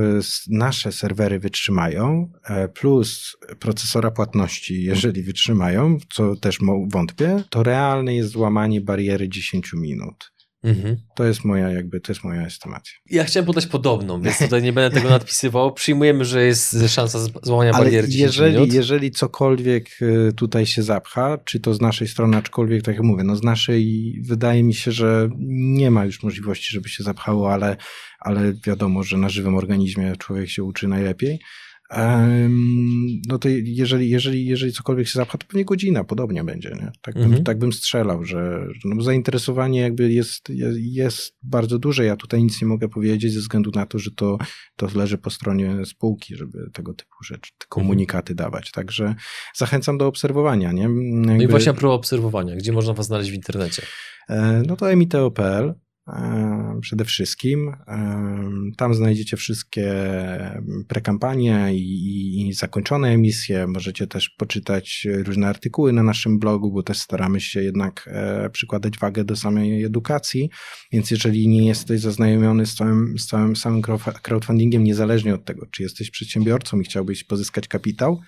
[0.49, 8.29] nasze serwery wytrzymają, e, plus procesora płatności, jeżeli wytrzymają, co też wątpię, to realne jest
[8.29, 10.34] złamanie bariery 10 minut.
[10.65, 10.97] Mhm.
[11.15, 12.93] To jest moja jakby, to jest moja estymacja.
[13.09, 15.73] Ja chciałem podać podobną, więc tutaj nie będę tego nadpisywał.
[15.73, 18.73] Przyjmujemy, że jest szansa złamania Ale bariery 10 jeżeli, minut.
[18.73, 23.23] jeżeli cokolwiek e, tutaj się zapcha, czy to z naszej strony, aczkolwiek tak jak mówię,
[23.23, 27.77] no z naszej wydaje mi się, że nie ma już możliwości, żeby się zapchało, ale,
[28.19, 31.39] ale wiadomo, że na żywym organizmie człowiek się uczy najlepiej
[33.27, 36.69] no to jeżeli, jeżeli, jeżeli cokolwiek się zapcha, to pewnie godzina, podobnie będzie.
[36.69, 36.91] Nie?
[37.01, 37.33] Tak, mhm.
[37.33, 42.05] bym, tak bym strzelał, że no zainteresowanie jakby jest, jest bardzo duże.
[42.05, 44.37] Ja tutaj nic nie mogę powiedzieć ze względu na to, że to,
[44.75, 48.51] to leży po stronie spółki, żeby tego typu rzeczy, te komunikaty mhm.
[48.51, 48.71] dawać.
[48.71, 49.15] Także
[49.55, 50.71] zachęcam do obserwowania.
[50.71, 50.81] Nie?
[50.81, 51.01] Jakby...
[51.01, 53.81] No i właśnie pro obserwowania, gdzie można was znaleźć w internecie?
[54.29, 55.73] E, no to emiteo.pl
[56.81, 57.75] przede wszystkim.
[58.77, 59.93] Tam znajdziecie wszystkie
[60.87, 63.67] prekampanie i, i zakończone emisje.
[63.67, 68.97] Możecie też poczytać różne artykuły na naszym blogu, bo też staramy się jednak e, przykładać
[68.97, 70.49] wagę do samej edukacji.
[70.91, 73.81] Więc jeżeli nie jesteś zaznajomiony z całym, z całym samym
[74.21, 78.21] crowdfundingiem, niezależnie od tego, czy jesteś przedsiębiorcą i chciałbyś pozyskać kapitał,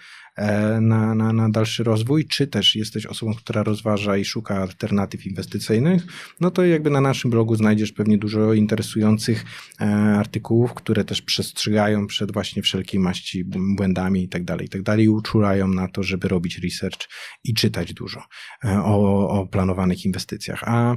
[0.82, 6.04] na, na, na dalszy rozwój, czy też jesteś osobą, która rozważa i szuka alternatyw inwestycyjnych,
[6.40, 9.46] no to jakby na naszym blogu znajdziesz pewnie dużo interesujących
[9.82, 9.86] e,
[10.20, 13.44] artykułów, które też przestrzegają przed właśnie wszelkiej maści
[13.78, 17.10] błędami i tak dalej, i tak dalej, i uczulają na to, żeby robić research
[17.44, 18.24] i czytać dużo
[18.66, 20.64] e, o, o planowanych inwestycjach.
[20.64, 20.96] A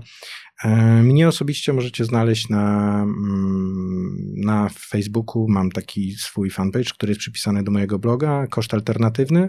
[1.02, 5.46] mnie osobiście możecie znaleźć na, mm, na Facebooku.
[5.48, 9.48] Mam taki swój fanpage, który jest przypisany do mojego bloga, Koszt Alternatywny.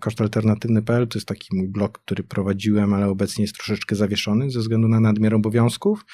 [0.00, 4.88] Kosztalternatywny.pl to jest taki mój blog, który prowadziłem, ale obecnie jest troszeczkę zawieszony ze względu
[4.88, 6.04] na nadmiar obowiązków.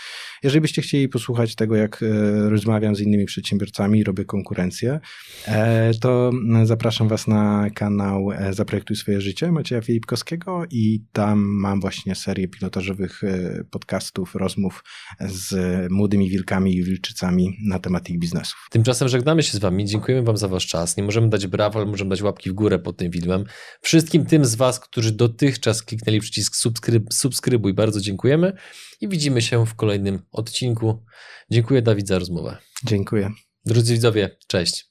[0.43, 5.01] Jeżeli byście chcieli posłuchać tego, jak e, rozmawiam z innymi przedsiębiorcami i robię konkurencję,
[5.47, 6.30] e, to
[6.64, 12.48] zapraszam Was na kanał e, Zaprojektuj swoje życie Macieja Filipkowskiego i tam mam właśnie serię
[12.48, 13.22] pilotażowych
[13.70, 14.85] podcastów, rozmów
[15.20, 15.55] z
[15.93, 18.66] młodymi wilkami i wilczycami na temat ich biznesów.
[18.70, 19.85] Tymczasem żegnamy się z Wami.
[19.85, 20.97] Dziękujemy Wam za Wasz czas.
[20.97, 23.44] Nie możemy dać brawo, ale możemy dać łapki w górę pod tym filmem.
[23.80, 28.52] Wszystkim tym z Was, którzy dotychczas kliknęli przycisk subskryb subskrybuj, bardzo dziękujemy
[29.00, 31.04] i widzimy się w kolejnym odcinku.
[31.50, 32.58] Dziękuję Dawid za rozmowę.
[32.84, 33.30] Dziękuję.
[33.64, 34.88] Drodzy widzowie, cześć.